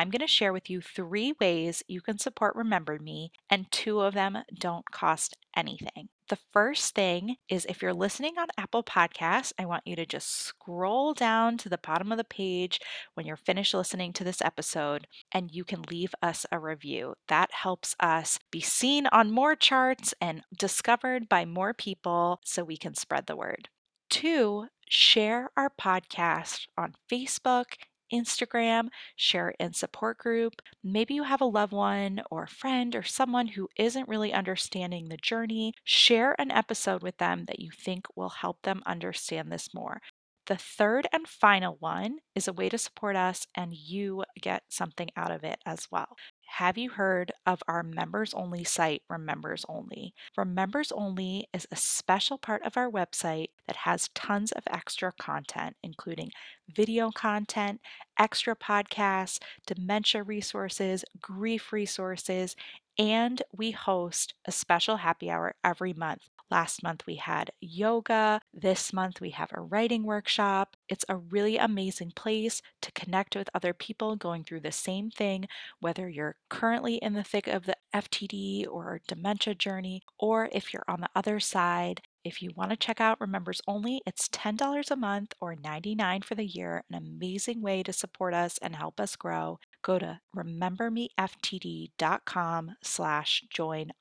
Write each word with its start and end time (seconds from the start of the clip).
I'm 0.00 0.08
going 0.08 0.20
to 0.20 0.26
share 0.26 0.54
with 0.54 0.70
you 0.70 0.80
three 0.80 1.34
ways 1.38 1.82
you 1.86 2.00
can 2.00 2.16
support 2.16 2.56
Remember 2.56 2.98
Me, 2.98 3.32
and 3.50 3.70
two 3.70 4.00
of 4.00 4.14
them 4.14 4.38
don't 4.58 4.90
cost 4.90 5.36
anything. 5.54 6.08
The 6.30 6.38
first 6.54 6.94
thing 6.94 7.36
is 7.50 7.66
if 7.66 7.82
you're 7.82 7.92
listening 7.92 8.38
on 8.38 8.46
Apple 8.56 8.82
Podcasts, 8.82 9.52
I 9.58 9.66
want 9.66 9.86
you 9.86 9.94
to 9.96 10.06
just 10.06 10.30
scroll 10.30 11.12
down 11.12 11.58
to 11.58 11.68
the 11.68 11.76
bottom 11.76 12.10
of 12.12 12.16
the 12.16 12.24
page 12.24 12.80
when 13.12 13.26
you're 13.26 13.36
finished 13.36 13.74
listening 13.74 14.14
to 14.14 14.24
this 14.24 14.40
episode 14.40 15.06
and 15.32 15.50
you 15.50 15.64
can 15.64 15.82
leave 15.90 16.14
us 16.22 16.46
a 16.50 16.58
review. 16.58 17.12
That 17.28 17.52
helps 17.52 17.94
us 18.00 18.38
be 18.50 18.62
seen 18.62 19.06
on 19.08 19.30
more 19.30 19.54
charts 19.54 20.14
and 20.18 20.44
discovered 20.58 21.28
by 21.28 21.44
more 21.44 21.74
people 21.74 22.40
so 22.42 22.64
we 22.64 22.78
can 22.78 22.94
spread 22.94 23.26
the 23.26 23.36
word. 23.36 23.68
Two, 24.08 24.68
share 24.88 25.50
our 25.58 25.70
podcast 25.70 26.68
on 26.78 26.94
Facebook 27.12 27.74
Instagram, 28.12 28.88
share 29.16 29.50
it 29.50 29.56
in 29.58 29.72
support 29.72 30.18
group. 30.18 30.62
Maybe 30.82 31.14
you 31.14 31.24
have 31.24 31.40
a 31.40 31.46
loved 31.46 31.72
one 31.72 32.22
or 32.30 32.44
a 32.44 32.48
friend 32.48 32.94
or 32.94 33.02
someone 33.02 33.48
who 33.48 33.68
isn't 33.76 34.08
really 34.08 34.32
understanding 34.32 35.08
the 35.08 35.16
journey. 35.16 35.74
Share 35.84 36.34
an 36.38 36.50
episode 36.50 37.02
with 37.02 37.18
them 37.18 37.44
that 37.46 37.60
you 37.60 37.70
think 37.70 38.06
will 38.16 38.30
help 38.30 38.62
them 38.62 38.82
understand 38.86 39.50
this 39.50 39.72
more. 39.74 40.00
The 40.46 40.56
third 40.56 41.06
and 41.12 41.28
final 41.28 41.76
one 41.78 42.18
is 42.34 42.48
a 42.48 42.52
way 42.52 42.68
to 42.70 42.78
support 42.78 43.14
us 43.14 43.46
and 43.54 43.72
you 43.72 44.24
get 44.40 44.64
something 44.68 45.10
out 45.16 45.30
of 45.30 45.44
it 45.44 45.60
as 45.64 45.86
well. 45.92 46.16
Have 46.54 46.76
you 46.76 46.90
heard 46.90 47.30
of 47.46 47.62
our 47.68 47.84
members 47.84 48.34
only 48.34 48.64
site, 48.64 49.02
Remembers 49.08 49.64
Only? 49.68 50.12
Remembers 50.36 50.90
Only 50.90 51.48
is 51.54 51.68
a 51.70 51.76
special 51.76 52.36
part 52.36 52.62
of 52.64 52.76
our 52.76 52.90
website 52.90 53.50
that 53.70 53.78
has 53.78 54.10
tons 54.14 54.52
of 54.52 54.64
extra 54.68 55.12
content, 55.20 55.76
including 55.82 56.32
video 56.68 57.12
content, 57.12 57.80
extra 58.18 58.56
podcasts, 58.56 59.40
dementia 59.66 60.24
resources, 60.24 61.04
grief 61.20 61.72
resources, 61.72 62.56
and 62.98 63.42
we 63.56 63.70
host 63.70 64.34
a 64.46 64.52
special 64.52 64.98
happy 64.98 65.30
hour 65.30 65.54
every 65.64 65.94
month. 65.94 66.22
Last 66.50 66.82
month 66.82 67.06
we 67.06 67.14
had 67.16 67.50
yoga. 67.60 68.40
This 68.52 68.92
month 68.92 69.20
we 69.20 69.30
have 69.30 69.50
a 69.54 69.60
writing 69.62 70.02
workshop. 70.04 70.76
It's 70.88 71.04
a 71.08 71.16
really 71.16 71.56
amazing 71.58 72.12
place 72.16 72.60
to 72.82 72.92
connect 72.92 73.36
with 73.36 73.48
other 73.54 73.72
people 73.72 74.16
going 74.16 74.44
through 74.44 74.60
the 74.60 74.72
same 74.72 75.10
thing, 75.10 75.46
whether 75.80 76.08
you're 76.08 76.36
currently 76.48 76.96
in 76.96 77.14
the 77.14 77.24
thick 77.24 77.46
of 77.46 77.66
the 77.66 77.76
FTD 77.94 78.66
or 78.68 79.00
dementia 79.06 79.54
journey, 79.54 80.02
or 80.18 80.48
if 80.52 80.74
you're 80.74 80.84
on 80.88 81.00
the 81.00 81.10
other 81.14 81.38
side. 81.40 82.02
If 82.22 82.42
you 82.42 82.50
want 82.54 82.68
to 82.70 82.76
check 82.76 83.00
out 83.00 83.18
Remembers 83.20 83.62
Only, 83.66 84.02
it's 84.06 84.28
$10 84.28 84.90
a 84.90 84.96
month 84.96 85.32
or 85.40 85.56
99 85.56 86.20
for 86.22 86.34
the 86.34 86.44
year, 86.44 86.84
an 86.90 86.96
amazing 86.96 87.62
way 87.62 87.82
to 87.82 87.94
support 87.94 88.34
us 88.34 88.58
and 88.58 88.76
help 88.76 89.00
us 89.00 89.16
grow. 89.16 89.58
Go 89.82 89.98
to 89.98 90.20
remembermeftd.com 90.36 92.76
slash 92.82 93.44
join 93.50 93.92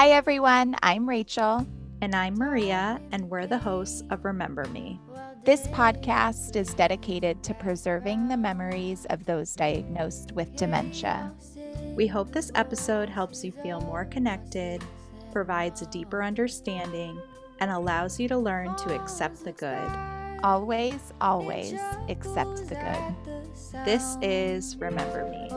Hi, 0.00 0.12
everyone. 0.12 0.76
I'm 0.82 1.06
Rachel. 1.06 1.66
And 2.00 2.14
I'm 2.14 2.32
Maria, 2.32 2.98
and 3.12 3.28
we're 3.28 3.46
the 3.46 3.58
hosts 3.58 4.02
of 4.08 4.24
Remember 4.24 4.64
Me. 4.68 4.98
This 5.44 5.66
podcast 5.66 6.56
is 6.56 6.72
dedicated 6.72 7.42
to 7.42 7.52
preserving 7.52 8.26
the 8.26 8.36
memories 8.38 9.04
of 9.10 9.26
those 9.26 9.54
diagnosed 9.54 10.32
with 10.32 10.56
dementia. 10.56 11.30
We 11.94 12.06
hope 12.06 12.32
this 12.32 12.50
episode 12.54 13.10
helps 13.10 13.44
you 13.44 13.52
feel 13.52 13.82
more 13.82 14.06
connected, 14.06 14.82
provides 15.32 15.82
a 15.82 15.86
deeper 15.90 16.22
understanding, 16.22 17.20
and 17.58 17.70
allows 17.70 18.18
you 18.18 18.26
to 18.28 18.38
learn 18.38 18.74
to 18.76 18.94
accept 18.94 19.44
the 19.44 19.52
good. 19.52 19.90
Always, 20.42 21.12
always 21.20 21.78
accept 22.08 22.70
the 22.70 22.76
good. 22.76 23.84
This 23.84 24.16
is 24.22 24.78
Remember 24.78 25.28
Me. 25.28 25.50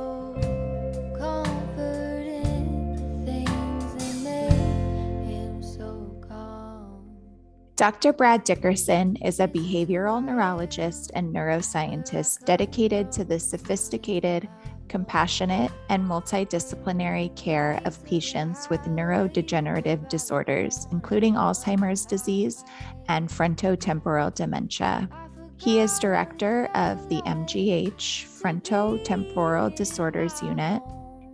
Dr. 7.76 8.14
Brad 8.14 8.44
Dickerson 8.44 9.16
is 9.26 9.40
a 9.40 9.48
behavioral 9.48 10.24
neurologist 10.24 11.10
and 11.16 11.34
neuroscientist 11.34 12.46
dedicated 12.46 13.12
to 13.14 13.24
the 13.24 13.40
sophisticated, 13.40 14.48
compassionate, 14.90 15.72
and 15.90 16.06
multidisciplinary 16.06 17.36
care 17.36 17.82
of 17.86 18.06
patients 18.06 18.70
with 18.70 18.82
neurodegenerative 18.82 20.08
disorders, 20.08 20.88
including 20.92 21.34
Alzheimer's 21.34 22.06
disease 22.06 22.64
and 23.10 23.28
frontotemporal 23.28 24.36
dementia. 24.36 25.10
He 25.58 25.80
is 25.80 25.98
director 25.98 26.68
of 26.76 27.10
the 27.10 27.24
MGH 27.24 28.26
Frontotemporal 28.26 29.76
Disorders 29.76 30.44
Unit, 30.44 30.84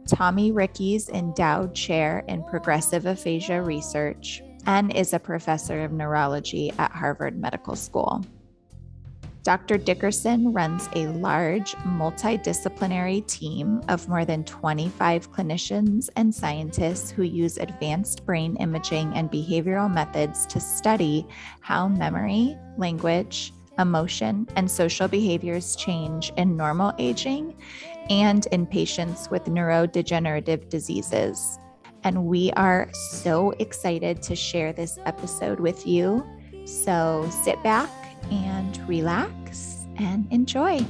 Tommy 0.07 0.53
Rickles 0.53 1.09
Endowed 1.09 1.75
Chair 1.75 2.23
in 2.29 2.45
Progressive 2.45 3.05
Aphasia 3.07 3.61
Research, 3.61 4.41
and 4.69 4.95
is 4.95 5.13
a 5.13 5.19
professor 5.19 5.83
of 5.83 5.91
neurology 5.91 6.71
at 6.77 6.91
Harvard 6.91 7.35
Medical 7.35 7.75
School. 7.75 8.23
Dr. 9.41 9.79
Dickerson 9.79 10.53
runs 10.53 10.87
a 10.93 11.07
large 11.07 11.73
multidisciplinary 11.77 13.25
team 13.25 13.81
of 13.89 14.07
more 14.07 14.25
than 14.25 14.43
25 14.43 15.31
clinicians 15.31 16.09
and 16.15 16.33
scientists 16.33 17.09
who 17.09 17.23
use 17.23 17.57
advanced 17.57 18.27
brain 18.27 18.57
imaging 18.57 19.11
and 19.15 19.31
behavioral 19.31 19.91
methods 19.91 20.45
to 20.45 20.59
study 20.59 21.25
how 21.61 21.87
memory, 21.87 22.55
language, 22.77 23.51
emotion, 23.79 24.47
and 24.55 24.69
social 24.69 25.07
behaviors 25.07 25.75
change 25.77 26.31
in 26.37 26.55
normal 26.55 26.93
aging 26.99 27.55
and 28.11 28.45
in 28.51 28.67
patients 28.67 29.31
with 29.31 29.45
neurodegenerative 29.45 30.69
diseases. 30.69 31.57
And 32.03 32.25
we 32.25 32.51
are 32.51 32.89
so 32.93 33.51
excited 33.59 34.21
to 34.23 34.35
share 34.35 34.71
this 34.71 34.97
episode 35.05 35.59
with 35.59 35.85
you. 35.85 36.25
So 36.65 37.29
sit 37.43 37.61
back 37.63 37.89
and 38.31 38.77
relax 38.87 39.85
and 39.97 40.31
enjoy. 40.31 40.85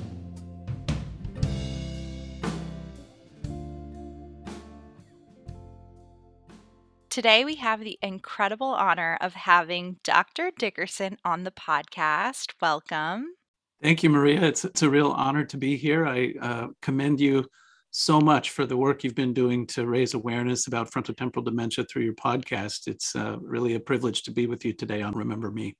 Today, 7.09 7.43
we 7.43 7.55
have 7.55 7.79
the 7.79 7.97
incredible 8.03 8.67
honor 8.67 9.17
of 9.19 9.33
having 9.33 9.97
Dr. 10.03 10.51
Dickerson 10.57 11.17
on 11.25 11.43
the 11.43 11.51
podcast. 11.51 12.53
Welcome. 12.61 13.33
Thank 13.81 14.03
you, 14.03 14.09
Maria. 14.11 14.41
It's, 14.43 14.63
it's 14.63 14.83
a 14.83 14.89
real 14.89 15.09
honor 15.11 15.43
to 15.45 15.57
be 15.57 15.75
here. 15.75 16.05
I 16.05 16.33
uh, 16.39 16.67
commend 16.81 17.19
you 17.19 17.45
so 17.91 18.19
much 18.19 18.51
for 18.51 18.65
the 18.65 18.77
work 18.77 19.03
you've 19.03 19.15
been 19.15 19.33
doing 19.33 19.65
to 19.67 19.87
raise 19.87 20.13
awareness 20.13 20.67
about 20.67 20.91
frontotemporal 20.91 21.43
dementia 21.43 21.85
through 21.85 22.03
your 22.03 22.13
podcast. 22.13 22.87
It's 22.87 23.15
uh, 23.15 23.37
really 23.41 23.75
a 23.75 23.79
privilege 23.79 24.23
to 24.23 24.31
be 24.31 24.47
with 24.47 24.63
you 24.63 24.73
today 24.73 25.01
on 25.01 25.15
Remember 25.15 25.51
Me. 25.51 25.75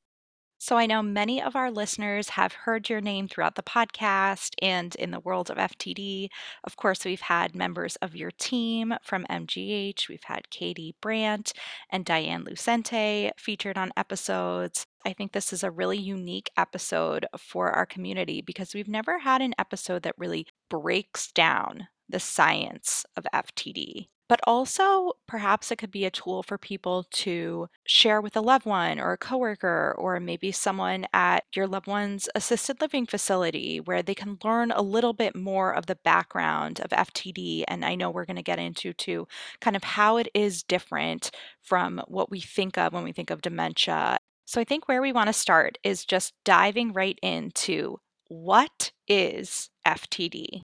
So, 0.61 0.75
I 0.75 0.87
know 0.87 1.01
many 1.01 1.41
of 1.41 1.55
our 1.55 1.71
listeners 1.71 2.27
have 2.29 2.51
heard 2.51 2.89
your 2.89 2.99
name 2.99 3.29
throughout 3.29 3.55
the 3.55 3.63
podcast 3.63 4.55
and 4.61 4.93
in 4.95 5.11
the 5.11 5.21
world 5.21 5.49
of 5.49 5.55
FTD. 5.55 6.27
Of 6.65 6.75
course, 6.75 7.05
we've 7.05 7.21
had 7.21 7.55
members 7.55 7.95
of 7.97 8.13
your 8.13 8.31
team 8.31 8.93
from 9.01 9.25
MGH. 9.29 10.09
We've 10.09 10.23
had 10.25 10.49
Katie 10.49 10.97
Brandt 10.99 11.53
and 11.89 12.03
Diane 12.03 12.43
Lucente 12.43 13.31
featured 13.37 13.77
on 13.77 13.93
episodes. 13.95 14.85
I 15.05 15.13
think 15.13 15.31
this 15.31 15.53
is 15.53 15.63
a 15.63 15.71
really 15.71 15.97
unique 15.97 16.51
episode 16.57 17.25
for 17.37 17.71
our 17.71 17.85
community 17.85 18.41
because 18.41 18.73
we've 18.73 18.89
never 18.89 19.19
had 19.19 19.41
an 19.41 19.55
episode 19.57 20.03
that 20.03 20.17
really 20.17 20.45
breaks 20.69 21.31
down 21.31 21.87
the 22.09 22.19
science 22.19 23.05
of 23.15 23.25
FTD. 23.33 24.07
But 24.29 24.41
also, 24.43 25.13
perhaps 25.27 25.71
it 25.71 25.77
could 25.77 25.89
be 25.89 26.05
a 26.05 26.11
tool 26.11 26.43
for 26.43 26.59
people 26.59 27.03
to 27.11 27.67
share 27.87 28.21
with 28.21 28.37
a 28.37 28.41
loved 28.41 28.67
one 28.67 28.99
or 28.99 29.11
a 29.11 29.17
coworker, 29.17 29.95
or 29.97 30.19
maybe 30.19 30.51
someone 30.51 31.07
at 31.13 31.45
your 31.55 31.65
loved 31.65 31.87
one's 31.87 32.29
assisted 32.35 32.79
living 32.79 33.07
facility 33.07 33.79
where 33.79 34.03
they 34.03 34.13
can 34.13 34.37
learn 34.43 34.69
a 34.71 34.83
little 34.83 35.13
bit 35.13 35.35
more 35.35 35.73
of 35.73 35.87
the 35.87 35.95
background 35.95 36.79
of 36.81 36.91
FTD. 36.91 37.63
And 37.67 37.83
I 37.83 37.95
know 37.95 38.11
we're 38.11 38.25
going 38.25 38.35
to 38.35 38.43
get 38.43 38.59
into 38.59 38.93
too 38.93 39.27
kind 39.61 39.75
of 39.75 39.83
how 39.83 40.17
it 40.17 40.29
is 40.35 40.61
different 40.61 41.31
from 41.63 41.99
what 42.07 42.29
we 42.29 42.39
think 42.39 42.77
of 42.77 42.93
when 42.93 43.03
we 43.03 43.11
think 43.13 43.31
of 43.31 43.41
dementia. 43.41 44.19
So 44.45 44.61
I 44.61 44.63
think 44.63 44.87
where 44.87 45.01
we 45.01 45.11
want 45.11 45.27
to 45.27 45.33
start 45.33 45.79
is 45.83 46.05
just 46.05 46.33
diving 46.45 46.93
right 46.93 47.17
into 47.23 47.97
what 48.27 48.91
is 49.07 49.71
FTD? 49.87 50.61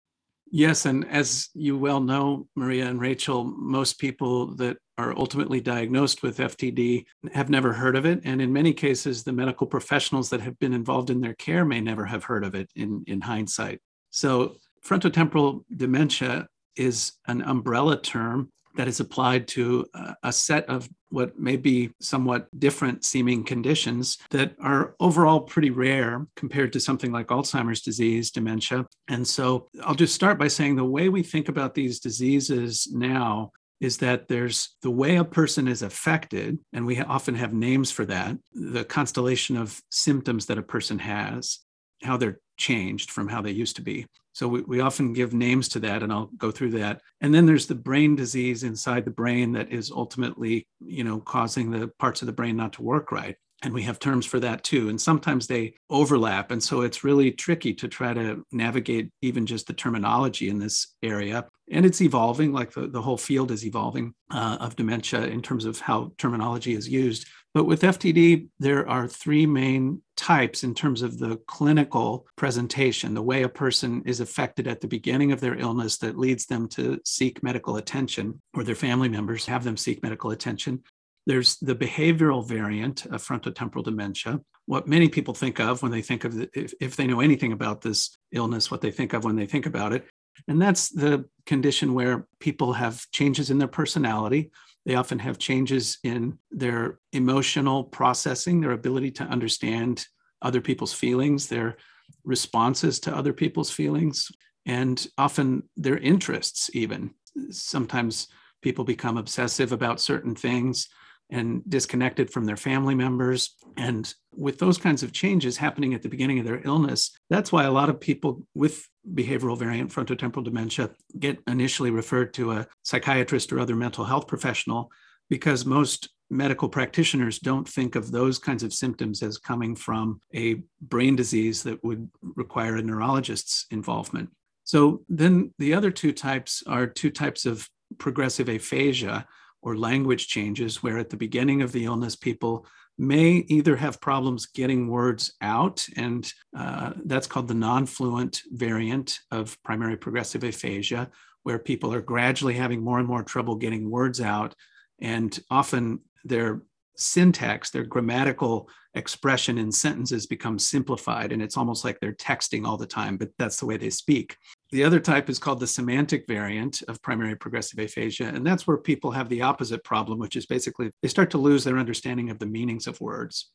Yes, 0.56 0.86
and 0.86 1.04
as 1.08 1.48
you 1.54 1.76
well 1.76 1.98
know, 1.98 2.46
Maria 2.54 2.86
and 2.86 3.00
Rachel, 3.00 3.42
most 3.42 3.98
people 3.98 4.54
that 4.54 4.76
are 4.96 5.12
ultimately 5.18 5.60
diagnosed 5.60 6.22
with 6.22 6.38
FTD 6.38 7.06
have 7.32 7.50
never 7.50 7.72
heard 7.72 7.96
of 7.96 8.06
it. 8.06 8.20
And 8.22 8.40
in 8.40 8.52
many 8.52 8.72
cases, 8.72 9.24
the 9.24 9.32
medical 9.32 9.66
professionals 9.66 10.30
that 10.30 10.40
have 10.42 10.56
been 10.60 10.72
involved 10.72 11.10
in 11.10 11.20
their 11.20 11.34
care 11.34 11.64
may 11.64 11.80
never 11.80 12.04
have 12.04 12.22
heard 12.22 12.44
of 12.44 12.54
it 12.54 12.70
in, 12.76 13.02
in 13.08 13.20
hindsight. 13.20 13.80
So, 14.10 14.54
frontotemporal 14.86 15.64
dementia 15.76 16.46
is 16.76 17.14
an 17.26 17.42
umbrella 17.42 18.00
term 18.00 18.52
that 18.74 18.88
is 18.88 19.00
applied 19.00 19.46
to 19.48 19.86
uh, 19.94 20.14
a 20.22 20.32
set 20.32 20.68
of 20.68 20.88
what 21.10 21.38
may 21.38 21.56
be 21.56 21.90
somewhat 22.00 22.48
different 22.58 23.04
seeming 23.04 23.44
conditions 23.44 24.18
that 24.30 24.54
are 24.60 24.94
overall 24.98 25.40
pretty 25.40 25.70
rare 25.70 26.26
compared 26.34 26.72
to 26.72 26.80
something 26.80 27.12
like 27.12 27.28
Alzheimer's 27.28 27.82
disease, 27.82 28.30
dementia. 28.30 28.86
And 29.08 29.26
so 29.26 29.68
I'll 29.84 29.94
just 29.94 30.14
start 30.14 30.38
by 30.38 30.48
saying 30.48 30.76
the 30.76 30.84
way 30.84 31.08
we 31.08 31.22
think 31.22 31.48
about 31.48 31.74
these 31.74 32.00
diseases 32.00 32.88
now 32.92 33.52
is 33.80 33.98
that 33.98 34.28
there's 34.28 34.76
the 34.82 34.90
way 34.90 35.16
a 35.16 35.24
person 35.24 35.68
is 35.68 35.82
affected, 35.82 36.58
and 36.72 36.86
we 36.86 37.00
often 37.00 37.34
have 37.34 37.52
names 37.52 37.90
for 37.90 38.04
that, 38.06 38.36
the 38.54 38.84
constellation 38.84 39.56
of 39.56 39.80
symptoms 39.90 40.46
that 40.46 40.58
a 40.58 40.62
person 40.62 40.98
has, 40.98 41.58
how 42.02 42.16
they're 42.16 42.40
changed 42.56 43.10
from 43.10 43.28
how 43.28 43.42
they 43.42 43.50
used 43.50 43.76
to 43.76 43.82
be. 43.82 44.06
So 44.34 44.48
we, 44.48 44.62
we 44.62 44.80
often 44.80 45.12
give 45.12 45.32
names 45.32 45.68
to 45.70 45.80
that, 45.80 46.02
and 46.02 46.12
I'll 46.12 46.30
go 46.36 46.50
through 46.50 46.72
that. 46.72 47.00
And 47.20 47.32
then 47.32 47.46
there's 47.46 47.66
the 47.66 47.74
brain 47.74 48.16
disease 48.16 48.64
inside 48.64 49.04
the 49.04 49.10
brain 49.10 49.52
that 49.52 49.72
is 49.72 49.90
ultimately, 49.90 50.66
you 50.80 51.04
know, 51.04 51.20
causing 51.20 51.70
the 51.70 51.88
parts 51.98 52.20
of 52.20 52.26
the 52.26 52.32
brain 52.32 52.56
not 52.56 52.74
to 52.74 52.82
work 52.82 53.12
right. 53.12 53.36
And 53.62 53.72
we 53.72 53.84
have 53.84 53.98
terms 53.98 54.26
for 54.26 54.40
that 54.40 54.62
too. 54.62 54.90
And 54.90 55.00
sometimes 55.00 55.46
they 55.46 55.74
overlap. 55.88 56.50
And 56.50 56.62
so 56.62 56.82
it's 56.82 57.04
really 57.04 57.30
tricky 57.30 57.72
to 57.74 57.88
try 57.88 58.12
to 58.12 58.44
navigate 58.52 59.10
even 59.22 59.46
just 59.46 59.66
the 59.66 59.72
terminology 59.72 60.50
in 60.50 60.58
this 60.58 60.94
area. 61.02 61.46
And 61.70 61.86
it's 61.86 62.02
evolving, 62.02 62.52
like 62.52 62.72
the, 62.72 62.88
the 62.88 63.00
whole 63.00 63.16
field 63.16 63.50
is 63.50 63.64
evolving 63.64 64.14
uh, 64.30 64.58
of 64.60 64.76
dementia 64.76 65.26
in 65.28 65.40
terms 65.40 65.64
of 65.64 65.80
how 65.80 66.12
terminology 66.18 66.74
is 66.74 66.88
used. 66.88 67.26
But 67.54 67.66
with 67.66 67.82
FTD, 67.82 68.48
there 68.58 68.88
are 68.88 69.06
three 69.06 69.46
main 69.46 70.02
types 70.16 70.64
in 70.64 70.74
terms 70.74 71.02
of 71.02 71.20
the 71.20 71.36
clinical 71.46 72.26
presentation, 72.34 73.14
the 73.14 73.22
way 73.22 73.44
a 73.44 73.48
person 73.48 74.02
is 74.04 74.18
affected 74.18 74.66
at 74.66 74.80
the 74.80 74.88
beginning 74.88 75.30
of 75.30 75.40
their 75.40 75.56
illness 75.56 75.96
that 75.98 76.18
leads 76.18 76.46
them 76.46 76.68
to 76.70 77.00
seek 77.04 77.44
medical 77.44 77.76
attention, 77.76 78.42
or 78.54 78.64
their 78.64 78.74
family 78.74 79.08
members 79.08 79.46
have 79.46 79.62
them 79.62 79.76
seek 79.76 80.02
medical 80.02 80.32
attention. 80.32 80.82
There's 81.26 81.56
the 81.58 81.76
behavioral 81.76 82.46
variant 82.46 83.06
of 83.06 83.22
frontotemporal 83.24 83.84
dementia, 83.84 84.40
what 84.66 84.88
many 84.88 85.08
people 85.08 85.32
think 85.32 85.60
of 85.60 85.80
when 85.80 85.92
they 85.92 86.02
think 86.02 86.24
of, 86.24 86.34
the, 86.34 86.50
if, 86.54 86.74
if 86.80 86.96
they 86.96 87.06
know 87.06 87.20
anything 87.20 87.52
about 87.52 87.82
this 87.82 88.18
illness, 88.32 88.68
what 88.68 88.80
they 88.80 88.90
think 88.90 89.12
of 89.12 89.24
when 89.24 89.36
they 89.36 89.46
think 89.46 89.66
about 89.66 89.92
it. 89.92 90.04
And 90.48 90.60
that's 90.60 90.88
the 90.88 91.26
condition 91.46 91.94
where 91.94 92.26
people 92.40 92.72
have 92.72 93.08
changes 93.12 93.50
in 93.50 93.58
their 93.58 93.68
personality 93.68 94.50
they 94.84 94.94
often 94.96 95.18
have 95.18 95.38
changes 95.38 95.98
in 96.02 96.38
their 96.50 96.98
emotional 97.12 97.84
processing, 97.84 98.60
their 98.60 98.72
ability 98.72 99.10
to 99.12 99.24
understand 99.24 100.06
other 100.42 100.60
people's 100.60 100.92
feelings, 100.92 101.48
their 101.48 101.76
responses 102.24 103.00
to 103.00 103.16
other 103.16 103.32
people's 103.32 103.70
feelings, 103.70 104.30
and 104.66 105.06
often 105.16 105.62
their 105.76 105.98
interests, 105.98 106.70
even. 106.74 107.14
Sometimes 107.50 108.28
people 108.62 108.84
become 108.84 109.16
obsessive 109.16 109.72
about 109.72 110.00
certain 110.00 110.34
things 110.34 110.88
and 111.34 111.62
disconnected 111.68 112.30
from 112.30 112.44
their 112.44 112.56
family 112.56 112.94
members. 112.94 113.56
And 113.76 114.12
with 114.32 114.58
those 114.58 114.78
kinds 114.78 115.02
of 115.02 115.12
changes 115.12 115.56
happening 115.56 115.92
at 115.92 116.02
the 116.02 116.08
beginning 116.08 116.38
of 116.38 116.46
their 116.46 116.62
illness, 116.64 117.10
that's 117.28 117.50
why 117.50 117.64
a 117.64 117.72
lot 117.72 117.88
of 117.88 117.98
people 118.00 118.46
with 118.54 118.88
behavioral 119.12 119.58
variant 119.58 119.90
frontotemporal 119.90 120.44
dementia 120.44 120.90
get 121.18 121.38
initially 121.48 121.90
referred 121.90 122.32
to 122.34 122.52
a 122.52 122.66
psychiatrist 122.84 123.52
or 123.52 123.58
other 123.58 123.74
mental 123.74 124.04
health 124.04 124.28
professional 124.28 124.90
because 125.28 125.66
most 125.66 126.08
medical 126.30 126.68
practitioners 126.68 127.40
don't 127.40 127.68
think 127.68 127.96
of 127.96 128.12
those 128.12 128.38
kinds 128.38 128.62
of 128.62 128.72
symptoms 128.72 129.20
as 129.20 129.36
coming 129.36 129.74
from 129.74 130.20
a 130.34 130.62
brain 130.82 131.16
disease 131.16 131.64
that 131.64 131.82
would 131.82 132.08
require 132.36 132.76
a 132.76 132.82
neurologist's 132.82 133.66
involvement. 133.72 134.30
So 134.62 135.02
then 135.08 135.52
the 135.58 135.74
other 135.74 135.90
two 135.90 136.12
types 136.12 136.62
are 136.66 136.86
two 136.86 137.10
types 137.10 137.44
of 137.44 137.68
progressive 137.98 138.48
aphasia 138.48 139.26
or 139.64 139.76
language 139.76 140.28
changes, 140.28 140.82
where 140.82 140.98
at 140.98 141.08
the 141.08 141.16
beginning 141.16 141.62
of 141.62 141.72
the 141.72 141.86
illness, 141.86 142.14
people 142.14 142.66
may 142.98 143.44
either 143.48 143.74
have 143.74 144.00
problems 144.00 144.46
getting 144.46 144.88
words 144.88 145.32
out, 145.40 145.88
and 145.96 146.30
uh, 146.56 146.92
that's 147.06 147.26
called 147.26 147.48
the 147.48 147.54
non 147.54 147.86
fluent 147.86 148.42
variant 148.52 149.18
of 149.30 149.60
primary 149.64 149.96
progressive 149.96 150.44
aphasia, 150.44 151.10
where 151.42 151.58
people 151.58 151.92
are 151.94 152.02
gradually 152.02 152.54
having 152.54 152.84
more 152.84 152.98
and 152.98 153.08
more 153.08 153.22
trouble 153.22 153.56
getting 153.56 153.90
words 153.90 154.20
out. 154.20 154.54
And 155.00 155.36
often 155.50 156.00
their 156.24 156.62
syntax, 156.96 157.70
their 157.70 157.84
grammatical 157.84 158.68
expression 158.94 159.56
in 159.58 159.72
sentences 159.72 160.26
becomes 160.26 160.68
simplified, 160.68 161.32
and 161.32 161.42
it's 161.42 161.56
almost 161.56 161.84
like 161.84 161.98
they're 162.00 162.12
texting 162.12 162.66
all 162.66 162.76
the 162.76 162.86
time, 162.86 163.16
but 163.16 163.30
that's 163.38 163.56
the 163.56 163.66
way 163.66 163.78
they 163.78 163.90
speak. 163.90 164.36
The 164.74 164.82
other 164.82 164.98
type 164.98 165.30
is 165.30 165.38
called 165.38 165.60
the 165.60 165.68
semantic 165.68 166.26
variant 166.26 166.82
of 166.88 167.00
primary 167.00 167.36
progressive 167.36 167.78
aphasia. 167.78 168.24
And 168.24 168.44
that's 168.44 168.66
where 168.66 168.76
people 168.76 169.12
have 169.12 169.28
the 169.28 169.40
opposite 169.40 169.84
problem, 169.84 170.18
which 170.18 170.34
is 170.34 170.46
basically 170.46 170.90
they 171.00 171.06
start 171.06 171.30
to 171.30 171.38
lose 171.38 171.62
their 171.62 171.78
understanding 171.78 172.28
of 172.28 172.40
the 172.40 172.46
meanings 172.46 172.88
of 172.88 173.00
words. 173.00 173.52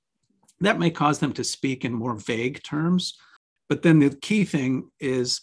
That 0.61 0.79
may 0.79 0.89
cause 0.89 1.19
them 1.19 1.33
to 1.33 1.43
speak 1.43 1.83
in 1.83 1.91
more 1.91 2.15
vague 2.15 2.63
terms. 2.63 3.17
But 3.67 3.81
then 3.81 3.99
the 3.99 4.11
key 4.11 4.45
thing 4.45 4.91
is 5.01 5.41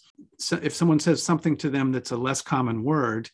if 0.51 0.73
someone 0.73 0.99
says 0.99 1.21
something 1.21 1.55
to 1.57 1.69
them 1.69 1.91
that's 1.91 2.09
a 2.09 2.17
less 2.17 2.41
common 2.41 2.83
word, 2.83 3.29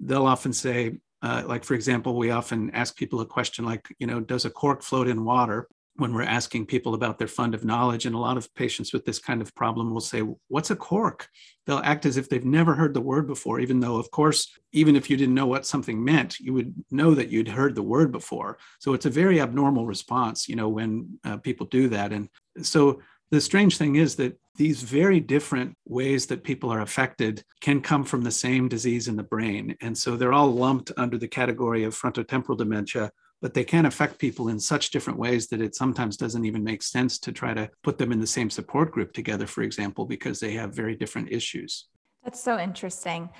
they'll 0.00 0.24
often 0.24 0.52
say, 0.52 0.98
uh, 1.22 1.42
like, 1.48 1.64
for 1.64 1.74
example, 1.74 2.16
we 2.16 2.30
often 2.30 2.70
ask 2.76 2.94
people 2.94 3.22
a 3.22 3.26
question 3.26 3.64
like, 3.64 3.88
you 3.98 4.06
know, 4.06 4.20
does 4.20 4.44
a 4.44 4.50
cork 4.50 4.84
float 4.84 5.08
in 5.08 5.24
water? 5.24 5.66
When 5.98 6.14
we're 6.14 6.22
asking 6.22 6.64
people 6.64 6.94
about 6.94 7.18
their 7.18 7.26
fund 7.28 7.54
of 7.54 7.64
knowledge. 7.64 8.06
And 8.06 8.14
a 8.14 8.18
lot 8.18 8.36
of 8.36 8.54
patients 8.54 8.92
with 8.92 9.04
this 9.04 9.18
kind 9.18 9.42
of 9.42 9.54
problem 9.54 9.92
will 9.92 10.00
say, 10.00 10.20
What's 10.46 10.70
a 10.70 10.76
cork? 10.76 11.28
They'll 11.66 11.78
act 11.78 12.06
as 12.06 12.16
if 12.16 12.28
they've 12.28 12.44
never 12.44 12.74
heard 12.74 12.94
the 12.94 13.00
word 13.00 13.26
before, 13.26 13.58
even 13.60 13.80
though, 13.80 13.96
of 13.96 14.10
course, 14.10 14.56
even 14.72 14.96
if 14.96 15.10
you 15.10 15.16
didn't 15.16 15.34
know 15.34 15.46
what 15.46 15.66
something 15.66 16.02
meant, 16.02 16.38
you 16.38 16.54
would 16.54 16.72
know 16.90 17.14
that 17.14 17.30
you'd 17.30 17.48
heard 17.48 17.74
the 17.74 17.82
word 17.82 18.12
before. 18.12 18.58
So 18.78 18.94
it's 18.94 19.06
a 19.06 19.10
very 19.10 19.40
abnormal 19.40 19.86
response, 19.86 20.48
you 20.48 20.56
know, 20.56 20.68
when 20.68 21.18
uh, 21.24 21.38
people 21.38 21.66
do 21.66 21.88
that. 21.88 22.12
And 22.12 22.28
so 22.62 23.00
the 23.30 23.40
strange 23.40 23.76
thing 23.76 23.96
is 23.96 24.14
that 24.16 24.38
these 24.54 24.82
very 24.82 25.20
different 25.20 25.76
ways 25.84 26.26
that 26.26 26.44
people 26.44 26.70
are 26.70 26.80
affected 26.80 27.44
can 27.60 27.80
come 27.80 28.04
from 28.04 28.22
the 28.22 28.30
same 28.30 28.68
disease 28.68 29.08
in 29.08 29.16
the 29.16 29.22
brain. 29.22 29.76
And 29.80 29.96
so 29.96 30.16
they're 30.16 30.32
all 30.32 30.52
lumped 30.52 30.92
under 30.96 31.18
the 31.18 31.28
category 31.28 31.84
of 31.84 31.94
frontotemporal 31.94 32.56
dementia 32.56 33.10
but 33.40 33.54
they 33.54 33.64
can 33.64 33.86
affect 33.86 34.18
people 34.18 34.48
in 34.48 34.58
such 34.58 34.90
different 34.90 35.18
ways 35.18 35.48
that 35.48 35.60
it 35.60 35.74
sometimes 35.74 36.16
doesn't 36.16 36.44
even 36.44 36.64
make 36.64 36.82
sense 36.82 37.18
to 37.20 37.32
try 37.32 37.54
to 37.54 37.70
put 37.82 37.98
them 37.98 38.12
in 38.12 38.20
the 38.20 38.26
same 38.26 38.50
support 38.50 38.90
group 38.90 39.12
together, 39.12 39.46
for 39.46 39.62
example, 39.62 40.04
because 40.06 40.40
they 40.40 40.52
have 40.52 40.74
very 40.74 40.96
different 40.96 41.30
issues. 41.30 41.86
That's 42.24 42.42
so 42.42 42.58
interesting. 42.58 43.30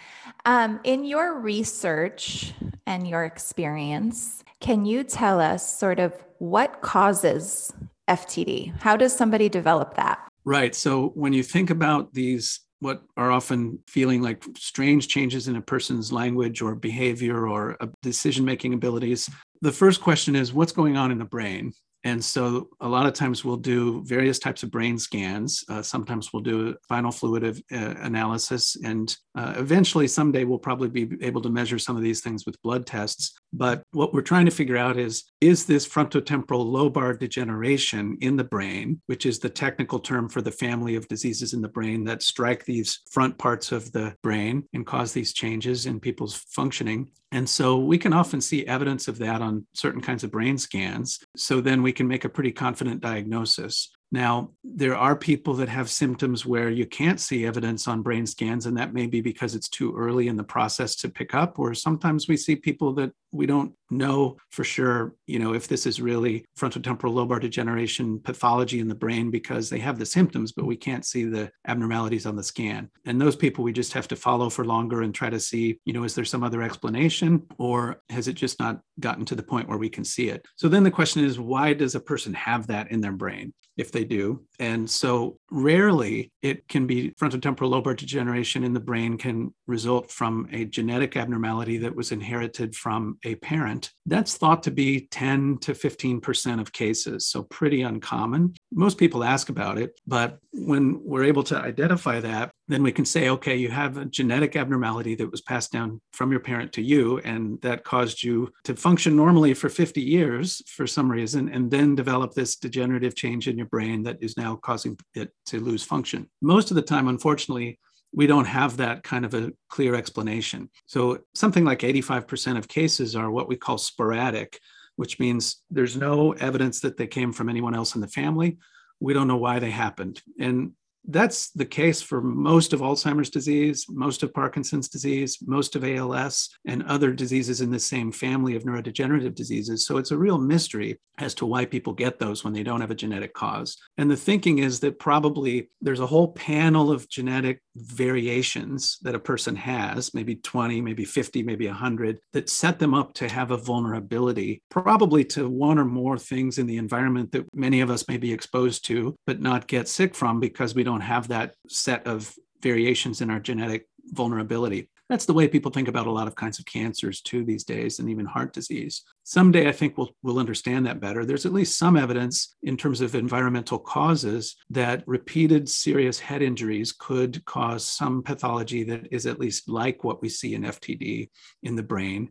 Um, 0.46 0.80
in 0.84 1.04
your 1.04 1.40
research 1.40 2.52
and 2.86 3.06
your 3.06 3.24
experience, 3.24 4.44
can 4.60 4.86
you 4.86 5.04
tell 5.04 5.40
us 5.40 5.78
sort 5.78 5.98
of 5.98 6.14
what 6.38 6.80
causes 6.80 7.72
FTD? 8.08 8.80
How 8.80 8.96
does 8.96 9.14
somebody 9.14 9.48
develop 9.48 9.94
that? 9.96 10.26
Right. 10.44 10.74
So 10.74 11.08
when 11.14 11.32
you 11.32 11.42
think 11.42 11.70
about 11.70 12.14
these 12.14 12.60
what 12.80 13.02
are 13.16 13.30
often 13.30 13.78
feeling 13.88 14.22
like 14.22 14.44
strange 14.56 15.08
changes 15.08 15.48
in 15.48 15.56
a 15.56 15.60
person's 15.60 16.12
language 16.12 16.62
or 16.62 16.74
behavior 16.74 17.48
or 17.48 17.76
decision 18.02 18.44
making 18.44 18.72
abilities. 18.72 19.28
The 19.60 19.72
first 19.72 20.00
question 20.00 20.36
is 20.36 20.52
what's 20.52 20.72
going 20.72 20.96
on 20.96 21.10
in 21.10 21.18
the 21.18 21.24
brain? 21.24 21.72
And 22.04 22.24
so 22.24 22.68
a 22.80 22.88
lot 22.88 23.06
of 23.06 23.12
times 23.12 23.44
we'll 23.44 23.56
do 23.56 24.04
various 24.04 24.38
types 24.38 24.62
of 24.62 24.70
brain 24.70 24.98
scans. 24.98 25.64
Uh, 25.68 25.82
sometimes 25.82 26.32
we'll 26.32 26.42
do 26.42 26.76
spinal 26.84 27.10
fluid 27.10 27.42
of, 27.44 27.60
uh, 27.72 27.94
analysis. 28.00 28.76
And 28.84 29.14
uh, 29.34 29.54
eventually, 29.56 30.06
someday, 30.06 30.44
we'll 30.44 30.58
probably 30.58 30.88
be 30.88 31.08
able 31.24 31.42
to 31.42 31.50
measure 31.50 31.78
some 31.78 31.96
of 31.96 32.02
these 32.02 32.20
things 32.20 32.46
with 32.46 32.60
blood 32.62 32.86
tests. 32.86 33.37
But 33.52 33.82
what 33.92 34.12
we're 34.12 34.22
trying 34.22 34.44
to 34.46 34.50
figure 34.50 34.76
out 34.76 34.98
is 34.98 35.24
is 35.40 35.64
this 35.64 35.88
frontotemporal 35.88 36.66
lobar 36.66 37.18
degeneration 37.18 38.18
in 38.20 38.36
the 38.36 38.44
brain, 38.44 39.00
which 39.06 39.24
is 39.24 39.38
the 39.38 39.48
technical 39.48 39.98
term 39.98 40.28
for 40.28 40.42
the 40.42 40.52
family 40.52 40.96
of 40.96 41.08
diseases 41.08 41.54
in 41.54 41.62
the 41.62 41.68
brain 41.68 42.04
that 42.04 42.22
strike 42.22 42.64
these 42.64 43.00
front 43.10 43.38
parts 43.38 43.72
of 43.72 43.90
the 43.92 44.14
brain 44.22 44.64
and 44.74 44.86
cause 44.86 45.12
these 45.12 45.32
changes 45.32 45.86
in 45.86 46.00
people's 46.00 46.34
functioning? 46.50 47.10
And 47.30 47.48
so 47.48 47.78
we 47.78 47.98
can 47.98 48.12
often 48.12 48.40
see 48.40 48.66
evidence 48.66 49.06
of 49.08 49.18
that 49.18 49.42
on 49.42 49.66
certain 49.74 50.00
kinds 50.00 50.24
of 50.24 50.30
brain 50.30 50.56
scans. 50.58 51.18
So 51.36 51.60
then 51.60 51.82
we 51.82 51.92
can 51.92 52.08
make 52.08 52.24
a 52.24 52.30
pretty 52.30 52.52
confident 52.52 53.00
diagnosis. 53.00 53.90
Now, 54.10 54.52
there 54.64 54.96
are 54.96 55.14
people 55.14 55.54
that 55.54 55.68
have 55.68 55.90
symptoms 55.90 56.46
where 56.46 56.70
you 56.70 56.86
can't 56.86 57.20
see 57.20 57.44
evidence 57.44 57.86
on 57.86 58.02
brain 58.02 58.26
scans, 58.26 58.64
and 58.64 58.76
that 58.78 58.94
may 58.94 59.06
be 59.06 59.20
because 59.20 59.54
it's 59.54 59.68
too 59.68 59.94
early 59.94 60.28
in 60.28 60.36
the 60.36 60.44
process 60.44 60.96
to 60.96 61.10
pick 61.10 61.34
up. 61.34 61.58
Or 61.58 61.74
sometimes 61.74 62.26
we 62.26 62.36
see 62.36 62.56
people 62.56 62.94
that 62.94 63.12
we 63.32 63.44
don't 63.44 63.72
know 63.90 64.36
for 64.50 64.64
sure, 64.64 65.14
you 65.26 65.38
know, 65.38 65.52
if 65.52 65.68
this 65.68 65.86
is 65.86 66.00
really 66.00 66.46
frontotemporal 66.58 67.12
lobar 67.12 67.40
degeneration 67.40 68.18
pathology 68.20 68.80
in 68.80 68.88
the 68.88 68.94
brain 68.94 69.30
because 69.30 69.68
they 69.68 69.78
have 69.78 69.98
the 69.98 70.06
symptoms, 70.06 70.52
but 70.52 70.64
we 70.64 70.76
can't 70.76 71.04
see 71.04 71.24
the 71.24 71.50
abnormalities 71.66 72.24
on 72.24 72.36
the 72.36 72.42
scan. 72.42 72.90
And 73.04 73.20
those 73.20 73.36
people 73.36 73.64
we 73.64 73.72
just 73.72 73.92
have 73.92 74.08
to 74.08 74.16
follow 74.16 74.48
for 74.48 74.64
longer 74.64 75.02
and 75.02 75.14
try 75.14 75.28
to 75.28 75.40
see, 75.40 75.78
you 75.84 75.92
know, 75.92 76.04
is 76.04 76.14
there 76.14 76.24
some 76.24 76.42
other 76.42 76.62
explanation 76.62 77.46
or 77.58 78.00
has 78.08 78.28
it 78.28 78.34
just 78.34 78.58
not 78.58 78.80
gotten 79.00 79.24
to 79.26 79.34
the 79.34 79.42
point 79.42 79.68
where 79.68 79.78
we 79.78 79.90
can 79.90 80.04
see 80.04 80.28
it? 80.28 80.46
So 80.56 80.68
then 80.68 80.82
the 80.82 80.90
question 80.90 81.24
is, 81.24 81.38
why 81.38 81.74
does 81.74 81.94
a 81.94 82.00
person 82.00 82.32
have 82.34 82.66
that 82.68 82.90
in 82.90 83.02
their 83.02 83.12
brain? 83.12 83.52
If 83.78 83.92
they 83.92 84.04
do. 84.04 84.44
And 84.58 84.90
so 84.90 85.38
rarely 85.50 86.32
it 86.42 86.68
can 86.68 86.86
be 86.86 87.12
frontotemporal 87.12 87.70
lobar 87.70 87.96
degeneration 87.96 88.64
in 88.64 88.74
the 88.74 88.80
brain 88.80 89.16
can 89.16 89.54
result 89.66 90.10
from 90.10 90.48
a 90.52 90.64
genetic 90.64 91.16
abnormality 91.16 91.78
that 91.78 91.94
was 91.94 92.12
inherited 92.12 92.74
from 92.74 93.18
a 93.24 93.36
parent. 93.36 93.92
That's 94.04 94.36
thought 94.36 94.64
to 94.64 94.70
be 94.72 95.06
10 95.10 95.58
to 95.58 95.72
15% 95.72 96.60
of 96.60 96.72
cases, 96.72 97.26
so 97.26 97.44
pretty 97.44 97.82
uncommon. 97.82 98.54
Most 98.72 98.98
people 98.98 99.22
ask 99.22 99.48
about 99.48 99.78
it, 99.78 99.98
but 100.06 100.38
when 100.52 101.00
we're 101.04 101.24
able 101.24 101.44
to 101.44 101.56
identify 101.56 102.20
that, 102.20 102.50
then 102.68 102.82
we 102.82 102.92
can 102.92 103.06
say, 103.06 103.30
okay, 103.30 103.56
you 103.56 103.70
have 103.70 103.96
a 103.96 104.04
genetic 104.04 104.54
abnormality 104.54 105.14
that 105.16 105.30
was 105.30 105.40
passed 105.40 105.72
down 105.72 106.00
from 106.12 106.30
your 106.30 106.40
parent 106.40 106.72
to 106.74 106.82
you, 106.82 107.18
and 107.20 107.60
that 107.62 107.82
caused 107.82 108.22
you 108.22 108.52
to 108.64 108.76
function 108.76 109.16
normally 109.16 109.54
for 109.54 109.70
50 109.70 110.02
years 110.02 110.62
for 110.66 110.86
some 110.86 111.10
reason, 111.10 111.48
and 111.48 111.70
then 111.70 111.94
develop 111.94 112.34
this 112.34 112.56
degenerative 112.56 113.16
change 113.16 113.48
in 113.48 113.56
your 113.56 113.66
brain 113.66 114.02
that 114.02 114.18
is 114.20 114.36
now 114.36 114.56
causing 114.56 114.98
it 115.14 115.32
to 115.46 115.60
lose 115.60 115.82
function. 115.82 116.28
Most 116.42 116.70
of 116.70 116.74
the 116.74 116.82
time, 116.82 117.08
unfortunately, 117.08 117.78
we 118.12 118.26
don't 118.26 118.46
have 118.46 118.76
that 118.76 119.02
kind 119.02 119.24
of 119.24 119.34
a 119.34 119.52
clear 119.68 119.94
explanation. 119.94 120.70
So, 120.86 121.20
something 121.34 121.64
like 121.64 121.80
85% 121.80 122.58
of 122.58 122.68
cases 122.68 123.16
are 123.16 123.30
what 123.30 123.48
we 123.48 123.56
call 123.56 123.78
sporadic, 123.78 124.60
which 124.96 125.18
means 125.18 125.62
there's 125.70 125.96
no 125.96 126.32
evidence 126.32 126.80
that 126.80 126.96
they 126.96 127.06
came 127.06 127.32
from 127.32 127.48
anyone 127.48 127.74
else 127.74 127.94
in 127.94 128.00
the 128.00 128.08
family. 128.08 128.58
We 129.00 129.14
don't 129.14 129.28
know 129.28 129.36
why 129.36 129.58
they 129.58 129.70
happened. 129.70 130.22
And 130.40 130.72
that's 131.04 131.50
the 131.52 131.66
case 131.66 132.02
for 132.02 132.20
most 132.20 132.72
of 132.72 132.80
Alzheimer's 132.80 133.30
disease, 133.30 133.86
most 133.88 134.22
of 134.22 134.34
Parkinson's 134.34 134.88
disease, 134.88 135.38
most 135.46 135.76
of 135.76 135.84
ALS, 135.84 136.50
and 136.66 136.82
other 136.84 137.12
diseases 137.12 137.60
in 137.60 137.70
the 137.70 137.78
same 137.78 138.12
family 138.12 138.56
of 138.56 138.64
neurodegenerative 138.64 139.34
diseases. 139.34 139.86
So 139.86 139.96
it's 139.96 140.10
a 140.10 140.18
real 140.18 140.38
mystery 140.38 141.00
as 141.18 141.34
to 141.34 141.46
why 141.46 141.64
people 141.64 141.92
get 141.92 142.18
those 142.18 142.44
when 142.44 142.52
they 142.52 142.62
don't 142.62 142.80
have 142.80 142.90
a 142.90 142.94
genetic 142.94 143.34
cause. 143.34 143.76
And 143.96 144.10
the 144.10 144.16
thinking 144.16 144.58
is 144.58 144.80
that 144.80 144.98
probably 144.98 145.70
there's 145.80 146.00
a 146.00 146.06
whole 146.06 146.32
panel 146.32 146.92
of 146.92 147.08
genetic 147.08 147.60
variations 147.74 148.98
that 149.02 149.14
a 149.14 149.20
person 149.20 149.56
has, 149.56 150.14
maybe 150.14 150.36
20, 150.36 150.80
maybe 150.80 151.04
50, 151.04 151.42
maybe 151.42 151.66
100, 151.66 152.18
that 152.32 152.48
set 152.48 152.78
them 152.78 152.94
up 152.94 153.14
to 153.14 153.28
have 153.28 153.50
a 153.50 153.56
vulnerability, 153.56 154.62
probably 154.68 155.24
to 155.24 155.48
one 155.48 155.78
or 155.78 155.84
more 155.84 156.18
things 156.18 156.58
in 156.58 156.66
the 156.66 156.76
environment 156.76 157.32
that 157.32 157.46
many 157.54 157.80
of 157.80 157.90
us 157.90 158.06
may 158.08 158.16
be 158.16 158.32
exposed 158.32 158.84
to, 158.86 159.16
but 159.26 159.40
not 159.40 159.66
get 159.66 159.88
sick 159.88 160.14
from 160.14 160.40
because 160.40 160.74
we 160.74 160.84
don't 160.88 161.00
have 161.02 161.28
that 161.28 161.54
set 161.68 162.06
of 162.06 162.34
variations 162.62 163.20
in 163.20 163.28
our 163.28 163.38
genetic 163.38 163.86
vulnerability. 164.06 164.88
That's 165.10 165.26
the 165.26 165.34
way 165.34 165.46
people 165.48 165.70
think 165.70 165.88
about 165.88 166.06
a 166.06 166.10
lot 166.10 166.26
of 166.26 166.34
kinds 166.34 166.58
of 166.58 166.64
cancers 166.64 167.20
too 167.20 167.44
these 167.44 167.64
days, 167.64 167.98
and 167.98 168.08
even 168.08 168.24
heart 168.24 168.54
disease. 168.54 169.02
Someday, 169.22 169.68
I 169.68 169.72
think 169.72 169.96
we'll, 169.96 170.10
we'll 170.22 170.38
understand 170.38 170.86
that 170.86 171.00
better. 171.00 171.24
There's 171.24 171.46
at 171.46 171.52
least 171.52 171.78
some 171.78 171.96
evidence 171.96 172.54
in 172.62 172.76
terms 172.76 173.02
of 173.02 173.14
environmental 173.14 173.78
causes 173.78 174.56
that 174.70 175.04
repeated 175.06 175.68
serious 175.68 176.18
head 176.18 176.42
injuries 176.42 176.92
could 176.92 177.44
cause 177.44 177.84
some 177.84 178.22
pathology 178.22 178.82
that 178.84 179.08
is 179.10 179.26
at 179.26 179.40
least 179.40 179.68
like 179.68 180.04
what 180.04 180.22
we 180.22 180.28
see 180.30 180.54
in 180.54 180.62
FTD 180.62 181.28
in 181.62 181.74
the 181.76 181.82
brain 181.82 182.30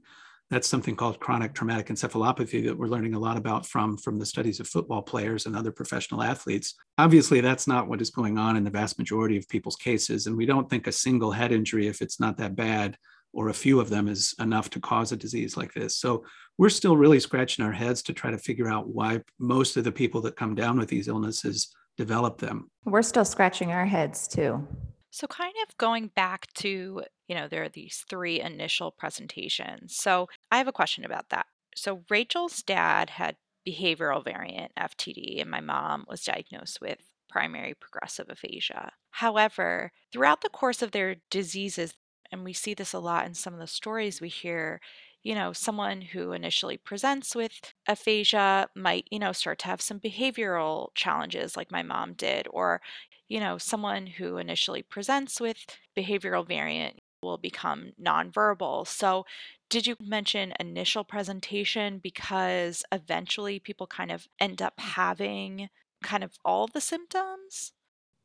that's 0.50 0.68
something 0.68 0.96
called 0.96 1.20
chronic 1.20 1.54
traumatic 1.54 1.88
encephalopathy 1.88 2.66
that 2.66 2.78
we're 2.78 2.88
learning 2.88 3.14
a 3.14 3.20
lot 3.20 3.38
about 3.38 3.66
from 3.66 3.98
from 3.98 4.18
the 4.18 4.26
studies 4.26 4.60
of 4.60 4.68
football 4.68 5.02
players 5.02 5.46
and 5.46 5.56
other 5.56 5.72
professional 5.72 6.24
athletes. 6.24 6.76
Obviously 6.98 7.42
that's 7.42 7.68
not 7.68 7.88
what 7.88 8.02
is 8.02 8.10
going 8.10 8.38
on 8.38 8.56
in 8.56 8.64
the 8.64 8.70
vast 8.70 8.98
majority 8.98 9.38
of 9.38 9.48
people's 9.50 9.76
cases 9.76 10.28
and 10.28 10.38
we 10.38 10.46
don't 10.46 10.70
think 10.70 10.88
a 10.88 10.92
single 10.92 11.32
head 11.32 11.52
injury 11.52 11.88
if 11.88 12.02
it's 12.02 12.20
not 12.20 12.38
that 12.38 12.56
bad 12.56 12.98
or 13.34 13.50
a 13.50 13.54
few 13.54 13.80
of 13.80 13.90
them 13.90 14.08
is 14.08 14.34
enough 14.40 14.70
to 14.72 14.80
cause 14.80 15.12
a 15.12 15.18
disease 15.18 15.58
like 15.58 15.74
this. 15.74 15.96
So 15.96 16.24
we're 16.58 16.70
still 16.70 16.98
really 16.98 17.20
scratching 17.20 17.64
our 17.64 17.72
heads 17.72 18.02
to 18.04 18.14
try 18.14 18.32
to 18.32 18.38
figure 18.38 18.68
out 18.68 18.88
why 18.88 19.22
most 19.38 19.78
of 19.78 19.84
the 19.84 19.92
people 19.92 20.22
that 20.22 20.36
come 20.36 20.56
down 20.56 20.80
with 20.80 20.88
these 20.90 21.08
illnesses 21.08 21.74
develop 21.98 22.40
them. 22.40 22.72
We're 22.86 23.02
still 23.02 23.26
scratching 23.26 23.72
our 23.72 23.86
heads 23.86 24.28
too. 24.28 24.68
So, 25.12 25.28
kind 25.28 25.54
of 25.68 25.78
going 25.78 26.08
back 26.16 26.52
to, 26.56 27.04
you 27.28 27.36
know, 27.36 27.48
there 27.48 27.64
are 27.64 27.70
these 27.70 28.06
three 28.10 28.40
initial 28.42 28.92
presentations. 28.92 29.96
So, 29.96 30.28
I 30.52 30.58
have 30.58 30.68
a 30.68 30.74
question 30.74 31.06
about 31.06 31.30
that. 31.30 31.46
So, 31.76 32.04
Rachel's 32.10 32.62
dad 32.64 33.12
had 33.12 33.38
behavioral 33.68 34.24
variant 34.24 34.72
FTD, 34.80 35.42
and 35.42 35.52
my 35.52 35.62
mom 35.62 36.06
was 36.08 36.24
diagnosed 36.24 36.80
with 36.82 37.00
primary 37.30 37.74
progressive 37.74 38.30
aphasia. 38.30 38.94
However, 39.12 39.92
throughout 40.12 40.42
the 40.42 40.50
course 40.50 40.82
of 40.82 40.92
their 40.92 41.18
diseases, 41.30 41.94
and 42.32 42.44
we 42.44 42.54
see 42.54 42.74
this 42.74 42.94
a 42.94 43.00
lot 43.00 43.26
in 43.26 43.34
some 43.34 43.54
of 43.54 43.60
the 43.60 43.68
stories 43.68 44.22
we 44.22 44.30
hear, 44.30 44.80
you 45.24 45.36
know, 45.36 45.52
someone 45.52 46.02
who 46.02 46.32
initially 46.32 46.78
presents 46.78 47.36
with 47.36 47.74
aphasia 47.88 48.70
might, 48.76 49.08
you 49.12 49.20
know, 49.20 49.34
start 49.34 49.60
to 49.60 49.68
have 49.68 49.82
some 49.82 50.00
behavioral 50.00 50.90
challenges 50.96 51.58
like 51.58 51.72
my 51.72 51.84
mom 51.84 52.14
did, 52.14 52.48
or, 52.52 52.82
you 53.28 53.40
know, 53.40 53.58
someone 53.58 54.08
who 54.08 54.38
initially 54.38 54.82
presents 54.82 55.42
with 55.42 55.58
behavioral 55.98 56.48
variant 56.48 57.00
will 57.28 57.38
become 57.38 57.92
nonverbal. 58.02 58.88
So, 58.88 59.26
did 59.70 59.86
you 59.86 59.96
mention 60.00 60.54
initial 60.60 61.04
presentation 61.04 62.00
because 62.00 62.84
eventually 62.92 63.60
people 63.60 63.86
kind 63.86 64.12
of 64.12 64.28
end 64.40 64.62
up 64.62 64.80
having 64.80 65.70
kind 66.02 66.24
of 66.24 66.34
all 66.46 66.68
the 66.68 66.82
symptoms? 66.82 67.74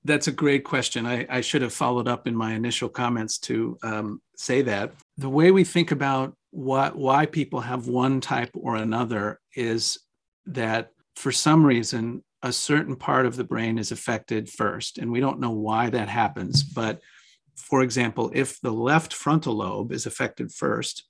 That's 0.05 0.29
a 0.29 0.33
great 0.33 0.65
question. 0.65 1.07
I, 1.07 1.27
I 1.29 1.41
should 1.41 1.63
have 1.63 1.73
followed 1.73 2.09
up 2.09 2.27
in 2.27 2.35
my 2.35 2.55
initial 2.55 2.89
comments 2.89 3.39
to 3.41 3.79
um, 3.83 4.21
say 4.37 4.63
that. 4.63 4.93
The 5.17 5.29
way 5.29 5.51
we 5.51 5.65
think 5.65 5.91
about 5.91 6.35
what, 6.51 6.97
why 6.97 7.27
people 7.27 7.61
have 7.61 7.87
one 7.87 8.21
type 8.21 8.51
or 8.55 8.77
another 8.77 9.41
is 9.55 9.99
that 10.47 10.91
for 11.17 11.31
some 11.31 11.65
reason 11.65 12.23
a 12.43 12.53
certain 12.53 12.97
part 12.97 13.27
of 13.27 13.37
the 13.37 13.45
brain 13.45 13.79
is 13.79 13.93
affected 13.93 14.51
first. 14.51 14.99
And 14.99 15.13
we 15.13 15.21
don't 15.21 15.41
know 15.41 15.53
why 15.53 15.91
that 15.91 16.09
happens. 16.09 16.63
But 16.65 17.01
for 17.57 17.83
example, 17.83 18.31
if 18.35 18.61
the 18.61 18.73
left 18.73 19.13
frontal 19.13 19.55
lobe 19.55 19.93
is 19.93 20.07
affected 20.07 20.53
first, 20.53 21.05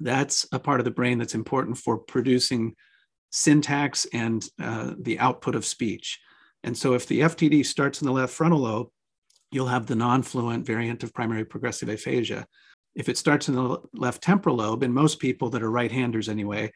that's 0.00 0.46
a 0.52 0.58
part 0.58 0.80
of 0.80 0.84
the 0.84 0.90
brain 0.90 1.18
that's 1.18 1.34
important 1.34 1.78
for 1.78 1.98
producing 1.98 2.74
syntax 3.30 4.06
and 4.12 4.46
uh, 4.62 4.92
the 4.98 5.18
output 5.18 5.54
of 5.54 5.64
speech. 5.64 6.20
And 6.62 6.76
so 6.76 6.94
if 6.94 7.06
the 7.06 7.20
FTD 7.20 7.66
starts 7.66 8.00
in 8.00 8.06
the 8.06 8.12
left 8.12 8.32
frontal 8.32 8.60
lobe, 8.60 8.88
you'll 9.50 9.66
have 9.66 9.86
the 9.86 9.94
non 9.94 10.22
fluent 10.22 10.66
variant 10.66 11.02
of 11.02 11.14
primary 11.14 11.44
progressive 11.44 11.88
aphasia. 11.88 12.46
If 12.94 13.08
it 13.08 13.18
starts 13.18 13.48
in 13.48 13.54
the 13.54 13.78
left 13.92 14.22
temporal 14.22 14.56
lobe, 14.56 14.82
in 14.82 14.92
most 14.92 15.18
people 15.18 15.50
that 15.50 15.62
are 15.62 15.70
right 15.70 15.90
handers 15.90 16.28
anyway, 16.28 16.72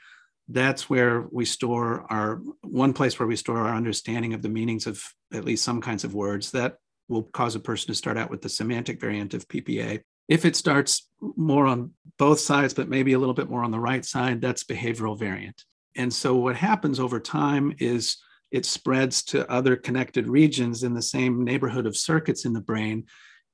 that's 0.48 0.88
where 0.88 1.26
we 1.30 1.44
store 1.44 2.06
our 2.10 2.40
one 2.62 2.92
place 2.92 3.18
where 3.18 3.26
we 3.26 3.36
store 3.36 3.58
our 3.58 3.74
understanding 3.74 4.34
of 4.34 4.42
the 4.42 4.48
meanings 4.48 4.86
of 4.86 5.02
at 5.32 5.44
least 5.44 5.64
some 5.64 5.80
kinds 5.80 6.04
of 6.04 6.14
words 6.14 6.50
that 6.52 6.76
will 7.08 7.24
cause 7.24 7.54
a 7.54 7.60
person 7.60 7.88
to 7.88 7.94
start 7.94 8.16
out 8.16 8.30
with 8.30 8.42
the 8.42 8.48
semantic 8.48 9.00
variant 9.00 9.34
of 9.34 9.48
PPA. 9.48 10.00
If 10.28 10.44
it 10.44 10.56
starts 10.56 11.08
more 11.36 11.66
on 11.66 11.92
both 12.18 12.40
sides, 12.40 12.74
but 12.74 12.88
maybe 12.88 13.14
a 13.14 13.18
little 13.18 13.34
bit 13.34 13.48
more 13.48 13.64
on 13.64 13.70
the 13.70 13.80
right 13.80 14.04
side, 14.04 14.40
that's 14.40 14.64
behavioral 14.64 15.18
variant. 15.18 15.64
And 15.96 16.12
so 16.12 16.36
what 16.36 16.56
happens 16.56 17.00
over 17.00 17.18
time 17.18 17.74
is 17.78 18.18
it 18.50 18.66
spreads 18.66 19.22
to 19.24 19.50
other 19.50 19.76
connected 19.76 20.28
regions 20.28 20.82
in 20.82 20.94
the 20.94 21.02
same 21.02 21.44
neighborhood 21.44 21.86
of 21.86 21.96
circuits 21.96 22.44
in 22.44 22.52
the 22.52 22.60
brain. 22.60 23.06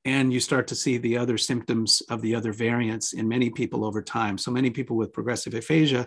And 0.05 0.33
you 0.33 0.41
start 0.41 0.67
to 0.69 0.75
see 0.75 0.99
the 0.99 1.17
other 1.17 1.39
symptoms 1.39 2.03
of 2.11 2.21
the 2.21 2.35
other 2.35 2.53
variants 2.53 3.13
in 3.13 3.27
many 3.27 3.51
people 3.51 3.85
over 3.85 4.03
time. 4.03 4.37
So 4.37 4.51
many 4.51 4.71
people 4.71 4.97
with 4.97 5.13
progressive 5.13 5.55
aphasia 5.55 6.07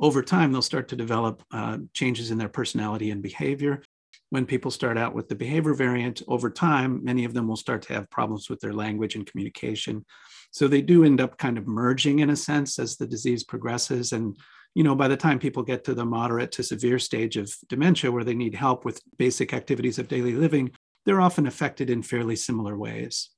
over 0.00 0.22
time, 0.22 0.50
they'll 0.50 0.62
start 0.62 0.88
to 0.88 0.96
develop 0.96 1.42
uh, 1.52 1.78
changes 1.92 2.30
in 2.30 2.38
their 2.38 2.48
personality 2.48 3.10
and 3.10 3.22
behavior. 3.22 3.82
When 4.30 4.46
people 4.46 4.70
start 4.70 4.96
out 4.96 5.14
with 5.14 5.28
the 5.28 5.34
behavior 5.34 5.74
variant, 5.74 6.22
over 6.28 6.50
time, 6.50 7.04
many 7.04 7.24
of 7.24 7.34
them 7.34 7.48
will 7.48 7.56
start 7.56 7.82
to 7.82 7.94
have 7.94 8.10
problems 8.10 8.48
with 8.48 8.60
their 8.60 8.72
language 8.72 9.16
and 9.16 9.26
communication. 9.26 10.04
So 10.52 10.66
they 10.66 10.82
do 10.82 11.04
end 11.04 11.20
up 11.20 11.36
kind 11.36 11.58
of 11.58 11.66
merging 11.66 12.20
in 12.20 12.30
a 12.30 12.36
sense 12.36 12.78
as 12.78 12.96
the 12.96 13.06
disease 13.06 13.44
progresses. 13.44 14.12
And, 14.12 14.36
you 14.74 14.84
know, 14.84 14.94
by 14.94 15.08
the 15.08 15.16
time 15.16 15.38
people 15.38 15.62
get 15.64 15.84
to 15.84 15.94
the 15.94 16.04
moderate 16.04 16.52
to 16.52 16.62
severe 16.62 16.98
stage 16.98 17.36
of 17.36 17.52
dementia 17.68 18.10
where 18.10 18.24
they 18.24 18.34
need 18.34 18.54
help 18.54 18.84
with 18.84 19.02
basic 19.18 19.52
activities 19.52 19.98
of 19.98 20.08
daily 20.08 20.34
living, 20.34 20.70
they're 21.06 21.20
often 21.20 21.46
affected 21.46 21.90
in 21.90 22.02
fairly 22.02 22.36
similar 22.36 22.76
ways. 22.76 23.30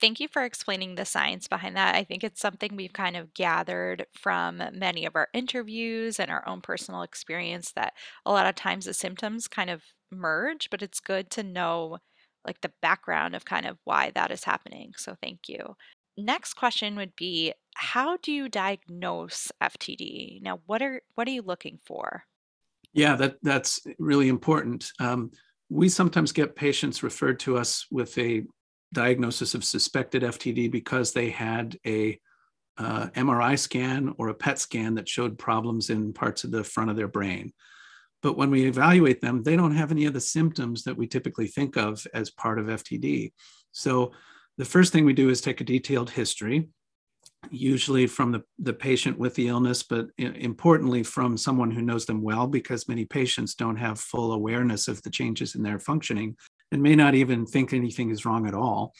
Thank 0.00 0.20
you 0.20 0.28
for 0.28 0.44
explaining 0.44 0.94
the 0.94 1.06
science 1.06 1.48
behind 1.48 1.76
that. 1.76 1.94
I 1.94 2.04
think 2.04 2.22
it's 2.22 2.40
something 2.40 2.76
we've 2.76 2.92
kind 2.92 3.16
of 3.16 3.32
gathered 3.32 4.06
from 4.12 4.62
many 4.74 5.06
of 5.06 5.16
our 5.16 5.28
interviews 5.32 6.20
and 6.20 6.30
our 6.30 6.46
own 6.46 6.60
personal 6.60 7.00
experience 7.00 7.72
that 7.72 7.94
a 8.26 8.30
lot 8.30 8.46
of 8.46 8.54
times 8.54 8.84
the 8.84 8.92
symptoms 8.92 9.48
kind 9.48 9.70
of 9.70 9.82
merge, 10.18 10.70
but 10.70 10.82
it's 10.82 11.00
good 11.00 11.30
to 11.30 11.42
know 11.42 11.98
like 12.46 12.60
the 12.60 12.72
background 12.80 13.34
of 13.34 13.44
kind 13.44 13.66
of 13.66 13.78
why 13.84 14.12
that 14.14 14.30
is 14.30 14.44
happening. 14.44 14.92
So 14.96 15.16
thank 15.20 15.48
you. 15.48 15.76
Next 16.16 16.54
question 16.54 16.96
would 16.96 17.14
be 17.16 17.52
how 17.74 18.16
do 18.18 18.32
you 18.32 18.48
diagnose 18.48 19.52
FTD? 19.62 20.40
Now, 20.42 20.60
what 20.66 20.80
are 20.80 21.02
what 21.14 21.28
are 21.28 21.32
you 21.32 21.42
looking 21.42 21.78
for? 21.84 22.24
Yeah, 22.94 23.16
that 23.16 23.36
that's 23.42 23.80
really 23.98 24.28
important. 24.28 24.90
Um, 24.98 25.32
we 25.68 25.88
sometimes 25.88 26.32
get 26.32 26.56
patients 26.56 27.02
referred 27.02 27.40
to 27.40 27.58
us 27.58 27.86
with 27.90 28.16
a 28.16 28.44
diagnosis 28.94 29.54
of 29.54 29.64
suspected 29.64 30.22
FTD 30.22 30.70
because 30.70 31.12
they 31.12 31.28
had 31.28 31.76
a 31.86 32.18
uh, 32.78 33.08
MRI 33.08 33.58
scan 33.58 34.14
or 34.18 34.28
a 34.28 34.34
PET 34.34 34.58
scan 34.58 34.94
that 34.94 35.08
showed 35.08 35.38
problems 35.38 35.90
in 35.90 36.12
parts 36.12 36.44
of 36.44 36.50
the 36.50 36.64
front 36.64 36.90
of 36.90 36.96
their 36.96 37.08
brain. 37.08 37.52
But 38.22 38.36
when 38.36 38.50
we 38.50 38.66
evaluate 38.66 39.20
them, 39.20 39.42
they 39.42 39.56
don't 39.56 39.76
have 39.76 39.90
any 39.90 40.06
of 40.06 40.14
the 40.14 40.20
symptoms 40.20 40.84
that 40.84 40.96
we 40.96 41.06
typically 41.06 41.46
think 41.46 41.76
of 41.76 42.04
as 42.14 42.30
part 42.30 42.58
of 42.58 42.66
FTD. 42.66 43.32
So 43.72 44.12
the 44.58 44.64
first 44.64 44.92
thing 44.92 45.04
we 45.04 45.12
do 45.12 45.28
is 45.28 45.40
take 45.40 45.60
a 45.60 45.64
detailed 45.64 46.10
history, 46.10 46.68
usually 47.50 48.06
from 48.06 48.32
the, 48.32 48.42
the 48.58 48.72
patient 48.72 49.18
with 49.18 49.34
the 49.34 49.48
illness, 49.48 49.82
but 49.82 50.08
importantly 50.16 51.02
from 51.02 51.36
someone 51.36 51.70
who 51.70 51.82
knows 51.82 52.06
them 52.06 52.22
well, 52.22 52.46
because 52.46 52.88
many 52.88 53.04
patients 53.04 53.54
don't 53.54 53.76
have 53.76 54.00
full 54.00 54.32
awareness 54.32 54.88
of 54.88 55.02
the 55.02 55.10
changes 55.10 55.54
in 55.54 55.62
their 55.62 55.78
functioning 55.78 56.36
and 56.72 56.82
may 56.82 56.96
not 56.96 57.14
even 57.14 57.46
think 57.46 57.72
anything 57.72 58.10
is 58.10 58.24
wrong 58.24 58.46
at 58.46 58.54
all. 58.54 58.92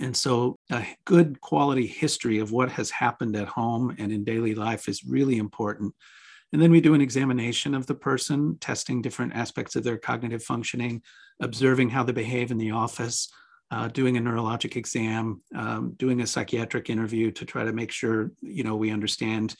And 0.00 0.16
so, 0.16 0.56
a 0.70 0.86
good 1.04 1.40
quality 1.40 1.86
history 1.86 2.38
of 2.38 2.52
what 2.52 2.70
has 2.70 2.90
happened 2.90 3.34
at 3.34 3.48
home 3.48 3.96
and 3.98 4.12
in 4.12 4.22
daily 4.22 4.54
life 4.54 4.88
is 4.88 5.04
really 5.04 5.38
important. 5.38 5.92
And 6.52 6.62
then 6.62 6.70
we 6.70 6.80
do 6.80 6.94
an 6.94 7.00
examination 7.00 7.74
of 7.74 7.86
the 7.86 7.94
person, 7.94 8.56
testing 8.58 9.02
different 9.02 9.34
aspects 9.34 9.76
of 9.76 9.84
their 9.84 9.98
cognitive 9.98 10.42
functioning, 10.42 11.02
observing 11.40 11.90
how 11.90 12.02
they 12.02 12.12
behave 12.12 12.50
in 12.50 12.58
the 12.58 12.70
office, 12.70 13.30
uh, 13.70 13.88
doing 13.88 14.16
a 14.16 14.20
neurologic 14.20 14.76
exam, 14.76 15.42
um, 15.54 15.92
doing 15.98 16.22
a 16.22 16.26
psychiatric 16.26 16.88
interview 16.88 17.30
to 17.32 17.44
try 17.44 17.64
to 17.64 17.72
make 17.72 17.90
sure 17.90 18.30
you 18.40 18.64
know 18.64 18.76
we 18.76 18.90
understand 18.90 19.54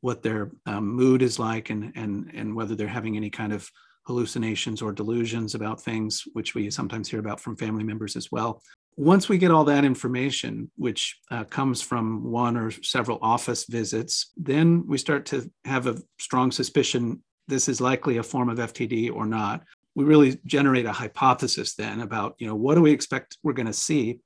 what 0.00 0.22
their 0.22 0.50
um, 0.64 0.88
mood 0.88 1.20
is 1.20 1.38
like 1.38 1.68
and 1.68 1.92
and 1.94 2.30
and 2.34 2.54
whether 2.54 2.74
they're 2.74 2.88
having 2.88 3.16
any 3.16 3.28
kind 3.28 3.52
of 3.52 3.70
hallucinations 4.06 4.80
or 4.80 4.92
delusions 4.92 5.54
about 5.54 5.82
things, 5.82 6.24
which 6.32 6.54
we 6.54 6.70
sometimes 6.70 7.08
hear 7.08 7.20
about 7.20 7.38
from 7.38 7.54
family 7.54 7.84
members 7.84 8.16
as 8.16 8.32
well. 8.32 8.62
Once 9.00 9.30
we 9.30 9.38
get 9.38 9.50
all 9.50 9.64
that 9.64 9.82
information, 9.82 10.70
which 10.76 11.18
uh, 11.30 11.42
comes 11.44 11.80
from 11.80 12.22
one 12.30 12.54
or 12.54 12.70
several 12.70 13.18
office 13.22 13.64
visits, 13.64 14.30
then 14.36 14.86
we 14.86 14.98
start 14.98 15.24
to 15.24 15.50
have 15.64 15.86
a 15.86 15.96
strong 16.18 16.50
suspicion 16.50 17.22
this 17.48 17.68
is 17.68 17.80
likely 17.80 18.18
a 18.18 18.22
form 18.22 18.48
of 18.48 18.58
FTD 18.58 19.10
or 19.12 19.26
not. 19.26 19.64
We 19.94 20.04
really 20.04 20.38
generate 20.46 20.86
a 20.86 20.92
hypothesis 20.92 21.74
then 21.74 22.00
about, 22.00 22.36
you 22.38 22.46
know, 22.46 22.54
what 22.54 22.76
do 22.76 22.82
we 22.82 22.92
expect 22.92 23.38
we're 23.42 23.54
going 23.54 23.66
to 23.66 23.72
see 23.72 24.20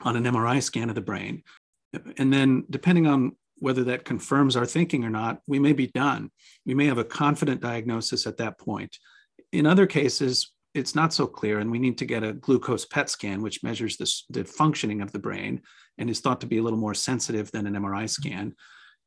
on 0.00 0.16
an 0.16 0.24
MRI 0.24 0.62
scan 0.62 0.88
of 0.88 0.94
the 0.94 1.00
brain? 1.00 1.42
And 2.18 2.32
then, 2.32 2.64
depending 2.68 3.06
on 3.06 3.36
whether 3.58 3.84
that 3.84 4.04
confirms 4.04 4.56
our 4.56 4.66
thinking 4.66 5.04
or 5.04 5.10
not, 5.10 5.40
we 5.46 5.58
may 5.58 5.72
be 5.72 5.86
done. 5.86 6.30
We 6.66 6.74
may 6.74 6.86
have 6.86 6.98
a 6.98 7.04
confident 7.04 7.60
diagnosis 7.60 8.26
at 8.26 8.38
that 8.38 8.58
point. 8.58 8.98
In 9.52 9.66
other 9.66 9.86
cases, 9.86 10.52
it's 10.76 10.94
not 10.94 11.12
so 11.12 11.26
clear, 11.26 11.58
and 11.58 11.70
we 11.70 11.78
need 11.78 11.96
to 11.98 12.04
get 12.04 12.22
a 12.22 12.34
glucose 12.34 12.84
PET 12.84 13.08
scan, 13.08 13.40
which 13.40 13.62
measures 13.62 13.96
this, 13.96 14.26
the 14.28 14.44
functioning 14.44 15.00
of 15.00 15.10
the 15.10 15.18
brain 15.18 15.62
and 15.98 16.10
is 16.10 16.20
thought 16.20 16.40
to 16.42 16.46
be 16.46 16.58
a 16.58 16.62
little 16.62 16.78
more 16.78 16.94
sensitive 16.94 17.50
than 17.50 17.66
an 17.66 17.74
MRI 17.74 18.08
scan. 18.08 18.54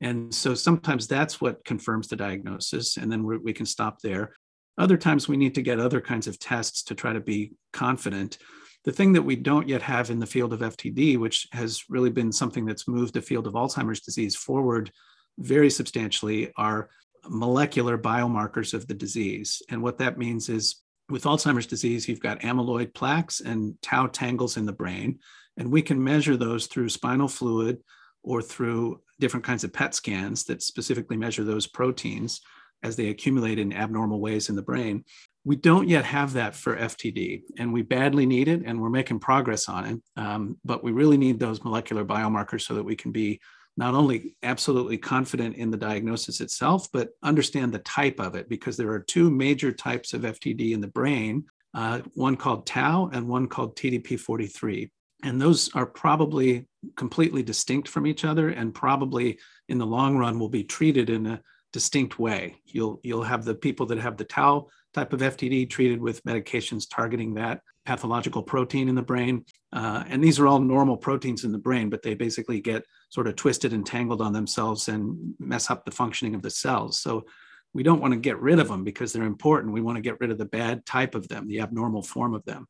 And 0.01 0.33
so 0.33 0.55
sometimes 0.55 1.07
that's 1.07 1.39
what 1.39 1.63
confirms 1.65 2.07
the 2.07 2.15
diagnosis, 2.15 2.97
and 2.97 3.11
then 3.11 3.23
we 3.23 3.53
can 3.53 3.65
stop 3.65 4.01
there. 4.01 4.33
Other 4.77 4.97
times 4.97 5.27
we 5.27 5.37
need 5.37 5.53
to 5.55 5.61
get 5.61 5.79
other 5.79 6.01
kinds 6.01 6.25
of 6.25 6.39
tests 6.39 6.83
to 6.83 6.95
try 6.95 7.13
to 7.13 7.19
be 7.19 7.51
confident. 7.71 8.37
The 8.85 8.93
thing 8.93 9.13
that 9.13 9.21
we 9.21 9.35
don't 9.35 9.67
yet 9.67 9.81
have 9.81 10.09
in 10.09 10.19
the 10.19 10.25
field 10.25 10.53
of 10.53 10.61
FTD, 10.61 11.17
which 11.17 11.47
has 11.51 11.83
really 11.89 12.09
been 12.09 12.31
something 12.31 12.65
that's 12.65 12.87
moved 12.87 13.13
the 13.13 13.21
field 13.21 13.45
of 13.45 13.53
Alzheimer's 13.53 13.99
disease 13.99 14.35
forward 14.35 14.91
very 15.37 15.69
substantially, 15.69 16.51
are 16.55 16.89
molecular 17.27 17.97
biomarkers 17.97 18.73
of 18.73 18.87
the 18.87 18.93
disease. 18.93 19.61
And 19.69 19.83
what 19.83 19.97
that 19.97 20.17
means 20.17 20.47
is 20.47 20.81
with 21.09 21.23
Alzheimer's 21.23 21.65
disease, 21.65 22.07
you've 22.07 22.19
got 22.19 22.41
amyloid 22.41 22.93
plaques 22.93 23.41
and 23.41 23.75
tau 23.81 24.07
tangles 24.07 24.57
in 24.57 24.65
the 24.65 24.73
brain, 24.73 25.19
and 25.57 25.71
we 25.71 25.81
can 25.81 26.03
measure 26.03 26.37
those 26.37 26.67
through 26.67 26.89
spinal 26.89 27.27
fluid 27.27 27.79
or 28.23 28.41
through 28.41 29.01
different 29.19 29.45
kinds 29.45 29.63
of 29.63 29.73
PET 29.73 29.95
scans 29.95 30.43
that 30.45 30.61
specifically 30.61 31.17
measure 31.17 31.43
those 31.43 31.67
proteins 31.67 32.41
as 32.83 32.95
they 32.95 33.09
accumulate 33.09 33.59
in 33.59 33.73
abnormal 33.73 34.21
ways 34.21 34.49
in 34.49 34.55
the 34.55 34.61
brain. 34.61 35.03
We 35.43 35.55
don't 35.55 35.87
yet 35.87 36.05
have 36.05 36.33
that 36.33 36.55
for 36.55 36.77
FTD, 36.77 37.41
and 37.57 37.73
we 37.73 37.81
badly 37.81 38.25
need 38.25 38.47
it, 38.47 38.61
and 38.65 38.81
we're 38.81 38.89
making 38.89 39.19
progress 39.19 39.67
on 39.67 39.85
it. 39.85 40.01
Um, 40.15 40.57
but 40.63 40.83
we 40.83 40.91
really 40.91 41.17
need 41.17 41.39
those 41.39 41.63
molecular 41.63 42.05
biomarkers 42.05 42.61
so 42.61 42.75
that 42.75 42.83
we 42.83 42.95
can 42.95 43.11
be 43.11 43.39
not 43.79 43.95
only 43.95 44.35
absolutely 44.43 44.97
confident 44.97 45.55
in 45.55 45.71
the 45.71 45.77
diagnosis 45.77 46.41
itself, 46.41 46.89
but 46.91 47.11
understand 47.23 47.71
the 47.73 47.79
type 47.79 48.19
of 48.19 48.35
it, 48.35 48.49
because 48.49 48.75
there 48.75 48.91
are 48.91 48.99
two 48.99 49.31
major 49.31 49.71
types 49.71 50.13
of 50.13 50.23
FTD 50.23 50.73
in 50.73 50.81
the 50.81 50.87
brain 50.87 51.45
uh, 51.73 51.99
one 52.13 52.35
called 52.35 52.65
tau 52.65 53.09
and 53.13 53.25
one 53.25 53.47
called 53.47 53.77
TDP43. 53.77 54.89
And 55.23 55.41
those 55.41 55.73
are 55.75 55.85
probably 55.85 56.67
completely 56.97 57.41
distinct 57.41 57.87
from 57.87 58.05
each 58.05 58.25
other 58.25 58.49
and 58.49 58.75
probably 58.75 59.39
in 59.69 59.77
the 59.77 59.85
long 59.85 60.17
run 60.17 60.39
will 60.39 60.49
be 60.49 60.63
treated 60.65 61.09
in 61.09 61.25
a 61.25 61.41
distinct 61.71 62.19
way. 62.19 62.55
You'll, 62.65 62.99
you'll 63.03 63.23
have 63.23 63.45
the 63.45 63.55
people 63.55 63.85
that 63.87 63.99
have 63.99 64.17
the 64.17 64.25
tau 64.25 64.67
type 64.93 65.13
of 65.13 65.21
FTD 65.21 65.69
treated 65.69 66.01
with 66.01 66.23
medications 66.25 66.85
targeting 66.89 67.35
that 67.35 67.61
pathological 67.85 68.43
protein 68.43 68.89
in 68.89 68.95
the 68.95 69.01
brain. 69.01 69.45
Uh, 69.71 70.03
and 70.07 70.21
these 70.21 70.37
are 70.37 70.47
all 70.47 70.59
normal 70.59 70.97
proteins 70.97 71.45
in 71.45 71.51
the 71.51 71.57
brain, 71.57 71.89
but 71.89 72.01
they 72.01 72.13
basically 72.13 72.59
get 72.59 72.83
sort 73.09 73.27
of 73.27 73.35
twisted 73.35 73.73
and 73.73 73.85
tangled 73.85 74.21
on 74.21 74.33
themselves 74.33 74.87
and 74.87 75.33
mess 75.39 75.69
up 75.69 75.83
the 75.83 75.91
functioning 75.91 76.35
of 76.35 76.41
the 76.41 76.49
cells. 76.49 76.99
So 76.99 77.25
we 77.73 77.83
don't 77.83 78.01
want 78.01 78.13
to 78.13 78.19
get 78.19 78.39
rid 78.39 78.59
of 78.59 78.67
them 78.67 78.83
because 78.83 79.11
they're 79.13 79.23
important. 79.23 79.73
We 79.73 79.81
want 79.81 79.97
to 79.97 80.01
get 80.01 80.19
rid 80.19 80.31
of 80.31 80.37
the 80.37 80.45
bad 80.45 80.85
type 80.85 81.15
of 81.15 81.27
them, 81.27 81.47
the 81.47 81.59
abnormal 81.59 82.03
form 82.03 82.33
of 82.33 82.45
them. 82.45 82.67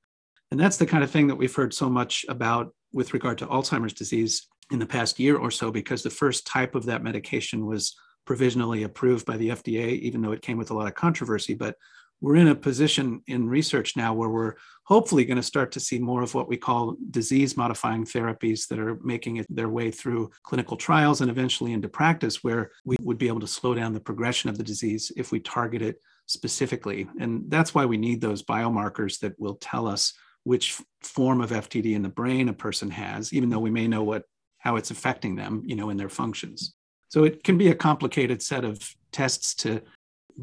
And 0.51 0.59
that's 0.59 0.77
the 0.77 0.85
kind 0.85 1.03
of 1.03 1.11
thing 1.11 1.27
that 1.27 1.35
we've 1.35 1.53
heard 1.53 1.73
so 1.73 1.89
much 1.89 2.25
about 2.27 2.73
with 2.91 3.13
regard 3.13 3.37
to 3.37 3.47
Alzheimer's 3.47 3.93
disease 3.93 4.47
in 4.71 4.79
the 4.79 4.85
past 4.85 5.19
year 5.19 5.37
or 5.37 5.51
so, 5.51 5.71
because 5.71 6.03
the 6.03 6.09
first 6.09 6.47
type 6.47 6.75
of 6.75 6.85
that 6.85 7.03
medication 7.03 7.65
was 7.65 7.95
provisionally 8.25 8.83
approved 8.83 9.25
by 9.25 9.37
the 9.37 9.49
FDA, 9.49 9.99
even 9.99 10.21
though 10.21 10.31
it 10.31 10.41
came 10.41 10.57
with 10.57 10.71
a 10.71 10.73
lot 10.73 10.87
of 10.87 10.95
controversy. 10.95 11.53
But 11.53 11.75
we're 12.21 12.35
in 12.35 12.47
a 12.47 12.55
position 12.55 13.21
in 13.27 13.47
research 13.47 13.95
now 13.95 14.13
where 14.13 14.29
we're 14.29 14.55
hopefully 14.83 15.25
going 15.25 15.37
to 15.37 15.43
start 15.43 15.71
to 15.71 15.79
see 15.79 15.99
more 15.99 16.21
of 16.21 16.33
what 16.33 16.49
we 16.49 16.57
call 16.57 16.95
disease 17.11 17.55
modifying 17.55 18.03
therapies 18.03 18.67
that 18.67 18.79
are 18.79 18.99
making 19.03 19.37
it 19.37 19.45
their 19.49 19.69
way 19.69 19.91
through 19.91 20.29
clinical 20.43 20.75
trials 20.75 21.21
and 21.21 21.29
eventually 21.29 21.73
into 21.73 21.87
practice 21.87 22.43
where 22.43 22.71
we 22.85 22.95
would 23.01 23.17
be 23.17 23.27
able 23.27 23.39
to 23.39 23.47
slow 23.47 23.73
down 23.73 23.93
the 23.93 23.99
progression 23.99 24.49
of 24.49 24.57
the 24.57 24.63
disease 24.63 25.11
if 25.15 25.31
we 25.31 25.39
target 25.39 25.81
it 25.81 26.01
specifically. 26.25 27.07
And 27.19 27.43
that's 27.49 27.73
why 27.73 27.85
we 27.85 27.97
need 27.97 28.21
those 28.21 28.43
biomarkers 28.43 29.19
that 29.19 29.39
will 29.39 29.55
tell 29.55 29.87
us 29.87 30.13
which 30.43 30.81
form 31.01 31.41
of 31.41 31.51
FTD 31.51 31.95
in 31.95 32.01
the 32.01 32.09
brain 32.09 32.49
a 32.49 32.53
person 32.53 32.89
has 32.89 33.33
even 33.33 33.49
though 33.49 33.59
we 33.59 33.69
may 33.69 33.87
know 33.87 34.03
what 34.03 34.23
how 34.57 34.75
it's 34.75 34.91
affecting 34.91 35.35
them 35.35 35.61
you 35.65 35.75
know 35.75 35.89
in 35.89 35.97
their 35.97 36.09
functions. 36.09 36.73
So 37.09 37.23
it 37.23 37.43
can 37.43 37.57
be 37.57 37.69
a 37.69 37.75
complicated 37.75 38.41
set 38.41 38.63
of 38.63 38.95
tests 39.11 39.55
to 39.55 39.81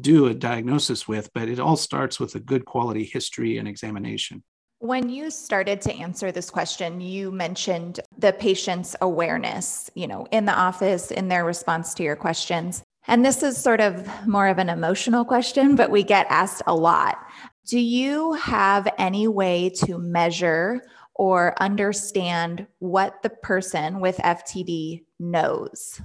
do 0.01 0.27
a 0.27 0.33
diagnosis 0.33 1.07
with, 1.07 1.29
but 1.33 1.49
it 1.49 1.59
all 1.59 1.77
starts 1.77 2.19
with 2.19 2.35
a 2.35 2.39
good 2.39 2.65
quality 2.65 3.03
history 3.03 3.57
and 3.57 3.67
examination. 3.67 4.43
When 4.79 5.09
you 5.09 5.31
started 5.31 5.81
to 5.81 5.93
answer 5.93 6.31
this 6.31 6.51
question, 6.51 7.01
you 7.01 7.31
mentioned 7.31 7.99
the 8.17 8.33
patient's 8.33 8.95
awareness, 9.01 9.89
you 9.95 10.07
know, 10.07 10.27
in 10.31 10.45
the 10.45 10.53
office, 10.53 11.09
in 11.09 11.29
their 11.29 11.45
response 11.45 11.95
to 11.95 12.03
your 12.03 12.15
questions. 12.15 12.83
And 13.07 13.25
this 13.25 13.41
is 13.41 13.57
sort 13.57 13.81
of 13.81 14.07
more 14.27 14.47
of 14.47 14.59
an 14.59 14.69
emotional 14.69 15.25
question, 15.25 15.75
but 15.75 15.89
we 15.89 16.03
get 16.03 16.27
asked 16.29 16.61
a 16.67 16.75
lot. 16.75 17.17
Do 17.65 17.79
you 17.79 18.33
have 18.33 18.87
any 18.97 19.27
way 19.27 19.69
to 19.85 19.97
measure 19.97 20.81
or 21.15 21.55
understand 21.59 22.67
what 22.79 23.23
the 23.23 23.29
person 23.29 23.99
with 23.99 24.17
FTD 24.17 25.05
knows? 25.19 25.99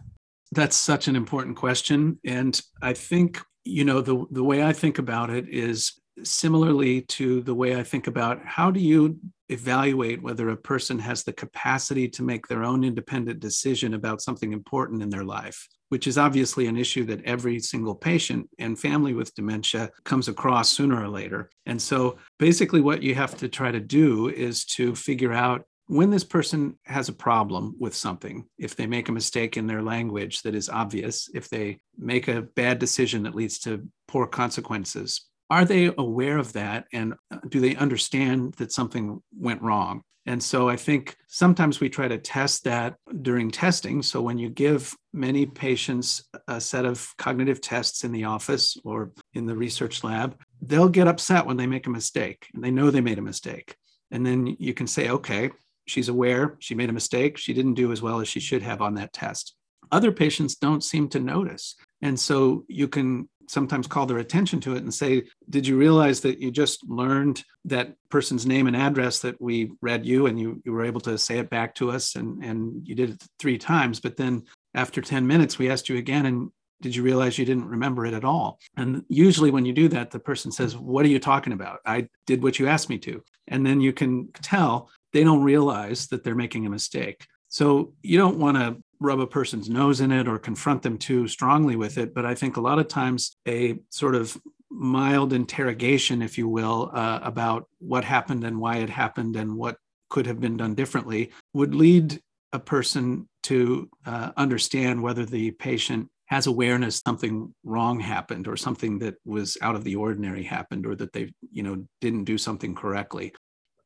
That's 0.50 0.76
such 0.76 1.08
an 1.08 1.16
important 1.16 1.56
question. 1.56 2.18
And 2.24 2.60
I 2.80 2.94
think 2.94 3.42
you 3.64 3.84
know 3.84 4.00
the 4.00 4.24
the 4.30 4.42
way 4.42 4.62
i 4.62 4.72
think 4.72 4.98
about 4.98 5.30
it 5.30 5.48
is 5.48 6.00
similarly 6.22 7.02
to 7.02 7.40
the 7.42 7.54
way 7.54 7.76
i 7.76 7.82
think 7.82 8.06
about 8.06 8.44
how 8.44 8.70
do 8.70 8.80
you 8.80 9.18
evaluate 9.48 10.22
whether 10.22 10.48
a 10.48 10.56
person 10.56 10.98
has 10.98 11.24
the 11.24 11.32
capacity 11.32 12.08
to 12.08 12.22
make 12.22 12.46
their 12.46 12.64
own 12.64 12.84
independent 12.84 13.40
decision 13.40 13.94
about 13.94 14.22
something 14.22 14.52
important 14.52 15.02
in 15.02 15.10
their 15.10 15.24
life 15.24 15.68
which 15.92 16.06
is 16.06 16.16
obviously 16.16 16.68
an 16.68 16.76
issue 16.78 17.04
that 17.04 17.22
every 17.26 17.60
single 17.60 17.94
patient 17.94 18.48
and 18.58 18.80
family 18.80 19.12
with 19.12 19.34
dementia 19.34 19.90
comes 20.04 20.26
across 20.26 20.70
sooner 20.70 20.98
or 20.98 21.06
later. 21.06 21.50
And 21.66 21.82
so 21.82 22.16
basically 22.38 22.80
what 22.80 23.02
you 23.02 23.14
have 23.14 23.36
to 23.36 23.46
try 23.46 23.70
to 23.70 23.78
do 23.78 24.30
is 24.30 24.64
to 24.76 24.94
figure 24.94 25.34
out 25.34 25.66
when 25.92 26.08
this 26.08 26.24
person 26.24 26.78
has 26.86 27.10
a 27.10 27.12
problem 27.12 27.76
with 27.78 27.94
something, 27.94 28.46
if 28.56 28.74
they 28.74 28.86
make 28.86 29.10
a 29.10 29.12
mistake 29.12 29.58
in 29.58 29.66
their 29.66 29.82
language 29.82 30.40
that 30.40 30.54
is 30.54 30.70
obvious, 30.70 31.28
if 31.34 31.50
they 31.50 31.80
make 31.98 32.28
a 32.28 32.40
bad 32.40 32.78
decision 32.78 33.24
that 33.24 33.34
leads 33.34 33.58
to 33.58 33.86
poor 34.08 34.26
consequences, 34.26 35.28
are 35.50 35.66
they 35.66 35.92
aware 35.98 36.38
of 36.38 36.54
that 36.54 36.86
and 36.94 37.12
uh, 37.30 37.36
do 37.50 37.60
they 37.60 37.76
understand 37.76 38.54
that 38.54 38.72
something 38.72 39.20
went 39.38 39.60
wrong? 39.60 40.00
And 40.24 40.42
so 40.42 40.66
I 40.66 40.76
think 40.76 41.14
sometimes 41.28 41.78
we 41.78 41.90
try 41.90 42.08
to 42.08 42.16
test 42.16 42.64
that 42.64 42.94
during 43.20 43.50
testing. 43.50 44.00
So 44.00 44.22
when 44.22 44.38
you 44.38 44.48
give 44.48 44.96
many 45.12 45.44
patients 45.44 46.24
a 46.48 46.58
set 46.58 46.86
of 46.86 47.06
cognitive 47.18 47.60
tests 47.60 48.02
in 48.04 48.12
the 48.12 48.24
office 48.24 48.78
or 48.82 49.12
in 49.34 49.44
the 49.44 49.56
research 49.56 50.02
lab, 50.04 50.40
they'll 50.62 50.88
get 50.88 51.08
upset 51.08 51.44
when 51.44 51.58
they 51.58 51.66
make 51.66 51.86
a 51.86 51.90
mistake 51.90 52.46
and 52.54 52.64
they 52.64 52.70
know 52.70 52.90
they 52.90 53.02
made 53.02 53.18
a 53.18 53.22
mistake. 53.22 53.76
And 54.10 54.24
then 54.24 54.56
you 54.58 54.72
can 54.72 54.86
say, 54.86 55.10
okay, 55.10 55.50
She's 55.86 56.08
aware 56.08 56.56
she 56.58 56.74
made 56.74 56.90
a 56.90 56.94
mistake. 56.94 57.36
She 57.36 57.54
didn't 57.54 57.74
do 57.74 57.92
as 57.92 58.02
well 58.02 58.20
as 58.20 58.28
she 58.28 58.40
should 58.40 58.62
have 58.62 58.82
on 58.82 58.94
that 58.94 59.12
test. 59.12 59.54
Other 59.90 60.12
patients 60.12 60.54
don't 60.54 60.82
seem 60.82 61.08
to 61.10 61.20
notice. 61.20 61.74
And 62.00 62.18
so 62.18 62.64
you 62.68 62.88
can 62.88 63.28
sometimes 63.48 63.86
call 63.86 64.06
their 64.06 64.18
attention 64.18 64.60
to 64.60 64.74
it 64.74 64.82
and 64.82 64.92
say, 64.92 65.24
Did 65.50 65.66
you 65.66 65.76
realize 65.76 66.20
that 66.20 66.40
you 66.40 66.50
just 66.50 66.88
learned 66.88 67.44
that 67.66 67.94
person's 68.08 68.46
name 68.46 68.66
and 68.66 68.76
address 68.76 69.20
that 69.20 69.40
we 69.40 69.72
read 69.80 70.06
you 70.06 70.26
and 70.26 70.40
you, 70.40 70.62
you 70.64 70.72
were 70.72 70.84
able 70.84 71.00
to 71.02 71.18
say 71.18 71.38
it 71.38 71.50
back 71.50 71.74
to 71.76 71.90
us 71.90 72.14
and, 72.14 72.42
and 72.42 72.86
you 72.86 72.94
did 72.94 73.10
it 73.10 73.24
three 73.38 73.58
times? 73.58 74.00
But 74.00 74.16
then 74.16 74.44
after 74.74 75.00
10 75.00 75.26
minutes, 75.26 75.58
we 75.58 75.70
asked 75.70 75.88
you 75.88 75.98
again 75.98 76.26
and 76.26 76.50
did 76.80 76.96
you 76.96 77.02
realize 77.04 77.38
you 77.38 77.44
didn't 77.44 77.68
remember 77.68 78.04
it 78.06 78.12
at 78.12 78.24
all? 78.24 78.58
And 78.76 79.04
usually, 79.08 79.52
when 79.52 79.64
you 79.64 79.72
do 79.72 79.88
that, 79.88 80.10
the 80.10 80.18
person 80.18 80.50
says, 80.50 80.76
What 80.76 81.06
are 81.06 81.10
you 81.10 81.20
talking 81.20 81.52
about? 81.52 81.78
I 81.86 82.08
did 82.26 82.42
what 82.42 82.58
you 82.58 82.66
asked 82.66 82.90
me 82.90 82.98
to. 82.98 83.22
And 83.48 83.64
then 83.64 83.80
you 83.80 83.92
can 83.92 84.28
tell 84.42 84.90
they 85.12 85.24
don't 85.24 85.42
realize 85.42 86.08
that 86.08 86.24
they're 86.24 86.34
making 86.34 86.66
a 86.66 86.70
mistake. 86.70 87.26
So 87.48 87.92
you 88.02 88.18
don't 88.18 88.38
want 88.38 88.56
to 88.56 88.82
rub 88.98 89.20
a 89.20 89.26
person's 89.26 89.68
nose 89.68 90.00
in 90.00 90.12
it 90.12 90.28
or 90.28 90.38
confront 90.38 90.82
them 90.82 90.96
too 90.96 91.28
strongly 91.28 91.76
with 91.76 91.98
it. 91.98 92.14
But 92.14 92.24
I 92.24 92.34
think 92.34 92.56
a 92.56 92.60
lot 92.60 92.78
of 92.78 92.88
times 92.88 93.36
a 93.46 93.78
sort 93.90 94.14
of 94.14 94.40
mild 94.70 95.32
interrogation, 95.32 96.22
if 96.22 96.38
you 96.38 96.48
will, 96.48 96.90
uh, 96.94 97.20
about 97.22 97.68
what 97.78 98.04
happened 98.04 98.44
and 98.44 98.58
why 98.58 98.76
it 98.76 98.88
happened 98.88 99.36
and 99.36 99.56
what 99.56 99.76
could 100.08 100.26
have 100.26 100.40
been 100.40 100.56
done 100.56 100.74
differently 100.74 101.30
would 101.52 101.74
lead 101.74 102.20
a 102.52 102.58
person 102.58 103.28
to 103.42 103.88
uh, 104.06 104.30
understand 104.36 105.02
whether 105.02 105.24
the 105.24 105.50
patient 105.52 106.08
has 106.26 106.46
awareness 106.46 107.02
something 107.04 107.54
wrong 107.64 108.00
happened 108.00 108.48
or 108.48 108.56
something 108.56 108.98
that 108.98 109.14
was 109.24 109.58
out 109.60 109.74
of 109.74 109.84
the 109.84 109.96
ordinary 109.96 110.42
happened 110.42 110.86
or 110.86 110.94
that 110.94 111.12
they 111.12 111.30
you 111.50 111.62
know 111.62 111.84
didn't 112.00 112.24
do 112.24 112.38
something 112.38 112.74
correctly 112.74 113.34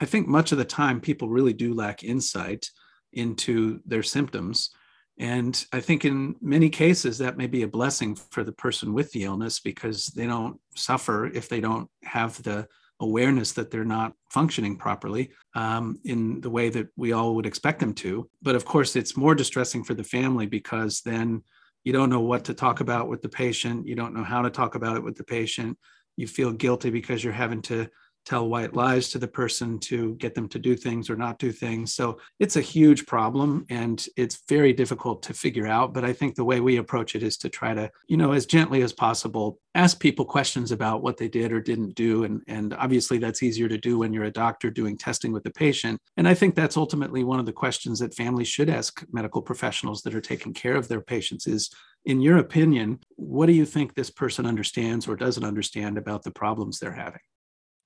i 0.00 0.04
think 0.04 0.26
much 0.26 0.52
of 0.52 0.58
the 0.58 0.64
time 0.64 1.00
people 1.00 1.28
really 1.28 1.52
do 1.52 1.74
lack 1.74 2.02
insight 2.04 2.70
into 3.12 3.80
their 3.86 4.02
symptoms 4.02 4.70
and 5.18 5.64
I 5.72 5.80
think 5.80 6.04
in 6.04 6.36
many 6.42 6.68
cases, 6.68 7.18
that 7.18 7.38
may 7.38 7.46
be 7.46 7.62
a 7.62 7.68
blessing 7.68 8.14
for 8.14 8.44
the 8.44 8.52
person 8.52 8.92
with 8.92 9.10
the 9.12 9.24
illness 9.24 9.60
because 9.60 10.06
they 10.08 10.26
don't 10.26 10.60
suffer 10.74 11.26
if 11.26 11.48
they 11.48 11.60
don't 11.60 11.88
have 12.04 12.42
the 12.42 12.68
awareness 13.00 13.52
that 13.52 13.70
they're 13.70 13.84
not 13.84 14.14
functioning 14.30 14.76
properly 14.76 15.30
um, 15.54 15.98
in 16.04 16.40
the 16.40 16.50
way 16.50 16.68
that 16.68 16.88
we 16.96 17.12
all 17.12 17.34
would 17.34 17.46
expect 17.46 17.80
them 17.80 17.94
to. 17.94 18.28
But 18.42 18.56
of 18.56 18.64
course, 18.64 18.94
it's 18.94 19.16
more 19.16 19.34
distressing 19.34 19.84
for 19.84 19.94
the 19.94 20.04
family 20.04 20.46
because 20.46 21.00
then 21.00 21.42
you 21.84 21.92
don't 21.92 22.10
know 22.10 22.20
what 22.20 22.44
to 22.46 22.54
talk 22.54 22.80
about 22.80 23.08
with 23.08 23.22
the 23.22 23.28
patient. 23.28 23.86
You 23.86 23.94
don't 23.94 24.14
know 24.14 24.24
how 24.24 24.42
to 24.42 24.50
talk 24.50 24.74
about 24.74 24.96
it 24.96 25.02
with 25.02 25.16
the 25.16 25.24
patient. 25.24 25.78
You 26.16 26.26
feel 26.26 26.52
guilty 26.52 26.90
because 26.90 27.22
you're 27.22 27.32
having 27.32 27.62
to 27.62 27.88
tell 28.26 28.48
white 28.48 28.74
lies 28.74 29.08
to 29.08 29.18
the 29.18 29.28
person 29.28 29.78
to 29.78 30.14
get 30.16 30.34
them 30.34 30.48
to 30.48 30.58
do 30.58 30.74
things 30.76 31.08
or 31.08 31.16
not 31.16 31.38
do 31.38 31.52
things. 31.52 31.94
So 31.94 32.18
it's 32.40 32.56
a 32.56 32.60
huge 32.60 33.06
problem 33.06 33.64
and 33.70 34.04
it's 34.16 34.42
very 34.48 34.72
difficult 34.72 35.22
to 35.24 35.34
figure 35.34 35.66
out. 35.66 35.94
But 35.94 36.04
I 36.04 36.12
think 36.12 36.34
the 36.34 36.44
way 36.44 36.60
we 36.60 36.76
approach 36.76 37.14
it 37.14 37.22
is 37.22 37.36
to 37.38 37.48
try 37.48 37.72
to, 37.72 37.90
you 38.08 38.16
know, 38.16 38.32
as 38.32 38.44
gently 38.44 38.82
as 38.82 38.92
possible, 38.92 39.60
ask 39.74 40.00
people 40.00 40.24
questions 40.24 40.72
about 40.72 41.02
what 41.02 41.16
they 41.16 41.28
did 41.28 41.52
or 41.52 41.60
didn't 41.60 41.94
do. 41.94 42.24
And, 42.24 42.42
and 42.48 42.74
obviously 42.74 43.18
that's 43.18 43.42
easier 43.42 43.68
to 43.68 43.78
do 43.78 43.98
when 43.98 44.12
you're 44.12 44.24
a 44.24 44.30
doctor 44.30 44.70
doing 44.70 44.98
testing 44.98 45.32
with 45.32 45.44
the 45.44 45.50
patient. 45.50 46.00
And 46.16 46.26
I 46.26 46.34
think 46.34 46.54
that's 46.54 46.76
ultimately 46.76 47.22
one 47.22 47.38
of 47.38 47.46
the 47.46 47.52
questions 47.52 48.00
that 48.00 48.14
families 48.14 48.48
should 48.48 48.68
ask 48.68 49.04
medical 49.12 49.40
professionals 49.40 50.02
that 50.02 50.14
are 50.14 50.20
taking 50.20 50.52
care 50.52 50.74
of 50.74 50.88
their 50.88 51.00
patients 51.00 51.46
is, 51.46 51.70
in 52.04 52.20
your 52.20 52.38
opinion, 52.38 52.98
what 53.16 53.46
do 53.46 53.52
you 53.52 53.66
think 53.66 53.94
this 53.94 54.10
person 54.10 54.46
understands 54.46 55.06
or 55.06 55.14
doesn't 55.14 55.44
understand 55.44 55.96
about 55.96 56.24
the 56.24 56.30
problems 56.30 56.78
they're 56.78 56.92
having? 56.92 57.20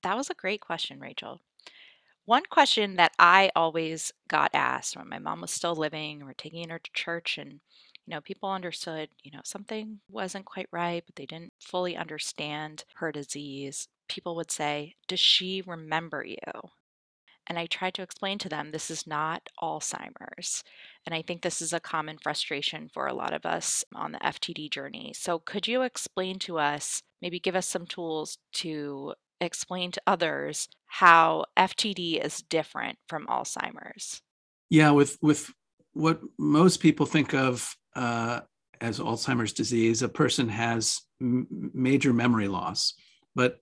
That 0.03 0.17
was 0.17 0.29
a 0.29 0.35
great 0.35 0.61
question, 0.61 0.99
Rachel. 0.99 1.39
One 2.25 2.43
question 2.49 2.95
that 2.97 3.13
I 3.19 3.51
always 3.55 4.11
got 4.27 4.51
asked 4.53 4.95
when 4.95 5.09
my 5.09 5.19
mom 5.19 5.41
was 5.41 5.51
still 5.51 5.75
living, 5.75 6.23
we're 6.25 6.33
taking 6.33 6.69
her 6.69 6.79
to 6.79 6.91
church, 6.93 7.37
and 7.37 7.61
you 8.05 8.15
know, 8.15 8.21
people 8.21 8.49
understood, 8.49 9.09
you 9.23 9.31
know, 9.31 9.41
something 9.43 9.99
wasn't 10.09 10.45
quite 10.45 10.67
right, 10.71 11.03
but 11.05 11.15
they 11.15 11.25
didn't 11.25 11.53
fully 11.59 11.95
understand 11.95 12.83
her 12.95 13.11
disease. 13.11 13.87
People 14.07 14.35
would 14.35 14.51
say, 14.51 14.95
Does 15.07 15.19
she 15.19 15.61
remember 15.65 16.23
you? 16.25 16.37
And 17.47 17.59
I 17.59 17.65
tried 17.65 17.95
to 17.95 18.01
explain 18.01 18.37
to 18.39 18.49
them 18.49 18.71
this 18.71 18.89
is 18.91 19.07
not 19.07 19.49
Alzheimer's. 19.61 20.63
And 21.05 21.13
I 21.13 21.21
think 21.21 21.41
this 21.41 21.61
is 21.61 21.73
a 21.73 21.79
common 21.79 22.17
frustration 22.17 22.89
for 22.93 23.07
a 23.07 23.13
lot 23.13 23.33
of 23.33 23.45
us 23.45 23.83
on 23.93 24.11
the 24.13 24.19
FTD 24.19 24.69
journey. 24.71 25.13
So, 25.15 25.39
could 25.39 25.67
you 25.67 25.81
explain 25.81 26.39
to 26.39 26.59
us, 26.59 27.03
maybe 27.21 27.39
give 27.39 27.55
us 27.55 27.67
some 27.67 27.85
tools 27.87 28.37
to 28.53 29.15
explain 29.41 29.91
to 29.91 30.01
others 30.07 30.67
how 30.85 31.45
FTD 31.57 32.23
is 32.23 32.43
different 32.49 32.97
from 33.07 33.27
Alzheimer's? 33.27 34.21
Yeah, 34.69 34.91
with 34.91 35.17
with 35.21 35.51
what 35.93 36.21
most 36.37 36.79
people 36.79 37.05
think 37.05 37.33
of 37.33 37.75
uh, 37.95 38.41
as 38.79 38.99
Alzheimer's 38.99 39.53
disease, 39.53 40.01
a 40.01 40.09
person 40.09 40.49
has 40.49 41.01
m- 41.19 41.47
major 41.73 42.13
memory 42.13 42.47
loss, 42.47 42.93
but 43.35 43.57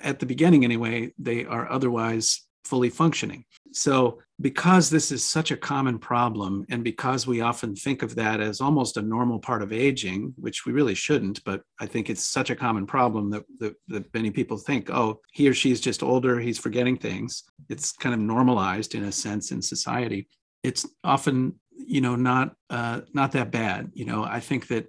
at 0.00 0.18
the 0.18 0.26
beginning 0.26 0.64
anyway, 0.64 1.12
they 1.18 1.44
are 1.44 1.70
otherwise 1.70 2.42
fully 2.64 2.90
functioning. 2.90 3.44
So, 3.72 4.20
because 4.40 4.88
this 4.88 5.12
is 5.12 5.22
such 5.22 5.50
a 5.50 5.56
common 5.56 5.98
problem, 5.98 6.64
and 6.70 6.82
because 6.82 7.26
we 7.26 7.40
often 7.40 7.76
think 7.76 8.02
of 8.02 8.14
that 8.14 8.40
as 8.40 8.60
almost 8.60 8.96
a 8.96 9.02
normal 9.02 9.38
part 9.38 9.62
of 9.62 9.72
aging, 9.72 10.32
which 10.36 10.64
we 10.64 10.72
really 10.72 10.94
shouldn't, 10.94 11.44
but 11.44 11.62
I 11.78 11.86
think 11.86 12.08
it's 12.08 12.24
such 12.24 12.50
a 12.50 12.56
common 12.56 12.86
problem 12.86 13.30
that, 13.30 13.44
that, 13.58 13.74
that 13.88 14.14
many 14.14 14.30
people 14.30 14.56
think, 14.56 14.90
oh, 14.90 15.20
he 15.32 15.48
or 15.48 15.54
she's 15.54 15.80
just 15.80 16.02
older, 16.02 16.40
he's 16.40 16.58
forgetting 16.58 16.96
things. 16.96 17.44
It's 17.68 17.92
kind 17.92 18.14
of 18.14 18.20
normalized 18.20 18.94
in 18.94 19.04
a 19.04 19.12
sense 19.12 19.52
in 19.52 19.60
society. 19.60 20.26
It's 20.62 20.86
often, 21.04 21.54
you 21.76 22.00
know, 22.00 22.16
not 22.16 22.54
uh, 22.70 23.02
not 23.12 23.32
that 23.32 23.50
bad. 23.50 23.90
You 23.94 24.06
know, 24.06 24.24
I 24.24 24.40
think 24.40 24.68
that 24.68 24.86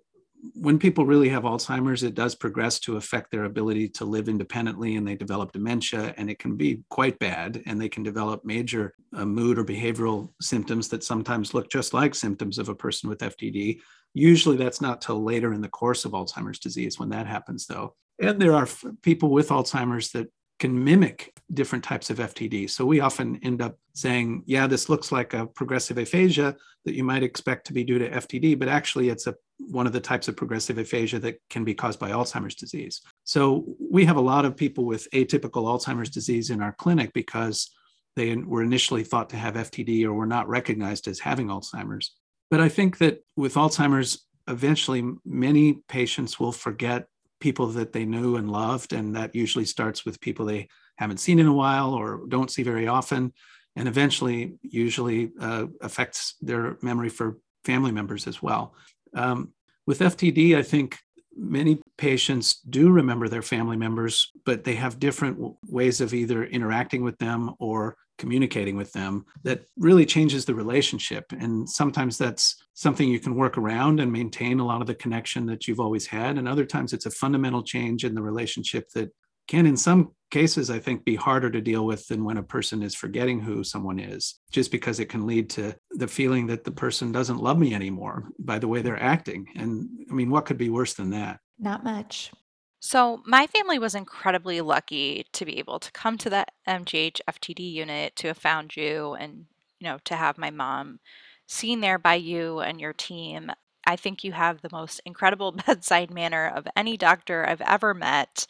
when 0.53 0.79
people 0.79 1.05
really 1.05 1.29
have 1.29 1.43
Alzheimer's, 1.43 2.03
it 2.03 2.15
does 2.15 2.33
progress 2.33 2.79
to 2.79 2.97
affect 2.97 3.31
their 3.31 3.43
ability 3.43 3.87
to 3.89 4.05
live 4.05 4.27
independently 4.27 4.95
and 4.95 5.07
they 5.07 5.15
develop 5.15 5.51
dementia, 5.51 6.13
and 6.17 6.29
it 6.29 6.39
can 6.39 6.55
be 6.55 6.83
quite 6.89 7.19
bad. 7.19 7.61
And 7.65 7.79
they 7.79 7.89
can 7.89 8.03
develop 8.03 8.43
major 8.43 8.93
uh, 9.15 9.25
mood 9.25 9.59
or 9.59 9.63
behavioral 9.63 10.29
symptoms 10.41 10.87
that 10.89 11.03
sometimes 11.03 11.53
look 11.53 11.69
just 11.69 11.93
like 11.93 12.15
symptoms 12.15 12.57
of 12.57 12.69
a 12.69 12.75
person 12.75 13.09
with 13.09 13.19
FTD. 13.19 13.81
Usually, 14.13 14.57
that's 14.57 14.81
not 14.81 15.01
till 15.01 15.23
later 15.23 15.53
in 15.53 15.61
the 15.61 15.69
course 15.69 16.05
of 16.05 16.13
Alzheimer's 16.13 16.59
disease 16.59 16.99
when 16.99 17.09
that 17.09 17.27
happens, 17.27 17.67
though. 17.67 17.95
And 18.19 18.41
there 18.41 18.53
are 18.53 18.63
f- 18.63 18.83
people 19.01 19.29
with 19.29 19.49
Alzheimer's 19.49 20.11
that 20.11 20.31
can 20.61 20.83
mimic 20.83 21.33
different 21.51 21.83
types 21.83 22.11
of 22.11 22.19
FTD. 22.19 22.69
So 22.69 22.85
we 22.85 22.99
often 22.99 23.39
end 23.41 23.63
up 23.63 23.77
saying, 23.93 24.43
yeah, 24.45 24.67
this 24.67 24.89
looks 24.89 25.11
like 25.11 25.33
a 25.33 25.47
progressive 25.47 25.97
aphasia 25.97 26.55
that 26.85 26.93
you 26.93 27.03
might 27.03 27.23
expect 27.23 27.65
to 27.67 27.73
be 27.73 27.83
due 27.83 27.97
to 27.97 28.09
FTD, 28.09 28.59
but 28.59 28.67
actually 28.67 29.09
it's 29.09 29.25
a 29.25 29.35
one 29.57 29.87
of 29.87 29.93
the 29.93 29.99
types 29.99 30.27
of 30.27 30.37
progressive 30.37 30.77
aphasia 30.77 31.19
that 31.19 31.37
can 31.49 31.63
be 31.63 31.73
caused 31.73 31.99
by 31.99 32.11
Alzheimer's 32.11 32.55
disease. 32.55 33.01
So 33.23 33.65
we 33.79 34.05
have 34.05 34.17
a 34.17 34.21
lot 34.21 34.45
of 34.45 34.55
people 34.55 34.85
with 34.85 35.07
atypical 35.13 35.65
Alzheimer's 35.65 36.09
disease 36.11 36.51
in 36.51 36.61
our 36.61 36.73
clinic 36.73 37.11
because 37.13 37.71
they 38.15 38.35
were 38.35 38.63
initially 38.63 39.03
thought 39.03 39.29
to 39.31 39.37
have 39.37 39.55
FTD 39.55 40.05
or 40.05 40.13
were 40.13 40.27
not 40.27 40.47
recognized 40.47 41.07
as 41.07 41.19
having 41.19 41.47
Alzheimer's. 41.47 42.15
But 42.51 42.61
I 42.61 42.69
think 42.69 42.99
that 42.99 43.23
with 43.35 43.55
Alzheimer's, 43.55 44.25
eventually 44.47 45.03
many 45.25 45.79
patients 45.87 46.39
will 46.39 46.51
forget 46.51 47.07
people 47.41 47.67
that 47.67 47.91
they 47.91 48.05
knew 48.05 48.37
and 48.37 48.51
loved. 48.51 48.93
And 48.93 49.15
that 49.15 49.35
usually 49.35 49.65
starts 49.65 50.05
with 50.05 50.21
people 50.21 50.45
they 50.45 50.69
haven't 50.97 51.19
seen 51.19 51.39
in 51.39 51.47
a 51.47 51.53
while 51.53 51.93
or 51.93 52.21
don't 52.29 52.51
see 52.51 52.63
very 52.63 52.87
often. 52.87 53.33
And 53.75 53.87
eventually, 53.87 54.55
usually 54.61 55.31
uh, 55.39 55.67
affects 55.81 56.35
their 56.41 56.77
memory 56.81 57.09
for 57.09 57.37
family 57.65 57.91
members 57.91 58.27
as 58.27 58.41
well. 58.41 58.75
Um, 59.13 59.53
with 59.85 59.99
FTD, 59.99 60.55
I 60.55 60.63
think 60.63 60.97
many 61.35 61.79
patients 61.97 62.59
do 62.69 62.91
remember 62.91 63.27
their 63.27 63.41
family 63.41 63.77
members, 63.77 64.31
but 64.45 64.63
they 64.63 64.75
have 64.75 64.99
different 64.99 65.37
ways 65.67 66.01
of 66.01 66.13
either 66.13 66.43
interacting 66.45 67.03
with 67.03 67.17
them 67.19 67.51
or 67.59 67.95
communicating 68.17 68.75
with 68.75 68.91
them 68.91 69.25
that 69.43 69.63
really 69.77 70.05
changes 70.05 70.45
the 70.45 70.53
relationship. 70.53 71.25
And 71.31 71.67
sometimes 71.67 72.17
that's 72.17 72.55
something 72.75 73.09
you 73.09 73.19
can 73.19 73.35
work 73.35 73.57
around 73.57 73.99
and 73.99 74.11
maintain 74.11 74.59
a 74.59 74.65
lot 74.65 74.81
of 74.81 74.87
the 74.87 74.93
connection 74.93 75.47
that 75.47 75.67
you've 75.67 75.79
always 75.79 76.05
had. 76.05 76.37
And 76.37 76.47
other 76.47 76.65
times 76.65 76.93
it's 76.93 77.07
a 77.07 77.11
fundamental 77.11 77.63
change 77.63 78.05
in 78.05 78.13
the 78.13 78.21
relationship 78.21 78.89
that 78.93 79.11
can, 79.51 79.65
in 79.65 79.75
some 79.75 80.13
cases, 80.29 80.69
I 80.69 80.79
think, 80.79 81.03
be 81.03 81.15
harder 81.15 81.51
to 81.51 81.59
deal 81.59 81.85
with 81.85 82.07
than 82.07 82.23
when 82.23 82.37
a 82.37 82.43
person 82.43 82.81
is 82.81 82.95
forgetting 82.95 83.41
who 83.41 83.65
someone 83.65 83.99
is, 83.99 84.39
just 84.49 84.71
because 84.71 85.01
it 85.01 85.09
can 85.09 85.27
lead 85.27 85.49
to 85.51 85.75
the 85.91 86.07
feeling 86.07 86.47
that 86.47 86.63
the 86.63 86.71
person 86.71 87.11
doesn't 87.11 87.43
love 87.43 87.59
me 87.59 87.75
anymore 87.75 88.29
by 88.39 88.59
the 88.59 88.69
way 88.69 88.81
they're 88.81 89.03
acting. 89.03 89.45
And 89.57 89.89
I 90.09 90.13
mean, 90.13 90.29
what 90.29 90.45
could 90.45 90.57
be 90.57 90.69
worse 90.69 90.93
than 90.93 91.09
that? 91.09 91.41
Not 91.59 91.83
much. 91.83 92.31
So, 92.79 93.21
my 93.25 93.45
family 93.45 93.77
was 93.77 93.93
incredibly 93.93 94.61
lucky 94.61 95.25
to 95.33 95.45
be 95.45 95.59
able 95.59 95.79
to 95.79 95.91
come 95.91 96.17
to 96.19 96.29
the 96.29 96.45
MGH 96.67 97.19
FTD 97.29 97.59
unit 97.73 98.15
to 98.15 98.27
have 98.27 98.37
found 98.37 98.77
you 98.77 99.15
and, 99.15 99.47
you 99.79 99.87
know, 99.87 99.99
to 100.05 100.15
have 100.15 100.37
my 100.37 100.49
mom 100.49 101.01
seen 101.45 101.81
there 101.81 101.99
by 101.99 102.15
you 102.15 102.59
and 102.61 102.79
your 102.79 102.93
team. 102.93 103.51
I 103.91 103.97
think 103.97 104.23
you 104.23 104.31
have 104.31 104.61
the 104.61 104.69
most 104.71 105.01
incredible 105.05 105.51
bedside 105.67 106.11
manner 106.11 106.47
of 106.55 106.65
any 106.77 106.95
doctor 106.95 107.45
I've 107.45 107.61
ever 107.61 107.93
met. 107.93 108.47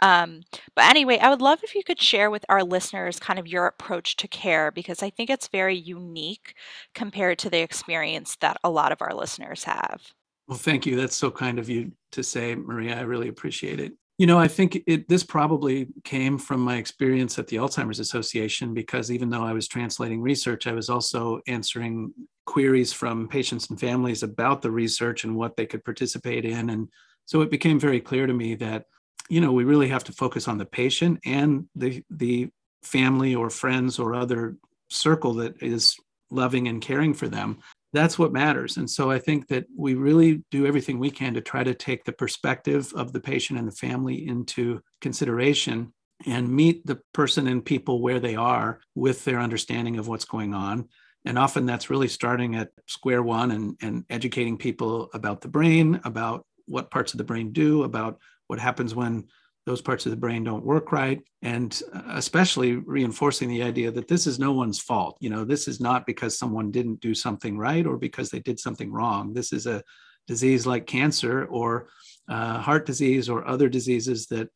Um, 0.00 0.42
but 0.76 0.84
anyway, 0.84 1.18
I 1.18 1.30
would 1.30 1.42
love 1.42 1.64
if 1.64 1.74
you 1.74 1.82
could 1.82 2.00
share 2.00 2.30
with 2.30 2.44
our 2.48 2.62
listeners 2.62 3.18
kind 3.18 3.40
of 3.40 3.48
your 3.48 3.66
approach 3.66 4.16
to 4.18 4.28
care 4.28 4.70
because 4.70 5.02
I 5.02 5.10
think 5.10 5.30
it's 5.30 5.48
very 5.48 5.76
unique 5.76 6.54
compared 6.94 7.40
to 7.40 7.50
the 7.50 7.60
experience 7.60 8.36
that 8.36 8.58
a 8.62 8.70
lot 8.70 8.92
of 8.92 9.02
our 9.02 9.14
listeners 9.14 9.64
have. 9.64 10.12
Well, 10.46 10.58
thank 10.58 10.86
you. 10.86 10.94
That's 10.94 11.16
so 11.16 11.30
kind 11.30 11.58
of 11.58 11.68
you 11.68 11.90
to 12.12 12.22
say, 12.22 12.54
Maria. 12.54 12.96
I 12.96 13.02
really 13.02 13.28
appreciate 13.28 13.80
it. 13.80 13.94
You 14.16 14.28
know, 14.28 14.38
I 14.38 14.46
think 14.46 14.80
it, 14.86 15.08
this 15.08 15.24
probably 15.24 15.88
came 16.04 16.38
from 16.38 16.60
my 16.60 16.76
experience 16.76 17.36
at 17.38 17.48
the 17.48 17.56
Alzheimer's 17.56 17.98
Association 17.98 18.72
because 18.72 19.10
even 19.10 19.28
though 19.28 19.42
I 19.42 19.52
was 19.52 19.66
translating 19.66 20.22
research, 20.22 20.68
I 20.68 20.72
was 20.72 20.88
also 20.88 21.40
answering 21.48 22.12
queries 22.46 22.92
from 22.92 23.26
patients 23.26 23.70
and 23.70 23.80
families 23.80 24.22
about 24.22 24.62
the 24.62 24.70
research 24.70 25.24
and 25.24 25.34
what 25.34 25.56
they 25.56 25.66
could 25.66 25.84
participate 25.84 26.44
in. 26.44 26.70
And 26.70 26.88
so 27.24 27.40
it 27.40 27.50
became 27.50 27.80
very 27.80 28.00
clear 28.00 28.26
to 28.26 28.32
me 28.32 28.54
that, 28.56 28.84
you 29.28 29.40
know, 29.40 29.52
we 29.52 29.64
really 29.64 29.88
have 29.88 30.04
to 30.04 30.12
focus 30.12 30.46
on 30.46 30.58
the 30.58 30.66
patient 30.66 31.18
and 31.24 31.66
the, 31.74 32.04
the 32.08 32.50
family 32.84 33.34
or 33.34 33.50
friends 33.50 33.98
or 33.98 34.14
other 34.14 34.56
circle 34.90 35.34
that 35.34 35.60
is 35.60 35.96
loving 36.30 36.68
and 36.68 36.80
caring 36.80 37.14
for 37.14 37.28
them 37.28 37.58
that's 37.94 38.18
what 38.18 38.32
matters. 38.32 38.76
And 38.76 38.90
so 38.90 39.10
I 39.10 39.18
think 39.20 39.46
that 39.48 39.66
we 39.76 39.94
really 39.94 40.42
do 40.50 40.66
everything 40.66 40.98
we 40.98 41.10
can 41.10 41.32
to 41.34 41.40
try 41.40 41.62
to 41.62 41.74
take 41.74 42.04
the 42.04 42.12
perspective 42.12 42.92
of 42.94 43.12
the 43.12 43.20
patient 43.20 43.58
and 43.58 43.68
the 43.68 43.72
family 43.72 44.26
into 44.26 44.82
consideration 45.00 45.92
and 46.26 46.50
meet 46.50 46.84
the 46.84 47.00
person 47.12 47.46
and 47.46 47.64
people 47.64 48.02
where 48.02 48.18
they 48.18 48.34
are 48.34 48.80
with 48.96 49.24
their 49.24 49.38
understanding 49.38 49.96
of 49.96 50.08
what's 50.08 50.24
going 50.24 50.54
on. 50.54 50.88
And 51.24 51.38
often 51.38 51.66
that's 51.66 51.88
really 51.88 52.08
starting 52.08 52.56
at 52.56 52.70
square 52.86 53.22
one 53.22 53.52
and, 53.52 53.76
and 53.80 54.04
educating 54.10 54.58
people 54.58 55.08
about 55.14 55.40
the 55.40 55.48
brain, 55.48 56.00
about 56.04 56.44
what 56.66 56.90
parts 56.90 57.14
of 57.14 57.18
the 57.18 57.24
brain 57.24 57.52
do, 57.52 57.84
about 57.84 58.18
what 58.48 58.58
happens 58.58 58.94
when 58.94 59.28
those 59.66 59.80
parts 59.80 60.04
of 60.06 60.10
the 60.10 60.16
brain 60.16 60.44
don't 60.44 60.64
work 60.64 60.92
right. 60.92 61.22
And 61.42 61.80
uh, 61.94 62.02
especially 62.08 62.76
reinforcing 62.76 63.48
the 63.48 63.62
idea 63.62 63.90
that 63.90 64.08
this 64.08 64.26
is 64.26 64.38
no 64.38 64.52
one's 64.52 64.80
fault. 64.80 65.16
You 65.20 65.30
know 65.30 65.44
this 65.44 65.68
is 65.68 65.80
not 65.80 66.06
because 66.06 66.38
someone 66.38 66.70
didn't 66.70 67.00
do 67.00 67.14
something 67.14 67.56
right 67.58 67.86
or 67.86 67.96
because 67.96 68.30
they 68.30 68.40
did 68.40 68.60
something 68.60 68.92
wrong. 68.92 69.32
This 69.32 69.52
is 69.52 69.66
a 69.66 69.82
disease 70.26 70.66
like 70.66 70.86
cancer 70.86 71.44
or 71.46 71.88
uh, 72.28 72.58
heart 72.58 72.86
disease 72.86 73.28
or 73.28 73.46
other 73.46 73.68
diseases 73.68 74.26
that 74.26 74.48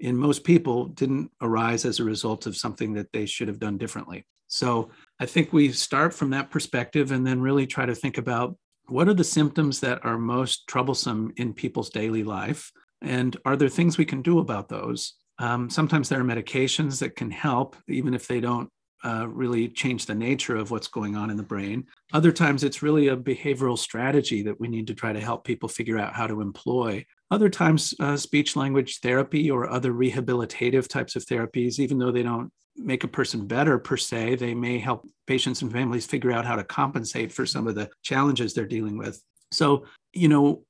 in 0.00 0.16
most 0.16 0.44
people 0.44 0.86
didn't 0.86 1.30
arise 1.40 1.84
as 1.84 2.00
a 2.00 2.04
result 2.04 2.46
of 2.46 2.56
something 2.56 2.92
that 2.94 3.12
they 3.12 3.26
should 3.26 3.48
have 3.48 3.60
done 3.60 3.78
differently. 3.78 4.26
So 4.48 4.90
i 5.20 5.26
think 5.26 5.52
we 5.52 5.72
start 5.72 6.12
from 6.12 6.30
that 6.30 6.50
perspective 6.50 7.12
and 7.12 7.26
then 7.26 7.40
really 7.40 7.66
try 7.66 7.86
to 7.86 7.94
think 7.94 8.18
about 8.18 8.56
what 8.86 9.08
are 9.08 9.14
the 9.14 9.24
symptoms 9.24 9.80
that 9.80 10.04
are 10.04 10.18
most 10.18 10.66
troublesome 10.66 11.32
in 11.36 11.54
people's 11.54 11.90
daily 11.90 12.22
life 12.22 12.70
and 13.04 13.36
are 13.44 13.56
there 13.56 13.68
things 13.68 13.98
we 13.98 14.04
can 14.04 14.22
do 14.22 14.38
about 14.38 14.68
those? 14.68 15.14
Um, 15.38 15.68
sometimes 15.68 16.08
there 16.08 16.20
are 16.20 16.24
medications 16.24 16.98
that 17.00 17.16
can 17.16 17.30
help, 17.30 17.76
even 17.88 18.14
if 18.14 18.28
they 18.28 18.40
don't 18.40 18.68
uh, 19.04 19.26
really 19.28 19.68
change 19.68 20.06
the 20.06 20.14
nature 20.14 20.56
of 20.56 20.70
what's 20.70 20.88
going 20.88 21.14
on 21.14 21.30
in 21.30 21.36
the 21.36 21.42
brain. 21.42 21.84
Other 22.12 22.32
times, 22.32 22.64
it's 22.64 22.82
really 22.82 23.08
a 23.08 23.16
behavioral 23.16 23.78
strategy 23.78 24.42
that 24.42 24.58
we 24.58 24.68
need 24.68 24.86
to 24.86 24.94
try 24.94 25.12
to 25.12 25.20
help 25.20 25.44
people 25.44 25.68
figure 25.68 25.98
out 25.98 26.14
how 26.14 26.26
to 26.26 26.40
employ. 26.40 27.04
Other 27.30 27.50
times, 27.50 27.94
uh, 28.00 28.16
speech 28.16 28.56
language 28.56 29.00
therapy 29.00 29.50
or 29.50 29.68
other 29.68 29.92
rehabilitative 29.92 30.88
types 30.88 31.16
of 31.16 31.26
therapies, 31.26 31.78
even 31.78 31.98
though 31.98 32.12
they 32.12 32.22
don't 32.22 32.50
make 32.76 33.04
a 33.04 33.08
person 33.08 33.46
better 33.46 33.78
per 33.78 33.96
se, 33.96 34.36
they 34.36 34.54
may 34.54 34.78
help 34.78 35.06
patients 35.26 35.62
and 35.62 35.70
families 35.70 36.06
figure 36.06 36.32
out 36.32 36.46
how 36.46 36.56
to 36.56 36.64
compensate 36.64 37.32
for 37.32 37.44
some 37.44 37.66
of 37.66 37.74
the 37.74 37.90
challenges 38.02 38.54
they're 38.54 38.66
dealing 38.66 38.96
with. 38.96 39.22
So, 39.52 39.84
you 40.12 40.28
know, 40.28 40.64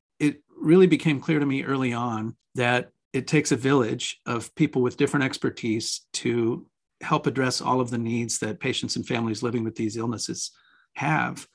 really 0.64 0.86
became 0.86 1.20
clear 1.20 1.38
to 1.38 1.46
me 1.46 1.64
early 1.64 1.92
on 1.92 2.34
that 2.54 2.90
it 3.12 3.26
takes 3.26 3.52
a 3.52 3.56
village 3.56 4.20
of 4.26 4.54
people 4.54 4.82
with 4.82 4.96
different 4.96 5.24
expertise 5.24 6.02
to 6.12 6.66
help 7.00 7.26
address 7.26 7.60
all 7.60 7.80
of 7.80 7.90
the 7.90 7.98
needs 7.98 8.38
that 8.38 8.60
patients 8.60 8.96
and 8.96 9.06
families 9.06 9.42
living 9.42 9.62
with 9.62 9.76
these 9.76 9.96
illnesses 9.96 10.50
have 10.94 11.46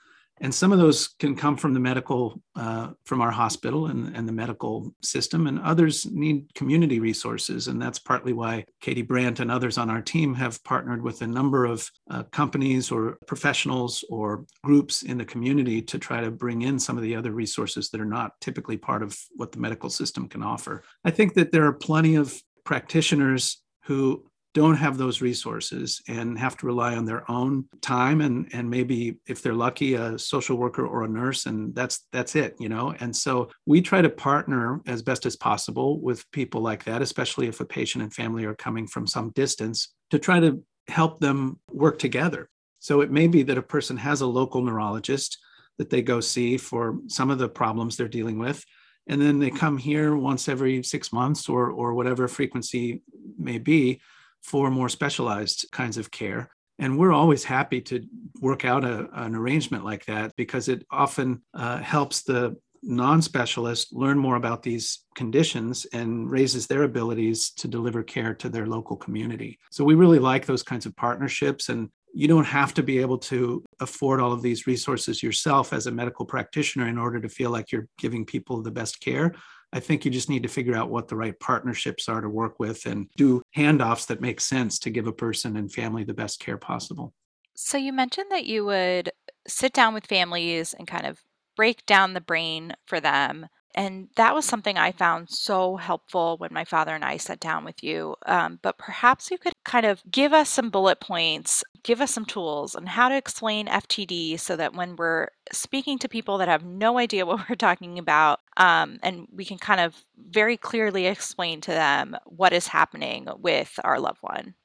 and 0.42 0.54
some 0.54 0.72
of 0.72 0.80
those 0.80 1.10
can 1.20 1.36
come 1.36 1.58
from 1.58 1.74
the 1.74 1.80
medical 1.80 2.42
uh, 2.56 2.90
from 3.06 3.22
our 3.22 3.32
hospital 3.32 3.88
and, 3.88 4.16
and 4.16 4.28
the 4.28 4.34
medical 4.34 4.94
system 5.02 5.48
and 5.48 5.60
others 5.60 6.06
need 6.12 6.54
community 6.56 7.00
resources 7.00 7.68
and 7.68 7.82
that's 7.82 8.00
partly 8.00 8.34
why 8.34 8.64
katie 8.82 9.02
brandt 9.02 9.40
and 9.40 9.52
others 9.52 9.78
on 9.78 9.90
our 9.90 10.02
team 10.02 10.34
have 10.34 10.64
partnered 10.64 11.02
with 11.02 11.22
a 11.22 11.28
number 11.28 11.66
of 11.66 11.90
uh, 12.10 12.24
companies 12.32 12.92
or 12.92 13.18
professionals 13.28 14.04
or 14.10 14.46
groups 14.64 15.04
in 15.04 15.18
the 15.18 15.26
community 15.26 15.82
to 15.82 15.98
try 15.98 16.22
to 16.22 16.32
bring 16.32 16.62
in 16.64 16.80
some 16.80 16.98
of 16.98 17.04
the 17.04 17.16
other 17.16 17.32
resources 17.32 17.90
that 17.90 18.02
are 18.02 18.06
not 18.06 18.40
typically 18.42 18.78
part 18.78 19.04
of 19.04 19.18
what 19.36 19.52
the 19.52 19.60
medical 19.60 19.90
system 19.90 20.28
can 20.28 20.44
offer. 20.44 20.84
I 21.04 21.12
think 21.12 21.34
that 21.36 21.52
there 21.52 21.66
are 21.66 21.74
plenty 21.74 22.16
of 22.16 22.42
practitioners 22.66 23.62
who 23.86 24.26
don't 24.60 24.76
have 24.76 24.98
those 24.98 25.22
resources 25.22 26.02
and 26.10 26.38
have 26.38 26.58
to 26.58 26.66
rely 26.66 26.94
on 26.94 27.06
their 27.06 27.24
own 27.32 27.66
time 27.80 28.20
and 28.20 28.50
and 28.52 28.70
maybe 28.70 29.18
if 29.26 29.42
they're 29.42 29.54
lucky 29.54 29.94
a 29.94 30.20
social 30.20 30.58
worker 30.58 30.86
or 30.86 31.06
a 31.06 31.08
nurse 31.08 31.46
and 31.46 31.74
that's 31.74 32.06
that's 32.12 32.36
it 32.36 32.56
you 32.60 32.68
know? 32.68 32.94
And 33.00 33.16
so 33.16 33.50
we 33.66 33.82
try 33.82 34.02
to 34.02 34.10
partner 34.10 34.82
as 34.86 35.02
best 35.02 35.26
as 35.26 35.38
possible 35.38 36.02
with 36.02 36.30
people 36.32 36.60
like 36.60 36.84
that 36.84 37.02
especially 37.02 37.48
if 37.48 37.62
a 37.62 37.66
patient 37.66 38.04
and 38.04 38.14
family 38.14 38.44
are 38.44 38.54
coming 38.68 38.86
from 38.86 39.08
some 39.08 39.30
distance 39.30 39.94
to 40.10 40.20
try 40.20 40.42
to 40.42 40.62
help 40.90 41.20
them 41.20 41.60
work 41.72 41.98
together. 41.98 42.50
So 42.80 43.00
it 43.00 43.12
may 43.12 43.28
be 43.28 43.44
that 43.44 43.58
a 43.58 43.72
person 43.76 43.96
has 43.98 44.20
a 44.20 44.28
local 44.28 44.62
neurologist 44.62 45.38
that 45.78 45.90
they 45.90 46.02
go 46.02 46.20
see 46.20 46.58
for 46.58 47.00
some 47.08 47.30
of 47.30 47.40
the 47.40 47.48
problems 47.48 47.96
they're 47.96 48.18
dealing 48.20 48.40
with 48.40 48.66
and 49.08 49.22
then 49.22 49.40
they 49.40 49.52
come 49.52 49.78
here 49.78 50.18
once 50.18 50.50
every 50.50 50.84
6 50.84 51.14
months 51.14 51.48
or 51.48 51.72
or 51.72 51.94
whatever 51.94 52.28
frequency 52.28 53.02
may 53.38 53.58
be 53.58 54.02
for 54.42 54.70
more 54.70 54.90
specialized 54.90 55.66
kinds 55.72 55.98
of 55.98 56.12
care. 56.12 56.50
And 56.80 56.98
we're 56.98 57.12
always 57.12 57.44
happy 57.44 57.82
to 57.82 58.06
work 58.40 58.64
out 58.64 58.86
a, 58.86 59.10
an 59.14 59.36
arrangement 59.36 59.84
like 59.84 60.06
that 60.06 60.34
because 60.38 60.70
it 60.70 60.86
often 60.90 61.42
uh, 61.54 61.80
helps 61.80 62.24
the 62.24 62.56
non 62.82 63.22
specialist 63.22 63.94
learn 63.94 64.18
more 64.18 64.38
about 64.38 64.64
these 64.64 65.00
conditions 65.16 65.86
and 65.92 66.32
raises 66.32 66.68
their 66.68 66.84
abilities 66.84 67.52
to 67.52 67.68
deliver 67.68 68.02
care 68.02 68.34
to 68.36 68.50
their 68.50 68.66
local 68.66 68.96
community. 68.96 69.60
So 69.72 69.84
we 69.84 69.96
really 69.96 70.20
like 70.20 70.46
those 70.46 70.64
kinds 70.64 70.86
of 70.86 70.96
partnerships. 70.96 71.70
And 71.70 71.90
you 72.14 72.28
don't 72.28 72.46
have 72.46 72.74
to 72.74 72.84
be 72.84 73.00
able 73.00 73.18
to 73.18 73.64
afford 73.80 74.20
all 74.20 74.32
of 74.32 74.42
these 74.42 74.66
resources 74.66 75.22
yourself 75.22 75.74
as 75.74 75.86
a 75.86 75.92
medical 75.92 76.26
practitioner 76.26 76.88
in 76.88 76.98
order 76.98 77.20
to 77.20 77.30
feel 77.30 77.52
like 77.52 77.72
you're 77.72 77.88
giving 77.98 78.26
people 78.26 78.62
the 78.62 78.72
best 78.72 79.00
care. 79.00 79.36
I 79.72 79.80
think 79.80 80.04
you 80.04 80.12
just 80.12 80.30
need 80.30 80.44
to 80.44 80.50
figure 80.50 80.76
out 80.76 80.90
what 80.90 81.08
the 81.08 81.16
right 81.16 81.40
partnerships 81.40 82.10
are 82.10 82.22
to 82.22 82.30
work 82.30 82.60
with 82.60 82.86
and 82.86 83.08
do 83.16 83.42
handoffs 83.56 84.08
that 84.08 84.22
make 84.22 84.42
sense 84.42 84.80
to 84.80 84.90
give 84.90 85.08
a 85.08 85.14
person 85.14 85.58
and 85.58 85.72
family 85.72 86.04
the 86.04 86.14
best 86.14 86.40
care 86.40 86.58
possible. 86.58 87.14
So, 87.56 87.78
you 87.78 87.94
mentioned 87.94 88.32
that 88.32 88.46
you 88.46 88.66
would 88.66 89.12
sit 89.48 89.74
down 89.74 89.94
with 89.94 90.08
families 90.08 90.74
and 90.74 90.88
kind 90.88 91.06
of 91.06 91.20
break 91.56 91.86
down 91.86 92.14
the 92.14 92.22
brain 92.22 92.74
for 92.86 93.00
them 93.00 93.48
and 93.76 94.08
that 94.16 94.34
was 94.34 94.46
something 94.46 94.78
I 94.78 94.92
found 94.92 95.30
so 95.30 95.78
helpful 95.78 96.38
when 96.38 96.54
my 96.54 96.66
father 96.66 96.96
and 96.96 97.06
I 97.06 97.18
sat 97.18 97.40
down 97.40 97.64
with 97.64 97.84
you. 97.84 98.16
Um, 98.26 98.60
but 98.62 98.78
perhaps 98.78 99.30
you 99.30 99.38
could 99.38 99.54
kind 99.64 99.86
of 99.86 100.02
give 100.10 100.34
us 100.34 100.50
some 100.50 100.70
bullet 100.70 101.00
points, 101.00 101.64
give 101.84 102.02
us 102.02 102.12
some 102.12 102.26
tools 102.26 102.76
on 102.76 102.88
how 102.88 103.10
to 103.10 103.16
explain 103.16 103.68
FTD 103.68 104.40
so 104.40 104.56
that 104.56 104.74
when 104.74 104.96
we're 104.96 105.28
speaking 105.52 106.00
to 106.00 106.10
people 106.10 106.38
that 106.40 106.48
have 106.48 106.66
no 106.66 106.98
idea 106.98 107.26
what 107.28 107.48
we're 107.48 107.56
talking 107.56 108.00
about, 108.00 108.40
um, 108.58 109.00
and 109.04 109.28
we 109.32 109.46
can 109.46 109.58
kind 109.58 109.82
of 109.82 109.96
very 110.18 110.58
clearly 110.58 111.06
explain 111.06 111.62
to 111.62 111.72
them 111.72 112.16
what 112.26 112.54
is 112.54 112.68
happening 112.68 113.28
with 113.38 113.80
our 113.84 114.00
loved 114.00 114.22
one. 114.22 114.56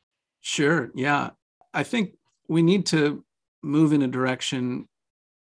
Sure. 0.40 0.90
Yeah. 0.94 1.30
I 1.72 1.82
think 1.82 2.14
we 2.48 2.62
need 2.62 2.86
to 2.86 3.24
move 3.62 3.92
in 3.92 4.02
a 4.02 4.08
direction 4.08 4.88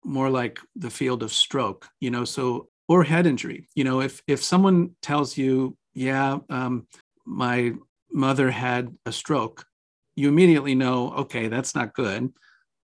more 0.04 0.30
like 0.30 0.60
the 0.76 0.90
field 0.90 1.22
of 1.22 1.32
stroke 1.32 1.88
you 2.00 2.10
know 2.10 2.24
so 2.24 2.68
or 2.90 3.04
head 3.04 3.24
injury. 3.24 3.68
You 3.76 3.84
know, 3.84 4.00
if 4.00 4.20
if 4.26 4.42
someone 4.42 4.96
tells 5.00 5.38
you, 5.38 5.76
yeah, 5.94 6.38
um, 6.50 6.88
my 7.24 7.72
mother 8.10 8.50
had 8.50 8.92
a 9.06 9.12
stroke, 9.12 9.64
you 10.16 10.28
immediately 10.28 10.74
know, 10.74 11.12
okay, 11.12 11.46
that's 11.46 11.76
not 11.76 11.94
good. 11.94 12.32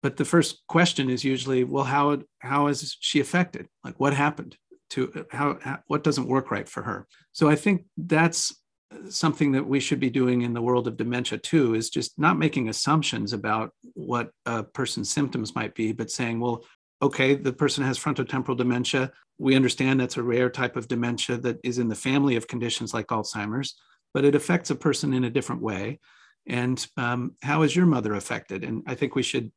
But 0.02 0.18
the 0.18 0.26
first 0.26 0.62
question 0.68 1.10
is 1.10 1.24
usually, 1.24 1.63
well, 1.63 1.86
how 1.86 2.20
how 2.39 2.68
is 2.68 2.98
she 3.00 3.22
affected? 3.22 3.70
Like, 3.86 3.98
what 3.98 4.13
happened 4.13 4.58
to 4.89 5.26
how, 5.32 5.58
how 5.62 5.80
what 5.88 6.04
doesn't 6.04 6.28
work 6.28 6.52
right 6.52 6.68
for 6.68 6.84
her? 6.84 7.08
So 7.32 7.50
I 7.50 7.56
think 7.56 7.86
that's 7.96 8.54
something 9.08 9.54
that 9.54 9.66
we 9.66 9.80
should 9.80 10.02
be 10.02 10.10
doing 10.10 10.42
in 10.42 10.54
the 10.54 10.62
world 10.62 10.86
of 10.86 10.98
dementia 10.98 11.38
too 11.38 11.76
is 11.76 11.89
just 11.89 12.20
not 12.20 12.38
making 12.38 12.68
assumptions 12.68 13.34
about 13.34 13.72
what 13.96 14.30
a 14.46 14.63
person's 14.63 15.10
symptoms 15.10 15.56
might 15.56 15.74
be 15.74 15.92
but 15.92 16.12
saying 16.12 16.39
well 16.39 16.63
okay, 17.04 17.36
the 17.36 17.54
person 17.54 17.84
has 17.84 18.00
frontotemporal 18.00 18.58
dementia. 18.58 19.12
We 19.38 19.56
understand 19.56 20.00
that's 20.00 20.18
a 20.18 20.24
rare 20.24 20.50
type 20.50 20.76
of 20.76 20.88
dementia 20.88 21.38
that 21.38 21.60
is 21.63 21.78
in 21.78 21.89
the 21.89 21.96
family 21.96 22.36
of 22.36 22.48
conditions 22.48 22.94
like 22.94 23.08
Alzheimer's, 23.08 23.76
but 24.13 24.26
it 24.26 24.36
affects 24.36 24.70
a 24.70 24.76
person 24.76 25.13
in 25.13 25.26
a 25.26 25.30
different 25.30 25.62
way. 25.62 26.00
And 26.48 26.86
um, 26.98 27.36
how 27.42 27.63
is 27.63 27.76
your 27.76 27.86
mother 27.86 28.13
affected? 28.13 28.63
And 28.63 28.84
I 28.88 28.96
think 28.96 29.16
we 29.16 29.24
should, 29.24 29.52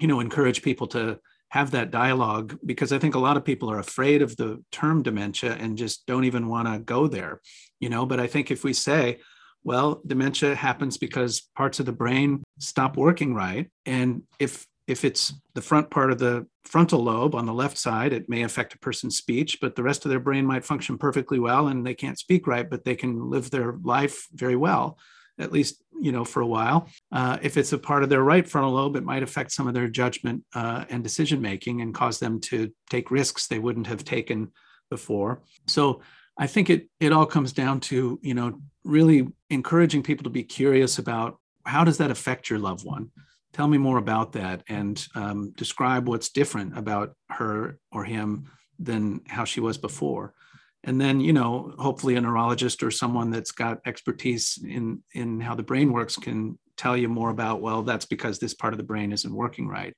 you 0.00 0.06
know, 0.06 0.20
encourage 0.20 0.62
people 0.62 0.86
to 0.88 1.18
have 1.48 1.72
that 1.72 1.90
dialogue 1.90 2.58
because 2.64 2.92
I 2.92 2.98
think 2.98 3.14
a 3.14 3.20
lot 3.20 3.36
of 3.36 3.44
people 3.44 3.70
are 3.70 3.78
afraid 3.78 4.22
of 4.22 4.36
the 4.36 4.62
term 4.72 5.02
dementia 5.02 5.54
and 5.54 5.78
just 5.78 6.06
don't 6.06 6.24
even 6.24 6.48
want 6.48 6.68
to 6.68 6.78
go 6.78 7.06
there, 7.06 7.40
you 7.80 7.88
know. 7.88 8.06
But 8.06 8.20
I 8.20 8.26
think 8.26 8.50
if 8.50 8.64
we 8.64 8.72
say, 8.72 9.20
well, 9.62 10.00
dementia 10.06 10.54
happens 10.54 10.96
because 10.98 11.48
parts 11.56 11.80
of 11.80 11.86
the 11.86 11.92
brain 11.92 12.42
stop 12.58 12.96
working 12.96 13.34
right. 13.34 13.70
And 13.86 14.22
if 14.38 14.66
if 14.86 15.04
it's 15.04 15.32
the 15.54 15.62
front 15.62 15.90
part 15.90 16.10
of 16.10 16.18
the 16.18 16.46
frontal 16.64 17.02
lobe 17.02 17.34
on 17.34 17.46
the 17.46 17.54
left 17.54 17.78
side, 17.78 18.12
it 18.12 18.28
may 18.28 18.42
affect 18.42 18.74
a 18.74 18.78
person's 18.78 19.16
speech, 19.16 19.58
but 19.60 19.76
the 19.76 19.82
rest 19.82 20.04
of 20.04 20.10
their 20.10 20.20
brain 20.20 20.44
might 20.44 20.64
function 20.64 20.98
perfectly 20.98 21.38
well 21.38 21.68
and 21.68 21.86
they 21.86 21.94
can't 21.94 22.18
speak 22.18 22.46
right, 22.46 22.68
but 22.68 22.84
they 22.84 22.94
can 22.94 23.30
live 23.30 23.50
their 23.50 23.78
life 23.82 24.26
very 24.32 24.56
well, 24.56 24.98
at 25.38 25.52
least, 25.52 25.82
you 26.00 26.12
know, 26.12 26.24
for 26.24 26.40
a 26.40 26.46
while. 26.46 26.88
Uh, 27.12 27.38
if 27.42 27.56
it's 27.56 27.72
a 27.72 27.78
part 27.78 28.02
of 28.02 28.08
their 28.08 28.22
right 28.22 28.46
frontal 28.46 28.72
lobe, 28.72 28.96
it 28.96 29.04
might 29.04 29.22
affect 29.22 29.52
some 29.52 29.66
of 29.66 29.74
their 29.74 29.88
judgment 29.88 30.44
uh, 30.54 30.84
and 30.90 31.02
decision 31.02 31.40
making 31.40 31.80
and 31.80 31.94
cause 31.94 32.18
them 32.18 32.40
to 32.40 32.70
take 32.90 33.10
risks 33.10 33.46
they 33.46 33.58
wouldn't 33.58 33.86
have 33.86 34.04
taken 34.04 34.52
before. 34.90 35.40
So 35.66 36.02
I 36.38 36.46
think 36.46 36.68
it 36.68 36.88
it 37.00 37.12
all 37.12 37.26
comes 37.26 37.52
down 37.52 37.80
to, 37.80 38.18
you 38.22 38.34
know, 38.34 38.60
really 38.84 39.28
encouraging 39.50 40.02
people 40.02 40.24
to 40.24 40.30
be 40.30 40.42
curious 40.42 40.98
about 40.98 41.38
how 41.64 41.84
does 41.84 41.98
that 41.98 42.10
affect 42.10 42.50
your 42.50 42.58
loved 42.58 42.84
one? 42.84 43.10
Tell 43.54 43.68
me 43.68 43.78
more 43.78 43.98
about 43.98 44.32
that 44.32 44.64
and 44.68 45.06
um, 45.14 45.52
describe 45.52 46.08
what's 46.08 46.30
different 46.30 46.76
about 46.76 47.14
her 47.30 47.78
or 47.92 48.04
him 48.04 48.50
than 48.80 49.20
how 49.28 49.44
she 49.44 49.60
was 49.60 49.78
before. 49.78 50.34
And 50.82 51.00
then, 51.00 51.20
you 51.20 51.32
know, 51.32 51.72
hopefully 51.78 52.16
a 52.16 52.20
neurologist 52.20 52.82
or 52.82 52.90
someone 52.90 53.30
that's 53.30 53.52
got 53.52 53.78
expertise 53.86 54.58
in 54.62 55.02
in 55.14 55.40
how 55.40 55.54
the 55.54 55.62
brain 55.62 55.92
works 55.92 56.16
can 56.16 56.58
tell 56.76 56.96
you 56.96 57.08
more 57.08 57.30
about, 57.30 57.62
well, 57.62 57.82
that's 57.82 58.04
because 58.04 58.40
this 58.40 58.54
part 58.54 58.74
of 58.74 58.78
the 58.78 58.84
brain 58.84 59.12
isn't 59.12 59.32
working 59.32 59.68
right. 59.68 59.94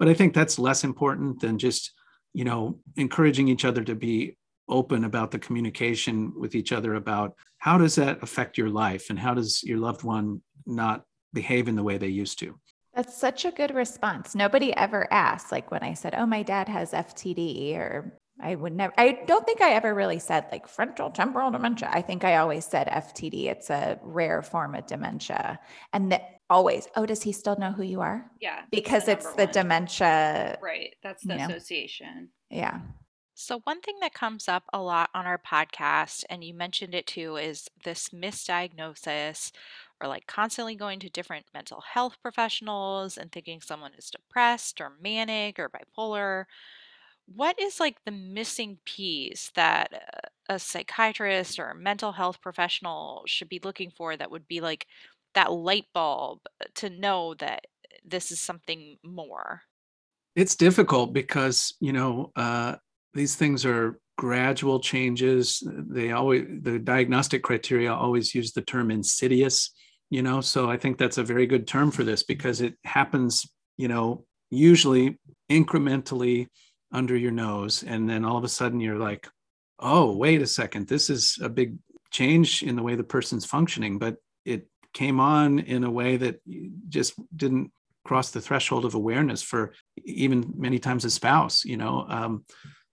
But 0.00 0.08
I 0.08 0.14
think 0.14 0.34
that's 0.34 0.58
less 0.58 0.82
important 0.82 1.40
than 1.40 1.58
just, 1.58 1.92
you 2.34 2.44
know, 2.44 2.80
encouraging 2.96 3.46
each 3.46 3.64
other 3.64 3.84
to 3.84 3.94
be 3.94 4.36
open 4.68 5.04
about 5.04 5.30
the 5.30 5.38
communication 5.38 6.32
with 6.36 6.56
each 6.56 6.72
other 6.72 6.96
about 6.96 7.36
how 7.58 7.78
does 7.78 7.94
that 7.94 8.20
affect 8.20 8.58
your 8.58 8.68
life 8.68 9.10
and 9.10 9.18
how 9.18 9.32
does 9.32 9.62
your 9.62 9.78
loved 9.78 10.02
one 10.02 10.42
not 10.66 11.04
behave 11.32 11.68
in 11.68 11.76
the 11.76 11.84
way 11.84 11.98
they 11.98 12.08
used 12.08 12.40
to 12.40 12.58
that's 12.96 13.16
such 13.16 13.44
a 13.44 13.50
good 13.50 13.74
response. 13.74 14.34
Nobody 14.34 14.74
ever 14.74 15.06
asked 15.12 15.52
like 15.52 15.70
when 15.70 15.82
i 15.82 15.94
said 15.94 16.14
oh 16.16 16.26
my 16.26 16.42
dad 16.42 16.68
has 16.68 16.92
ftd 16.92 17.76
or 17.76 18.18
i 18.42 18.54
would 18.54 18.72
never 18.72 18.92
i 18.98 19.18
don't 19.26 19.44
think 19.44 19.60
i 19.60 19.72
ever 19.72 19.94
really 19.94 20.18
said 20.18 20.46
like 20.50 20.66
frontal 20.66 21.10
temporal 21.10 21.50
dementia. 21.50 21.88
I 21.92 22.02
think 22.02 22.24
i 22.24 22.36
always 22.36 22.64
said 22.64 22.86
ftd 22.88 23.46
it's 23.46 23.70
a 23.70 23.98
rare 24.02 24.42
form 24.42 24.74
of 24.74 24.86
dementia. 24.86 25.60
And 25.92 26.10
that 26.12 26.40
always 26.48 26.88
oh 26.96 27.06
does 27.06 27.22
he 27.22 27.32
still 27.32 27.56
know 27.56 27.72
who 27.72 27.82
you 27.82 28.00
are? 28.00 28.30
Yeah 28.40 28.62
because 28.70 29.08
it's 29.08 29.30
the 29.34 29.44
one. 29.44 29.52
dementia 29.52 30.58
right 30.62 30.94
that's 31.02 31.24
the 31.24 31.36
association 31.36 32.30
know? 32.50 32.56
yeah. 32.58 32.80
So, 33.38 33.60
one 33.64 33.82
thing 33.82 33.96
that 34.00 34.14
comes 34.14 34.48
up 34.48 34.64
a 34.72 34.80
lot 34.80 35.10
on 35.12 35.26
our 35.26 35.36
podcast, 35.36 36.24
and 36.30 36.42
you 36.42 36.54
mentioned 36.54 36.94
it 36.94 37.06
too, 37.06 37.36
is 37.36 37.68
this 37.84 38.08
misdiagnosis 38.08 39.52
or 40.00 40.08
like 40.08 40.26
constantly 40.26 40.74
going 40.74 41.00
to 41.00 41.08
different 41.08 41.46
mental 41.54 41.80
health 41.80 42.16
professionals 42.22 43.16
and 43.16 43.32
thinking 43.32 43.60
someone 43.60 43.92
is 43.96 44.10
depressed 44.10 44.80
or 44.80 44.92
manic 45.00 45.58
or 45.58 45.70
bipolar. 45.70 46.44
What 47.26 47.60
is 47.60 47.80
like 47.80 47.96
the 48.04 48.12
missing 48.12 48.78
piece 48.84 49.50
that 49.54 49.92
uh, 49.94 50.54
a 50.54 50.58
psychiatrist 50.58 51.58
or 51.58 51.70
a 51.70 51.74
mental 51.74 52.12
health 52.12 52.40
professional 52.40 53.22
should 53.26 53.48
be 53.48 53.60
looking 53.62 53.90
for 53.90 54.16
that 54.16 54.30
would 54.30 54.46
be 54.46 54.60
like 54.60 54.86
that 55.34 55.52
light 55.52 55.86
bulb 55.92 56.40
to 56.76 56.90
know 56.90 57.34
that 57.34 57.66
this 58.04 58.30
is 58.30 58.40
something 58.40 58.98
more? 59.02 59.62
It's 60.36 60.54
difficult 60.54 61.12
because, 61.14 61.74
you 61.80 61.92
know, 61.92 62.30
uh, 62.36 62.76
these 63.14 63.34
things 63.34 63.64
are 63.64 63.98
gradual 64.18 64.80
changes 64.80 65.62
they 65.90 66.12
always 66.12 66.46
the 66.62 66.78
diagnostic 66.78 67.42
criteria 67.42 67.92
always 67.92 68.34
use 68.34 68.52
the 68.52 68.62
term 68.62 68.90
insidious 68.90 69.72
you 70.10 70.22
know? 70.22 70.40
So 70.40 70.70
i 70.70 70.76
think 70.76 70.98
that's 70.98 71.18
a 71.18 71.24
very 71.24 71.46
good 71.46 71.66
term 71.66 71.90
for 71.90 72.04
this 72.04 72.22
because 72.22 72.60
it 72.60 72.74
happens 72.84 73.46
you 73.76 73.88
know 73.88 74.24
usually 74.50 75.18
incrementally 75.50 76.46
under 76.92 77.16
your 77.16 77.32
nose. 77.32 77.82
And 77.82 78.08
then 78.08 78.24
all 78.24 78.36
of 78.36 78.44
a 78.44 78.48
sudden 78.48 78.80
you're 78.80 78.98
like 78.98 79.28
oh 79.78 80.16
wait 80.16 80.40
a 80.40 80.46
second. 80.46 80.88
This 80.88 81.10
is 81.10 81.38
a 81.42 81.48
big 81.48 81.76
change 82.10 82.62
in 82.62 82.76
the 82.76 82.82
way 82.82 82.94
the 82.94 83.04
person's 83.04 83.44
functioning 83.44 83.98
but 83.98 84.16
it 84.44 84.68
came 84.94 85.20
on 85.20 85.58
in 85.58 85.84
a 85.84 85.90
way 85.90 86.16
that 86.16 86.40
just 86.88 87.14
didn't 87.36 87.70
cross 88.04 88.30
the 88.30 88.40
threshold 88.40 88.84
of 88.84 88.94
awareness 88.94 89.42
for 89.42 89.74
even 90.04 90.54
many 90.56 90.78
times 90.78 91.04
a 91.04 91.10
spouse 91.10 91.64
you 91.64 91.76
know? 91.76 92.06
Um, 92.08 92.44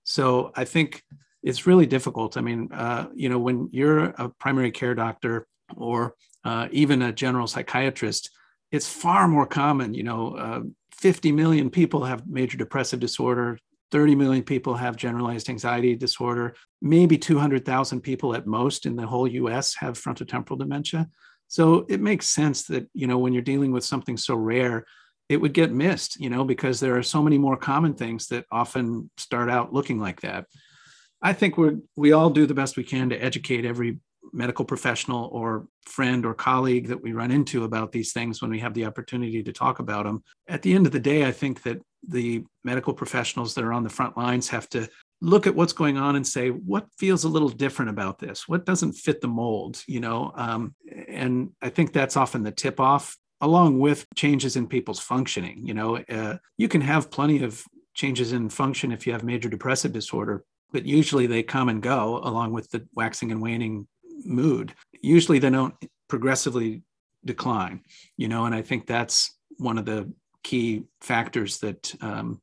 so 0.03 0.51
I 0.55 0.65
think 0.65 1.01
it's 1.43 1.67
really 1.67 1.85
difficult. 1.85 2.37
I 2.37 2.41
mean, 2.41 2.69
uh, 2.71 3.07
you 3.13 3.29
know, 3.29 3.39
when 3.39 3.69
you're 3.71 4.05
a 4.05 4.29
primary 4.29 4.71
care 4.71 4.95
doctor 4.95 5.45
or 5.75 6.15
uh, 6.43 6.67
even 6.71 7.01
a 7.01 7.11
general 7.11 7.47
psychiatrist, 7.47 8.29
it's 8.71 8.87
far 8.87 9.27
more 9.27 9.45
common. 9.45 9.93
You 9.93 10.03
know, 10.03 10.35
uh, 10.35 10.61
50 10.91 11.31
million 11.31 11.69
people 11.69 12.03
have 12.05 12.27
major 12.27 12.57
depressive 12.57 12.99
disorder. 12.99 13.57
30 13.91 14.15
million 14.15 14.43
people 14.43 14.73
have 14.73 14.95
generalized 14.95 15.49
anxiety 15.49 15.95
disorder. 15.95 16.55
Maybe 16.81 17.17
200,000 17.17 18.01
people 18.01 18.33
at 18.35 18.47
most 18.47 18.85
in 18.85 18.95
the 18.95 19.05
whole 19.05 19.27
US 19.27 19.75
have 19.75 19.99
frontotemporal 20.01 20.57
dementia. 20.57 21.07
So 21.47 21.85
it 21.87 22.01
makes 22.01 22.27
sense 22.27 22.63
that, 22.63 22.87
you 22.95 23.05
know, 23.05 23.19
when 23.19 23.33
you're 23.33 23.43
dealing 23.43 23.71
with 23.71 23.85
something 23.85 24.17
so 24.17 24.33
rare, 24.33 24.85
it 25.29 25.37
would 25.37 25.53
get 25.53 25.71
missed, 25.71 26.19
you 26.19 26.29
know, 26.29 26.43
because 26.43 26.79
there 26.79 26.97
are 26.97 27.03
so 27.03 27.21
many 27.21 27.37
more 27.37 27.57
common 27.57 27.93
things 27.93 28.27
that 28.29 28.45
often 28.51 29.09
start 29.17 29.49
out 29.49 29.71
looking 29.71 29.99
like 29.99 30.21
that. 30.21 30.45
I 31.21 31.33
think 31.33 31.57
we're 31.57 31.77
we 31.95 32.11
all 32.11 32.29
do 32.29 32.45
the 32.45 32.53
best 32.53 32.75
we 32.75 32.83
can 32.83 33.09
to 33.09 33.23
educate 33.23 33.65
every 33.65 33.99
medical 34.31 34.65
professional 34.65 35.29
or 35.31 35.67
friend 35.85 36.25
or 36.25 36.33
colleague 36.33 36.87
that 36.87 37.01
we 37.01 37.13
run 37.13 37.31
into 37.31 37.63
about 37.65 37.91
these 37.91 38.13
things 38.13 38.41
when 38.41 38.51
we 38.51 38.59
have 38.59 38.73
the 38.73 38.85
opportunity 38.85 39.43
to 39.43 39.51
talk 39.51 39.79
about 39.79 40.05
them. 40.05 40.23
At 40.47 40.61
the 40.61 40.73
end 40.73 40.85
of 40.85 40.91
the 40.91 40.99
day, 40.99 41.25
I 41.25 41.31
think 41.31 41.63
that 41.63 41.81
the 42.07 42.43
medical 42.63 42.93
professionals 42.93 43.53
that 43.55 43.63
are 43.63 43.73
on 43.73 43.83
the 43.83 43.89
front 43.89 44.17
lines 44.17 44.49
have 44.49 44.69
to 44.69 44.87
look 45.21 45.47
at 45.47 45.55
what's 45.55 45.73
going 45.73 45.97
on 45.97 46.15
and 46.15 46.27
say 46.27 46.49
what 46.49 46.85
feels 46.97 47.23
a 47.23 47.29
little 47.29 47.47
different 47.47 47.89
about 47.89 48.19
this 48.19 48.45
what 48.45 48.65
doesn't 48.65 48.91
fit 48.91 49.21
the 49.21 49.27
mold 49.27 49.81
you 49.87 50.01
know 50.01 50.33
um, 50.35 50.75
and 51.07 51.49
i 51.61 51.69
think 51.69 51.93
that's 51.93 52.17
often 52.17 52.43
the 52.43 52.51
tip 52.51 52.77
off 52.77 53.15
along 53.43 53.77
with 53.77 54.07
changes 54.15 54.55
in 54.55 54.65
people's 54.65 55.01
functioning. 55.01 55.67
You 55.67 55.73
know, 55.73 55.97
uh, 55.97 56.37
you 56.57 56.69
can 56.69 56.79
have 56.79 57.11
plenty 57.11 57.43
of 57.43 57.63
changes 57.93 58.31
in 58.31 58.49
function 58.49 58.93
if 58.93 59.05
you 59.05 59.11
have 59.11 59.23
major 59.23 59.49
depressive 59.49 59.91
disorder, 59.91 60.45
but 60.71 60.85
usually 60.85 61.27
they 61.27 61.43
come 61.43 61.67
and 61.67 61.83
go 61.83 62.21
along 62.23 62.53
with 62.53 62.71
the 62.71 62.87
waxing 62.95 63.33
and 63.33 63.41
waning 63.41 63.85
mood. 64.23 64.73
Usually 65.01 65.39
they 65.39 65.49
don't 65.49 65.75
progressively 66.07 66.83
decline, 67.25 67.81
you 68.17 68.27
know, 68.27 68.45
and 68.45 68.55
I 68.55 68.61
think 68.61 68.85
that's 68.85 69.37
one 69.57 69.77
of 69.77 69.85
the 69.85 70.11
key 70.43 70.83
factors 71.01 71.59
that 71.59 71.93
um, 72.01 72.41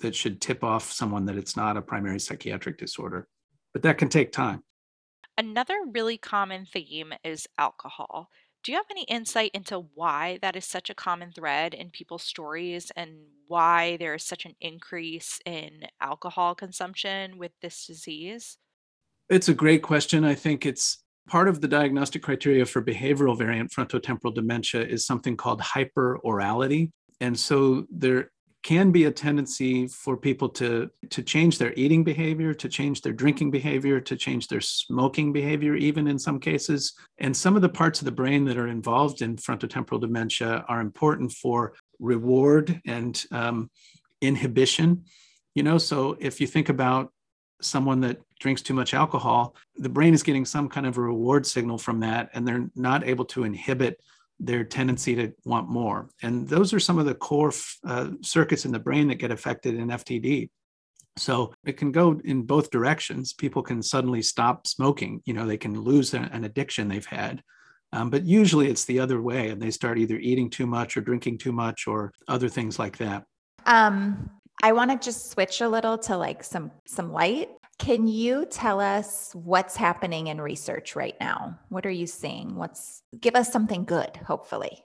that 0.00 0.14
should 0.14 0.40
tip 0.40 0.62
off 0.62 0.92
someone 0.92 1.24
that 1.26 1.36
it's 1.36 1.56
not 1.56 1.76
a 1.76 1.82
primary 1.82 2.20
psychiatric 2.20 2.78
disorder. 2.78 3.26
But 3.72 3.82
that 3.82 3.98
can 3.98 4.08
take 4.08 4.32
time. 4.32 4.62
Another 5.36 5.76
really 5.92 6.18
common 6.18 6.66
theme 6.66 7.12
is 7.24 7.46
alcohol. 7.58 8.28
Do 8.64 8.72
you 8.72 8.76
have 8.76 8.86
any 8.90 9.04
insight 9.04 9.52
into 9.54 9.86
why 9.94 10.38
that 10.42 10.56
is 10.56 10.64
such 10.64 10.90
a 10.90 10.94
common 10.94 11.32
thread 11.32 11.74
in 11.74 11.90
people's 11.90 12.24
stories 12.24 12.90
and 12.96 13.12
why 13.46 13.96
there 13.98 14.14
is 14.14 14.24
such 14.24 14.44
an 14.44 14.56
increase 14.60 15.38
in 15.46 15.84
alcohol 16.00 16.54
consumption 16.54 17.38
with 17.38 17.52
this 17.62 17.86
disease? 17.86 18.58
It's 19.30 19.48
a 19.48 19.54
great 19.54 19.82
question. 19.82 20.24
I 20.24 20.34
think 20.34 20.66
it's 20.66 20.98
part 21.28 21.48
of 21.48 21.60
the 21.60 21.68
diagnostic 21.68 22.22
criteria 22.22 22.64
for 22.66 22.82
behavioral 22.82 23.36
variant 23.36 23.70
frontotemporal 23.70 24.34
dementia 24.34 24.82
is 24.82 25.06
something 25.06 25.36
called 25.36 25.60
hyperorality. 25.60 26.90
And 27.20 27.38
so 27.38 27.86
there 27.90 28.30
can 28.62 28.90
be 28.90 29.04
a 29.04 29.10
tendency 29.10 29.86
for 29.86 30.16
people 30.16 30.48
to 30.48 30.90
to 31.10 31.22
change 31.22 31.58
their 31.58 31.72
eating 31.74 32.02
behavior 32.02 32.52
to 32.52 32.68
change 32.68 33.00
their 33.02 33.12
drinking 33.12 33.50
behavior 33.50 34.00
to 34.00 34.16
change 34.16 34.48
their 34.48 34.60
smoking 34.60 35.32
behavior 35.32 35.76
even 35.76 36.08
in 36.08 36.18
some 36.18 36.40
cases 36.40 36.92
and 37.18 37.36
some 37.36 37.54
of 37.54 37.62
the 37.62 37.68
parts 37.68 38.00
of 38.00 38.04
the 38.04 38.10
brain 38.10 38.44
that 38.44 38.58
are 38.58 38.66
involved 38.66 39.22
in 39.22 39.36
frontotemporal 39.36 40.00
dementia 40.00 40.64
are 40.68 40.80
important 40.80 41.30
for 41.32 41.72
reward 42.00 42.80
and 42.84 43.24
um, 43.30 43.70
inhibition 44.20 45.04
you 45.54 45.62
know 45.62 45.78
so 45.78 46.16
if 46.18 46.40
you 46.40 46.46
think 46.46 46.68
about 46.68 47.12
someone 47.60 48.00
that 48.00 48.18
drinks 48.40 48.62
too 48.62 48.74
much 48.74 48.94
alcohol 48.94 49.54
the 49.76 49.88
brain 49.88 50.14
is 50.14 50.22
getting 50.22 50.44
some 50.44 50.68
kind 50.68 50.86
of 50.86 50.96
a 50.96 51.00
reward 51.00 51.44
signal 51.44 51.76
from 51.76 52.00
that 52.00 52.30
and 52.34 52.46
they're 52.46 52.70
not 52.76 53.06
able 53.06 53.24
to 53.24 53.44
inhibit 53.44 54.00
their 54.40 54.64
tendency 54.64 55.14
to 55.16 55.32
want 55.44 55.68
more. 55.68 56.08
And 56.22 56.48
those 56.48 56.72
are 56.72 56.80
some 56.80 56.98
of 56.98 57.06
the 57.06 57.14
core 57.14 57.52
uh, 57.84 58.10
circuits 58.22 58.64
in 58.64 58.72
the 58.72 58.78
brain 58.78 59.08
that 59.08 59.16
get 59.16 59.30
affected 59.30 59.74
in 59.74 59.88
FTD. 59.88 60.50
So 61.16 61.52
it 61.66 61.76
can 61.76 61.90
go 61.90 62.20
in 62.24 62.42
both 62.42 62.70
directions. 62.70 63.32
People 63.32 63.62
can 63.62 63.82
suddenly 63.82 64.22
stop 64.22 64.68
smoking. 64.68 65.20
You 65.24 65.34
know, 65.34 65.46
they 65.46 65.56
can 65.56 65.80
lose 65.80 66.14
an 66.14 66.44
addiction 66.44 66.86
they've 66.86 67.04
had. 67.04 67.42
Um, 67.92 68.10
but 68.10 68.24
usually 68.24 68.68
it's 68.68 68.84
the 68.84 69.00
other 69.00 69.20
way, 69.20 69.48
and 69.48 69.60
they 69.60 69.70
start 69.70 69.98
either 69.98 70.16
eating 70.16 70.50
too 70.50 70.66
much 70.66 70.96
or 70.96 71.00
drinking 71.00 71.38
too 71.38 71.52
much 71.52 71.86
or 71.86 72.12
other 72.28 72.48
things 72.48 72.78
like 72.78 72.98
that. 72.98 73.24
Um, 73.66 74.30
I 74.62 74.72
want 74.72 74.90
to 74.90 74.98
just 74.98 75.30
switch 75.30 75.60
a 75.60 75.68
little 75.68 75.98
to 75.98 76.16
like 76.16 76.42
some 76.42 76.70
some 76.86 77.12
light. 77.12 77.50
Can 77.78 78.08
you 78.08 78.44
tell 78.44 78.80
us 78.80 79.32
what's 79.34 79.76
happening 79.76 80.26
in 80.26 80.40
research 80.40 80.96
right 80.96 81.14
now? 81.20 81.58
What 81.68 81.86
are 81.86 81.90
you 81.90 82.06
seeing? 82.06 82.56
What's 82.56 83.02
give 83.20 83.36
us 83.36 83.52
something 83.52 83.84
good, 83.84 84.16
hopefully. 84.16 84.84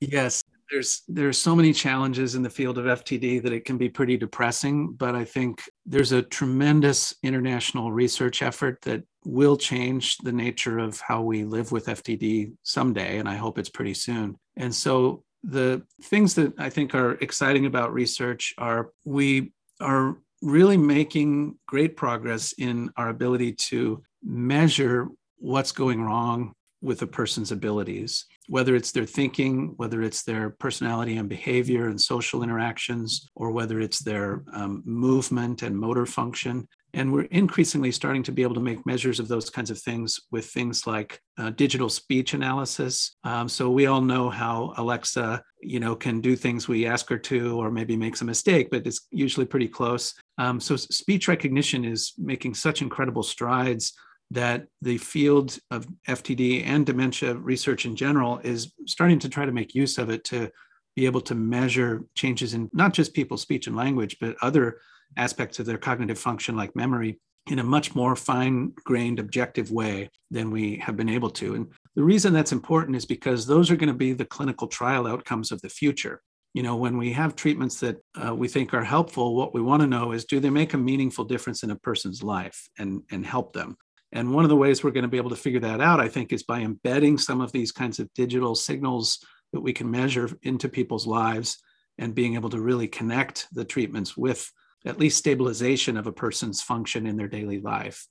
yes. 0.00 0.42
there's 0.70 1.02
there's 1.06 1.38
so 1.38 1.54
many 1.54 1.72
challenges 1.72 2.34
in 2.34 2.42
the 2.42 2.50
field 2.50 2.78
of 2.78 2.86
FTD 2.86 3.42
that 3.42 3.52
it 3.52 3.64
can 3.64 3.78
be 3.78 3.88
pretty 3.88 4.16
depressing. 4.16 4.92
But 4.92 5.14
I 5.14 5.24
think 5.24 5.62
there's 5.86 6.12
a 6.12 6.22
tremendous 6.22 7.14
international 7.22 7.92
research 7.92 8.42
effort 8.42 8.80
that 8.82 9.04
will 9.24 9.56
change 9.56 10.18
the 10.18 10.32
nature 10.32 10.78
of 10.78 10.98
how 11.00 11.22
we 11.22 11.44
live 11.44 11.70
with 11.70 11.86
FTD 11.86 12.54
someday, 12.64 13.18
and 13.18 13.28
I 13.28 13.36
hope 13.36 13.58
it's 13.58 13.68
pretty 13.68 13.94
soon. 13.94 14.36
And 14.56 14.74
so 14.74 15.22
the 15.42 15.82
things 16.02 16.34
that 16.34 16.54
I 16.58 16.70
think 16.70 16.94
are 16.94 17.12
exciting 17.14 17.66
about 17.66 17.92
research 17.92 18.54
are 18.58 18.90
we 19.04 19.52
are 19.80 20.16
really 20.40 20.76
making 20.76 21.56
great 21.66 21.96
progress 21.96 22.52
in 22.58 22.90
our 22.96 23.08
ability 23.08 23.52
to 23.52 24.02
measure 24.22 25.08
what's 25.38 25.72
going 25.72 26.02
wrong 26.02 26.54
with 26.80 27.02
a 27.02 27.06
person's 27.06 27.52
abilities, 27.52 28.26
whether 28.48 28.74
it's 28.74 28.92
their 28.92 29.06
thinking, 29.06 29.74
whether 29.76 30.02
it's 30.02 30.22
their 30.22 30.50
personality 30.50 31.16
and 31.16 31.28
behavior 31.28 31.88
and 31.88 32.00
social 32.00 32.42
interactions, 32.42 33.30
or 33.34 33.50
whether 33.50 33.80
it's 33.80 34.00
their 34.00 34.42
um, 34.52 34.82
movement 34.84 35.62
and 35.62 35.78
motor 35.78 36.06
function. 36.06 36.66
And 36.94 37.10
we're 37.10 37.22
increasingly 37.30 37.90
starting 37.90 38.22
to 38.24 38.32
be 38.32 38.42
able 38.42 38.54
to 38.54 38.60
make 38.60 38.84
measures 38.84 39.18
of 39.18 39.26
those 39.26 39.48
kinds 39.48 39.70
of 39.70 39.78
things 39.78 40.20
with 40.30 40.44
things 40.46 40.86
like 40.86 41.20
uh, 41.38 41.50
digital 41.50 41.88
speech 41.88 42.34
analysis. 42.34 43.16
Um, 43.24 43.48
so 43.48 43.70
we 43.70 43.86
all 43.86 44.02
know 44.02 44.28
how 44.28 44.74
Alexa, 44.76 45.42
you 45.62 45.80
know, 45.80 45.96
can 45.96 46.20
do 46.20 46.36
things 46.36 46.68
we 46.68 46.86
ask 46.86 47.08
her 47.08 47.16
to, 47.18 47.58
or 47.58 47.70
maybe 47.70 47.96
makes 47.96 48.20
a 48.20 48.26
mistake, 48.26 48.68
but 48.70 48.86
it's 48.86 49.06
usually 49.10 49.46
pretty 49.46 49.68
close. 49.68 50.14
Um, 50.36 50.60
so 50.60 50.76
speech 50.76 51.28
recognition 51.28 51.84
is 51.86 52.12
making 52.18 52.54
such 52.54 52.82
incredible 52.82 53.22
strides 53.22 53.94
that 54.32 54.66
the 54.80 54.98
field 54.98 55.58
of 55.70 55.86
FTD 56.08 56.64
and 56.64 56.86
dementia 56.86 57.34
research 57.34 57.84
in 57.84 57.94
general 57.94 58.38
is 58.38 58.72
starting 58.86 59.18
to 59.18 59.28
try 59.28 59.44
to 59.44 59.52
make 59.52 59.74
use 59.74 59.98
of 59.98 60.10
it 60.10 60.24
to 60.24 60.50
be 60.96 61.06
able 61.06 61.20
to 61.20 61.34
measure 61.34 62.04
changes 62.14 62.54
in 62.54 62.70
not 62.72 62.92
just 62.92 63.14
people's 63.14 63.42
speech 63.42 63.66
and 63.66 63.76
language, 63.76 64.16
but 64.20 64.36
other 64.42 64.78
aspects 65.16 65.58
of 65.58 65.66
their 65.66 65.78
cognitive 65.78 66.18
function 66.18 66.56
like 66.56 66.74
memory 66.74 67.18
in 67.50 67.58
a 67.58 67.64
much 67.64 67.94
more 67.94 68.14
fine 68.14 68.72
grained, 68.84 69.18
objective 69.18 69.70
way 69.70 70.08
than 70.30 70.50
we 70.50 70.76
have 70.76 70.96
been 70.96 71.08
able 71.08 71.30
to. 71.30 71.54
And 71.54 71.66
the 71.96 72.04
reason 72.04 72.32
that's 72.32 72.52
important 72.52 72.96
is 72.96 73.04
because 73.04 73.46
those 73.46 73.70
are 73.70 73.76
going 73.76 73.88
to 73.88 73.94
be 73.94 74.12
the 74.12 74.24
clinical 74.24 74.68
trial 74.68 75.06
outcomes 75.06 75.50
of 75.50 75.60
the 75.60 75.68
future. 75.68 76.22
You 76.54 76.62
know, 76.62 76.76
when 76.76 76.96
we 76.96 77.12
have 77.12 77.34
treatments 77.34 77.80
that 77.80 77.96
uh, 78.14 78.34
we 78.34 78.46
think 78.46 78.72
are 78.72 78.84
helpful, 78.84 79.34
what 79.34 79.54
we 79.54 79.60
want 79.60 79.82
to 79.82 79.88
know 79.88 80.12
is 80.12 80.24
do 80.24 80.38
they 80.38 80.50
make 80.50 80.74
a 80.74 80.78
meaningful 80.78 81.24
difference 81.24 81.62
in 81.62 81.70
a 81.70 81.76
person's 81.76 82.22
life 82.22 82.68
and, 82.78 83.02
and 83.10 83.26
help 83.26 83.52
them? 83.52 83.76
And 84.12 84.32
one 84.32 84.44
of 84.44 84.50
the 84.50 84.56
ways 84.56 84.84
we're 84.84 84.90
going 84.90 85.02
to 85.02 85.08
be 85.08 85.16
able 85.16 85.30
to 85.30 85.36
figure 85.36 85.60
that 85.60 85.80
out, 85.80 86.00
I 86.00 86.08
think, 86.08 86.32
is 86.32 86.42
by 86.42 86.60
embedding 86.60 87.16
some 87.16 87.40
of 87.40 87.52
these 87.52 87.72
kinds 87.72 87.98
of 87.98 88.12
digital 88.14 88.54
signals 88.54 89.24
that 89.52 89.60
we 89.60 89.72
can 89.72 89.90
measure 89.90 90.28
into 90.42 90.68
people's 90.68 91.06
lives 91.06 91.58
and 91.98 92.14
being 92.14 92.34
able 92.34 92.50
to 92.50 92.60
really 92.60 92.88
connect 92.88 93.48
the 93.52 93.64
treatments 93.64 94.16
with 94.16 94.50
at 94.84 94.98
least 94.98 95.18
stabilization 95.18 95.96
of 95.96 96.06
a 96.06 96.12
person's 96.12 96.62
function 96.62 97.06
in 97.06 97.16
their 97.16 97.28
daily 97.28 97.60
life. 97.60 98.06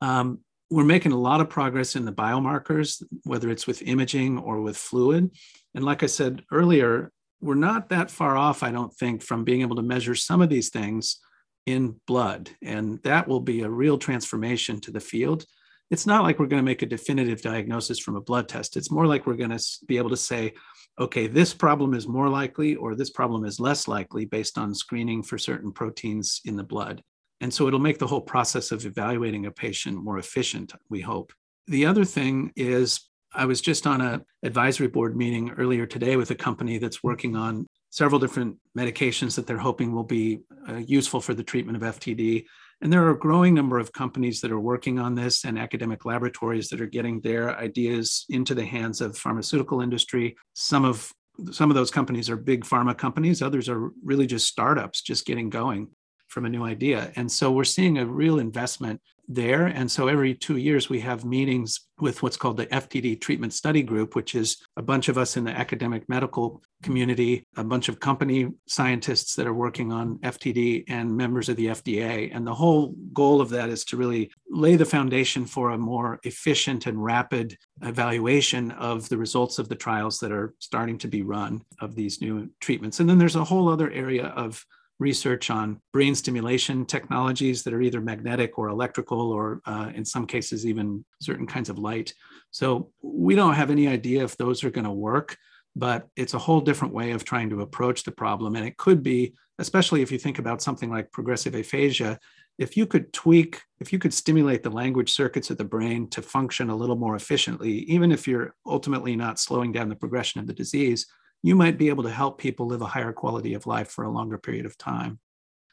Um, 0.00 0.40
we're 0.70 0.84
making 0.84 1.12
a 1.12 1.18
lot 1.18 1.40
of 1.40 1.48
progress 1.48 1.96
in 1.96 2.04
the 2.04 2.12
biomarkers, 2.12 3.02
whether 3.24 3.48
it's 3.48 3.66
with 3.66 3.82
imaging 3.82 4.38
or 4.38 4.60
with 4.60 4.76
fluid. 4.76 5.30
And 5.74 5.84
like 5.84 6.02
I 6.02 6.06
said 6.06 6.42
earlier, 6.52 7.10
we're 7.40 7.54
not 7.54 7.88
that 7.88 8.10
far 8.10 8.36
off, 8.36 8.62
I 8.62 8.70
don't 8.70 8.92
think, 8.92 9.22
from 9.22 9.44
being 9.44 9.62
able 9.62 9.76
to 9.76 9.82
measure 9.82 10.14
some 10.14 10.42
of 10.42 10.48
these 10.48 10.68
things 10.68 11.20
in 11.68 11.94
blood. 12.06 12.48
And 12.62 12.98
that 13.02 13.28
will 13.28 13.40
be 13.40 13.60
a 13.60 13.68
real 13.68 13.98
transformation 13.98 14.80
to 14.80 14.90
the 14.90 15.00
field. 15.00 15.44
It's 15.90 16.06
not 16.06 16.22
like 16.22 16.38
we're 16.38 16.46
going 16.46 16.62
to 16.62 16.70
make 16.70 16.80
a 16.80 16.86
definitive 16.86 17.42
diagnosis 17.42 17.98
from 17.98 18.16
a 18.16 18.22
blood 18.22 18.48
test. 18.48 18.76
It's 18.78 18.90
more 18.90 19.06
like 19.06 19.26
we're 19.26 19.34
going 19.34 19.56
to 19.56 19.64
be 19.86 19.98
able 19.98 20.08
to 20.10 20.16
say, 20.16 20.54
okay, 20.98 21.26
this 21.26 21.52
problem 21.52 21.92
is 21.92 22.08
more 22.08 22.30
likely 22.30 22.74
or 22.74 22.94
this 22.94 23.10
problem 23.10 23.44
is 23.44 23.60
less 23.60 23.86
likely 23.86 24.24
based 24.24 24.56
on 24.56 24.74
screening 24.74 25.22
for 25.22 25.36
certain 25.36 25.70
proteins 25.70 26.40
in 26.46 26.56
the 26.56 26.64
blood. 26.64 27.02
And 27.42 27.52
so 27.52 27.68
it'll 27.68 27.78
make 27.78 27.98
the 27.98 28.06
whole 28.06 28.22
process 28.22 28.72
of 28.72 28.86
evaluating 28.86 29.44
a 29.44 29.50
patient 29.50 30.02
more 30.02 30.18
efficient, 30.18 30.72
we 30.88 31.02
hope. 31.02 31.34
The 31.66 31.84
other 31.84 32.06
thing 32.06 32.50
is 32.56 33.08
I 33.34 33.44
was 33.44 33.60
just 33.60 33.86
on 33.86 34.00
a 34.00 34.22
advisory 34.42 34.88
board 34.88 35.16
meeting 35.16 35.50
earlier 35.50 35.84
today 35.84 36.16
with 36.16 36.30
a 36.30 36.34
company 36.34 36.78
that's 36.78 37.04
working 37.04 37.36
on 37.36 37.66
several 37.90 38.18
different 38.18 38.56
medications 38.76 39.34
that 39.36 39.46
they're 39.46 39.58
hoping 39.58 39.94
will 39.94 40.04
be 40.04 40.40
uh, 40.68 40.76
useful 40.76 41.20
for 41.20 41.34
the 41.34 41.42
treatment 41.42 41.82
of 41.82 41.96
FTD. 41.96 42.44
And 42.80 42.92
there 42.92 43.04
are 43.04 43.10
a 43.10 43.18
growing 43.18 43.54
number 43.54 43.78
of 43.78 43.92
companies 43.92 44.40
that 44.40 44.52
are 44.52 44.60
working 44.60 44.98
on 44.98 45.14
this 45.14 45.44
and 45.44 45.58
academic 45.58 46.04
laboratories 46.04 46.68
that 46.68 46.80
are 46.80 46.86
getting 46.86 47.20
their 47.20 47.56
ideas 47.56 48.24
into 48.28 48.54
the 48.54 48.64
hands 48.64 49.00
of 49.00 49.16
pharmaceutical 49.16 49.80
industry. 49.80 50.36
Some 50.54 50.84
of 50.84 51.12
some 51.52 51.70
of 51.70 51.76
those 51.76 51.90
companies 51.90 52.28
are 52.28 52.36
big 52.36 52.64
pharma 52.64 52.98
companies, 52.98 53.42
others 53.42 53.68
are 53.68 53.90
really 54.04 54.26
just 54.26 54.48
startups 54.48 55.02
just 55.02 55.24
getting 55.24 55.50
going 55.50 55.88
from 56.26 56.44
a 56.44 56.48
new 56.48 56.64
idea. 56.64 57.12
And 57.16 57.30
so 57.30 57.50
we're 57.50 57.64
seeing 57.64 57.98
a 57.98 58.06
real 58.06 58.38
investment 58.40 59.00
there. 59.28 59.66
And 59.66 59.90
so 59.90 60.08
every 60.08 60.34
two 60.34 60.56
years, 60.56 60.88
we 60.88 61.00
have 61.00 61.24
meetings 61.24 61.80
with 62.00 62.22
what's 62.22 62.36
called 62.36 62.56
the 62.56 62.66
FTD 62.66 63.20
Treatment 63.20 63.52
Study 63.52 63.82
Group, 63.82 64.14
which 64.14 64.34
is 64.34 64.56
a 64.76 64.82
bunch 64.82 65.08
of 65.08 65.18
us 65.18 65.36
in 65.36 65.44
the 65.44 65.50
academic 65.50 66.08
medical 66.08 66.62
community, 66.82 67.44
a 67.56 67.64
bunch 67.64 67.88
of 67.88 68.00
company 68.00 68.48
scientists 68.66 69.34
that 69.34 69.46
are 69.46 69.54
working 69.54 69.92
on 69.92 70.18
FTD, 70.18 70.84
and 70.88 71.14
members 71.14 71.48
of 71.48 71.56
the 71.56 71.66
FDA. 71.66 72.30
And 72.34 72.46
the 72.46 72.54
whole 72.54 72.94
goal 73.12 73.40
of 73.40 73.50
that 73.50 73.68
is 73.68 73.84
to 73.86 73.96
really 73.96 74.30
lay 74.48 74.76
the 74.76 74.84
foundation 74.84 75.44
for 75.44 75.70
a 75.70 75.78
more 75.78 76.20
efficient 76.22 76.86
and 76.86 77.02
rapid 77.02 77.56
evaluation 77.82 78.70
of 78.72 79.08
the 79.08 79.18
results 79.18 79.58
of 79.58 79.68
the 79.68 79.76
trials 79.76 80.18
that 80.20 80.32
are 80.32 80.54
starting 80.60 80.98
to 80.98 81.08
be 81.08 81.22
run 81.22 81.60
of 81.80 81.94
these 81.94 82.20
new 82.20 82.48
treatments. 82.60 83.00
And 83.00 83.08
then 83.08 83.18
there's 83.18 83.36
a 83.36 83.44
whole 83.44 83.68
other 83.68 83.90
area 83.90 84.26
of 84.26 84.64
research 84.98 85.50
on 85.50 85.80
brain 85.92 86.14
stimulation 86.14 86.84
technologies 86.84 87.62
that 87.62 87.72
are 87.72 87.80
either 87.80 88.00
magnetic 88.00 88.58
or 88.58 88.68
electrical, 88.68 89.30
or 89.30 89.60
uh, 89.66 89.90
in 89.94 90.04
some 90.04 90.26
cases, 90.26 90.66
even 90.66 91.04
certain 91.20 91.46
kinds 91.46 91.68
of 91.68 91.78
light. 91.78 92.12
So 92.50 92.90
we 93.02 93.34
don't 93.34 93.54
have 93.54 93.70
any 93.70 93.86
idea 93.86 94.24
if 94.24 94.36
those 94.36 94.64
are 94.64 94.70
going 94.70 94.84
to 94.86 94.90
work, 94.90 95.36
but 95.76 96.08
it's 96.16 96.34
a 96.34 96.38
whole 96.38 96.60
different 96.60 96.94
way 96.94 97.12
of 97.12 97.24
trying 97.24 97.50
to 97.50 97.60
approach 97.60 98.02
the 98.02 98.10
problem. 98.10 98.56
And 98.56 98.66
it 98.66 98.76
could 98.76 99.02
be, 99.02 99.34
especially 99.58 100.02
if 100.02 100.10
you 100.10 100.18
think 100.18 100.38
about 100.38 100.62
something 100.62 100.90
like 100.90 101.12
progressive 101.12 101.54
aphasia, 101.54 102.18
if 102.58 102.76
you 102.76 102.86
could 102.86 103.12
tweak, 103.12 103.62
if 103.78 103.92
you 103.92 104.00
could 104.00 104.12
stimulate 104.12 104.64
the 104.64 104.70
language 104.70 105.12
circuits 105.12 105.50
of 105.50 105.58
the 105.58 105.64
brain 105.64 106.08
to 106.10 106.22
function 106.22 106.70
a 106.70 106.76
little 106.76 106.96
more 106.96 107.14
efficiently, 107.14 107.70
even 107.84 108.10
if 108.10 108.26
you're 108.26 108.54
ultimately 108.66 109.14
not 109.14 109.38
slowing 109.38 109.70
down 109.70 109.88
the 109.88 109.94
progression 109.94 110.40
of 110.40 110.48
the 110.48 110.52
disease, 110.52 111.06
you 111.42 111.54
might 111.54 111.78
be 111.78 111.88
able 111.88 112.04
to 112.04 112.10
help 112.10 112.38
people 112.38 112.66
live 112.66 112.82
a 112.82 112.86
higher 112.86 113.12
quality 113.12 113.54
of 113.54 113.66
life 113.66 113.88
for 113.88 114.04
a 114.04 114.10
longer 114.10 114.38
period 114.38 114.66
of 114.66 114.76
time. 114.76 115.18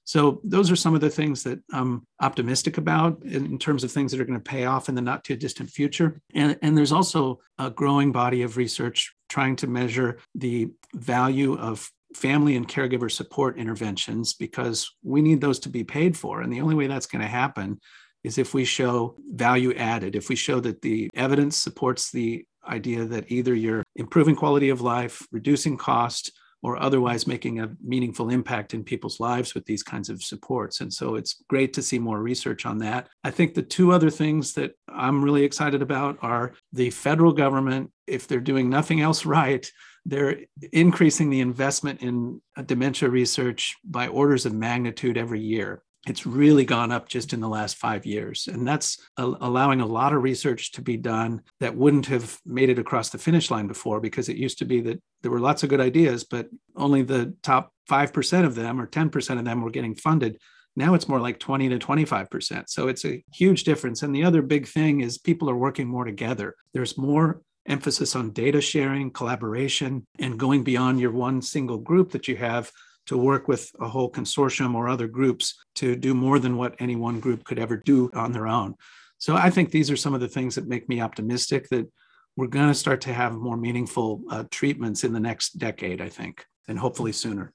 So, 0.08 0.40
those 0.44 0.70
are 0.70 0.76
some 0.76 0.94
of 0.94 1.02
the 1.02 1.10
things 1.10 1.42
that 1.44 1.60
I'm 1.74 2.06
optimistic 2.22 2.78
about 2.78 3.24
in 3.24 3.58
terms 3.58 3.84
of 3.84 3.92
things 3.92 4.12
that 4.12 4.22
are 4.22 4.26
going 4.26 4.40
to 4.40 4.52
pay 4.52 4.66
off 4.66 4.88
in 4.88 4.94
the 4.94 5.02
not 5.02 5.24
too 5.24 5.36
distant 5.36 5.72
future. 5.72 6.22
And, 6.36 6.60
and 6.62 6.78
there's 6.78 6.92
also 6.92 7.40
a 7.58 7.72
growing 7.72 8.12
body 8.12 8.44
of 8.44 8.56
research 8.56 9.16
trying 9.30 9.56
to 9.58 9.68
measure 9.68 10.20
the 10.36 10.70
value 10.94 11.58
of 11.58 11.90
family 12.14 12.56
and 12.56 12.68
caregiver 12.68 13.12
support 13.12 13.58
interventions 13.58 14.36
because 14.36 14.92
we 15.04 15.24
need 15.24 15.42
those 15.42 15.60
to 15.60 15.70
be 15.70 15.84
paid 15.84 16.16
for. 16.16 16.42
And 16.42 16.54
the 16.54 16.62
only 16.62 16.76
way 16.76 16.86
that's 16.86 17.08
going 17.08 17.24
to 17.24 17.28
happen 17.28 17.80
is 18.24 18.38
if 18.38 18.54
we 18.54 18.66
show 18.66 19.16
value 19.34 19.74
added, 19.76 20.16
if 20.16 20.30
we 20.30 20.36
show 20.36 20.60
that 20.60 20.82
the 20.82 21.10
evidence 21.16 21.58
supports 21.58 22.12
the 22.12 22.46
idea 22.68 23.06
that 23.06 23.32
either 23.32 23.54
you're 23.54 23.84
improving 23.96 24.36
quality 24.36 24.70
of 24.70 24.82
life, 24.82 25.26
reducing 25.32 25.78
cost, 25.78 26.32
or 26.66 26.82
otherwise 26.82 27.28
making 27.28 27.60
a 27.60 27.70
meaningful 27.84 28.32
impact 28.32 28.74
in 28.74 28.84
people's 28.84 29.20
lives 29.20 29.54
with 29.54 29.64
these 29.66 29.84
kinds 29.84 30.10
of 30.10 30.24
supports. 30.24 30.82
And 30.82 30.92
so 30.92 31.14
it's 31.14 31.44
great 31.48 31.74
to 31.74 31.84
see 31.84 32.00
more 32.00 32.20
research 32.20 32.66
on 32.66 32.80
that. 32.80 33.08
I 33.24 33.30
think 33.30 33.54
the 33.54 33.62
two 33.62 33.92
other 33.92 34.10
things 34.10 34.54
that 34.54 34.72
I'm 34.90 35.24
really 35.24 35.44
excited 35.44 35.84
about 35.84 36.18
are 36.24 36.54
the 36.74 36.90
federal 36.90 37.34
government, 37.34 37.92
if 38.08 38.28
they're 38.28 38.40
doing 38.40 38.68
nothing 38.68 39.00
else 39.00 39.26
right, 39.38 39.70
they're 40.08 40.40
increasing 40.72 41.30
the 41.30 41.42
investment 41.42 42.02
in 42.02 42.42
uh, 42.58 42.64
dementia 42.64 43.10
research 43.10 43.76
by 43.86 44.08
orders 44.08 44.48
of 44.48 44.54
magnitude 44.54 45.18
every 45.20 45.42
year 45.42 45.84
it's 46.06 46.26
really 46.26 46.66
gone 46.66 46.92
up 46.92 47.08
just 47.08 47.34
in 47.34 47.40
the 47.40 47.50
last 47.50 47.78
five 47.78 48.06
years. 48.06 48.48
And 48.48 48.68
that's 48.68 49.00
a- 49.18 49.24
allowing 49.42 49.82
a 49.82 49.86
lot 49.86 50.14
of 50.14 50.22
research 50.24 50.72
to 50.74 50.82
be 50.82 50.98
done 50.98 51.42
that 51.60 51.76
wouldn't 51.76 52.06
have 52.08 52.40
made 52.46 52.70
it 52.70 52.80
across 52.80 53.10
the 53.10 53.18
finish 53.18 53.50
line 53.50 53.68
before, 53.68 54.00
because 54.00 54.30
it 54.30 54.38
used 54.38 54.60
to 54.60 54.66
be 54.66 54.82
that 54.82 55.02
there 55.22 55.32
were 55.32 55.40
lots 55.40 55.64
of 55.64 55.70
good 55.70 55.82
ideas, 55.82 56.24
but 56.24 56.48
only 56.76 57.02
the 57.02 57.34
top 57.42 57.72
5% 57.90 58.46
of 58.46 58.56
them 58.56 58.80
or 58.80 58.88
10% 58.88 59.40
of 59.40 59.46
them 59.46 59.62
were 59.62 59.72
getting 59.72 59.96
funded. 59.96 60.40
Now 60.76 60.94
it's 60.94 61.08
more 61.08 61.20
like 61.20 61.40
20 61.40 61.70
to 61.70 61.80
25%. 61.80 62.70
So 62.70 62.88
it's 62.88 63.06
a 63.06 63.24
huge 63.34 63.64
difference. 63.64 64.04
And 64.04 64.14
the 64.14 64.26
other 64.26 64.42
big 64.42 64.68
thing 64.68 65.02
is 65.02 65.18
people 65.18 65.50
are 65.50 65.56
working 65.56 65.88
more 65.88 66.06
together. 66.06 66.56
There's 66.74 66.98
more 66.98 67.42
emphasis 67.66 68.16
on 68.16 68.32
data 68.32 68.62
sharing, 68.62 69.10
collaboration, 69.10 70.06
and 70.20 70.38
going 70.38 70.64
beyond 70.64 71.00
your 71.00 71.12
one 71.12 71.42
single 71.42 71.78
group 71.78 72.12
that 72.12 72.28
you 72.28 72.36
have 72.38 72.72
to 73.08 73.18
work 73.18 73.48
with 73.48 73.72
a 73.80 73.88
whole 73.88 74.12
consortium 74.12 74.76
or 74.76 74.88
other 74.88 75.08
groups 75.08 75.56
to 75.76 75.96
do 75.96 76.14
more 76.14 76.40
than 76.40 76.58
what 76.58 76.76
any 76.80 76.96
one 76.96 77.20
group 77.20 77.44
could 77.44 77.60
ever 77.60 77.78
do 77.78 78.10
on 78.14 78.32
their 78.32 78.48
own. 78.48 78.76
So 79.18 79.36
I 79.36 79.50
think 79.50 79.72
these 79.72 79.90
are 79.90 79.98
some 79.98 80.14
of 80.14 80.22
the 80.22 80.28
things 80.28 80.56
that 80.56 80.68
make 80.68 80.90
me 80.90 81.02
optimistic 81.02 81.70
that 81.70 81.88
we're 82.36 82.48
going 82.48 82.68
to 82.68 82.74
start 82.74 83.02
to 83.02 83.14
have 83.14 83.34
more 83.34 83.58
meaningful 83.58 84.22
uh, 84.30 84.44
treatments 84.52 85.04
in 85.04 85.14
the 85.14 85.20
next 85.20 85.58
decade, 85.58 86.02
I 86.02 86.10
think, 86.10 86.46
and 86.68 86.78
hopefully 86.78 87.12
sooner. 87.12 87.54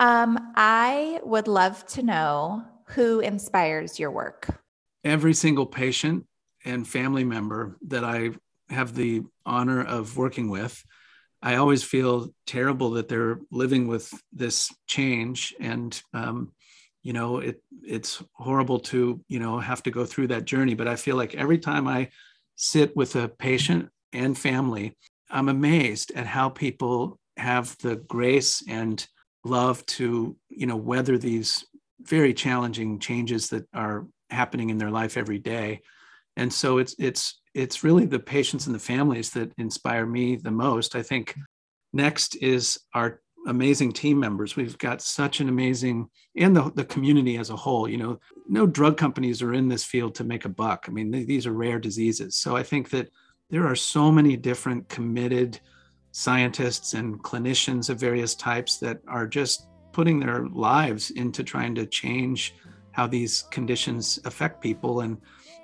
Um, 0.00 0.52
I 0.56 1.20
would 1.22 1.48
love 1.48 1.86
to 1.88 2.02
know 2.02 2.64
who 2.88 3.20
inspires 3.20 3.98
your 3.98 4.10
work. 4.10 4.48
Every 5.04 5.34
single 5.34 5.66
patient 5.66 6.26
and 6.64 6.86
family 6.86 7.24
member 7.24 7.76
that 7.86 8.04
I 8.04 8.30
have 8.70 8.94
the 8.94 9.22
honor 9.46 9.82
of 9.82 10.16
working 10.16 10.48
with, 10.48 10.84
I 11.42 11.56
always 11.56 11.82
feel 11.82 12.34
terrible 12.46 12.90
that 12.92 13.08
they're 13.08 13.38
living 13.50 13.86
with 13.86 14.12
this 14.32 14.70
change, 14.86 15.54
and 15.60 16.00
um, 16.12 16.52
you 17.02 17.12
know, 17.12 17.38
it 17.38 17.62
it's 17.82 18.22
horrible 18.32 18.80
to 18.80 19.20
you 19.28 19.38
know 19.38 19.58
have 19.58 19.82
to 19.84 19.90
go 19.90 20.04
through 20.04 20.28
that 20.28 20.44
journey. 20.44 20.74
But 20.74 20.88
I 20.88 20.96
feel 20.96 21.16
like 21.16 21.34
every 21.34 21.58
time 21.58 21.86
I 21.86 22.10
sit 22.56 22.96
with 22.96 23.14
a 23.16 23.28
patient 23.28 23.88
and 24.12 24.36
family, 24.36 24.96
I'm 25.30 25.48
amazed 25.48 26.12
at 26.14 26.26
how 26.26 26.48
people 26.48 27.18
have 27.36 27.76
the 27.78 27.96
grace 27.96 28.62
and 28.68 29.06
love 29.44 29.84
to, 29.86 30.36
you 30.48 30.66
know, 30.66 30.76
weather 30.76 31.16
these 31.18 31.64
very 32.00 32.34
challenging 32.34 32.98
changes 32.98 33.48
that 33.50 33.66
are 33.72 34.06
happening 34.30 34.70
in 34.70 34.78
their 34.78 34.90
life 34.90 35.16
every 35.16 35.38
day. 35.38 35.80
And 36.36 36.52
so 36.52 36.78
it's 36.78 36.94
it's 36.98 37.40
it's 37.58 37.82
really 37.82 38.06
the 38.06 38.20
patients 38.20 38.66
and 38.66 38.74
the 38.74 38.78
families 38.78 39.30
that 39.30 39.52
inspire 39.58 40.06
me 40.06 40.36
the 40.36 40.50
most. 40.50 40.94
I 40.94 41.02
think 41.02 41.34
next 41.92 42.36
is 42.36 42.78
our 42.94 43.20
amazing 43.48 43.92
team 43.92 44.20
members. 44.20 44.54
We've 44.54 44.78
got 44.78 45.02
such 45.02 45.40
an 45.40 45.48
amazing 45.48 46.08
and 46.36 46.54
the, 46.54 46.70
the 46.76 46.84
community 46.84 47.36
as 47.36 47.50
a 47.50 47.56
whole. 47.56 47.88
You 47.88 47.96
know, 47.96 48.20
no 48.48 48.64
drug 48.64 48.96
companies 48.96 49.42
are 49.42 49.54
in 49.54 49.68
this 49.68 49.84
field 49.84 50.14
to 50.16 50.24
make 50.24 50.44
a 50.44 50.48
buck. 50.48 50.84
I 50.86 50.92
mean, 50.92 51.10
th- 51.10 51.26
these 51.26 51.46
are 51.48 51.52
rare 51.52 51.80
diseases. 51.80 52.36
So 52.36 52.56
I 52.56 52.62
think 52.62 52.90
that 52.90 53.08
there 53.50 53.66
are 53.66 53.74
so 53.74 54.12
many 54.12 54.36
different 54.36 54.88
committed 54.88 55.58
scientists 56.12 56.94
and 56.94 57.20
clinicians 57.24 57.90
of 57.90 57.98
various 57.98 58.36
types 58.36 58.78
that 58.78 59.00
are 59.08 59.26
just 59.26 59.66
putting 59.92 60.20
their 60.20 60.46
lives 60.46 61.10
into 61.10 61.42
trying 61.42 61.74
to 61.74 61.86
change 61.86 62.54
how 62.92 63.08
these 63.08 63.42
conditions 63.50 64.20
affect 64.24 64.60
people 64.60 65.00
and 65.00 65.18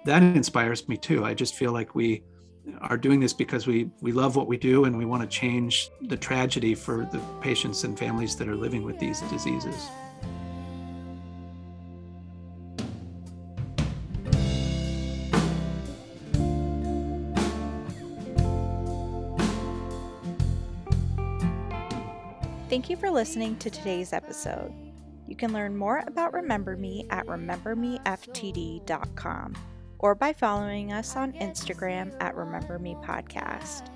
that 0.05 0.23
inspires 0.23 0.89
me 0.89 0.97
too. 0.97 1.25
I 1.25 1.35
just 1.35 1.55
feel 1.55 1.73
like 1.73 1.95
we 1.95 2.23
are 2.81 2.97
doing 2.97 3.21
this 3.21 3.33
because 3.33 3.67
we 3.67 3.91
we 4.01 4.13
love 4.13 4.37
what 4.37 4.47
we 4.47 4.57
do 4.57 4.85
and 4.85 4.97
we 4.97 5.05
want 5.05 5.23
to 5.23 5.29
change 5.29 5.91
the 6.03 6.17
tragedy 6.17 6.75
for 6.75 7.09
the 7.13 7.21
patients 7.41 7.85
and 7.85 7.99
families 7.99 8.37
that 8.37 8.49
are 8.49 8.57
living 8.57 8.85
with 8.85 8.99
these 8.99 9.21
diseases. 9.23 9.89
Thank 22.69 22.91
you 22.91 22.97
for 22.97 23.11
listening 23.11 23.57
to 23.59 23.71
today's 23.71 24.13
episode. 24.13 24.73
You 25.29 25.37
can 25.37 25.53
learn 25.53 25.77
more 25.77 26.03
about 26.07 26.33
Remember 26.33 26.77
Me 26.77 27.07
at 27.09 27.25
remembermeftd.com 27.27 29.55
or 30.05 30.15
by 30.15 30.35
following 30.35 30.93
us 30.93 31.17
on 31.17 31.33
Instagram 31.33 32.15
at 32.21 32.37
Remember 32.37 32.79
Me 32.79 32.95
Podcast. 32.97 33.89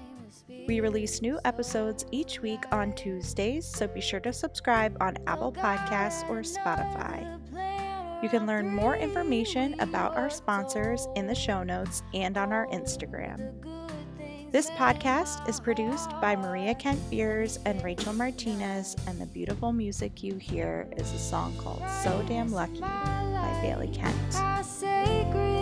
We 0.66 0.80
release 0.80 1.20
new 1.20 1.38
episodes 1.44 2.06
each 2.10 2.40
week 2.40 2.64
on 2.72 2.94
Tuesdays, 2.94 3.66
so 3.66 3.86
be 3.86 4.00
sure 4.00 4.20
to 4.20 4.32
subscribe 4.32 4.96
on 5.02 5.18
Apple 5.26 5.52
Podcasts 5.52 6.26
or 6.30 6.40
Spotify. 6.40 7.38
You 8.22 8.30
can 8.30 8.46
learn 8.46 8.74
more 8.74 8.96
information 8.96 9.78
about 9.80 10.16
our 10.16 10.30
sponsors 10.30 11.06
in 11.14 11.26
the 11.26 11.34
show 11.34 11.62
notes 11.62 12.02
and 12.14 12.38
on 12.38 12.54
our 12.54 12.66
Instagram. 12.68 13.52
This 14.50 14.70
podcast 14.70 15.46
is 15.46 15.60
produced 15.60 16.08
by 16.22 16.36
Maria 16.36 16.74
Kent 16.74 16.98
Beers 17.10 17.58
and 17.66 17.84
Rachel 17.84 18.14
Martinez, 18.14 18.96
and 19.06 19.20
the 19.20 19.26
beautiful 19.26 19.74
music 19.74 20.22
you 20.22 20.36
hear 20.36 20.88
is 20.96 21.12
a 21.12 21.18
song 21.18 21.54
called 21.58 21.82
So 22.02 22.24
Damn 22.26 22.50
Lucky 22.50 22.80
by 22.80 23.58
Bailey 23.62 23.88
Kent. 23.88 25.56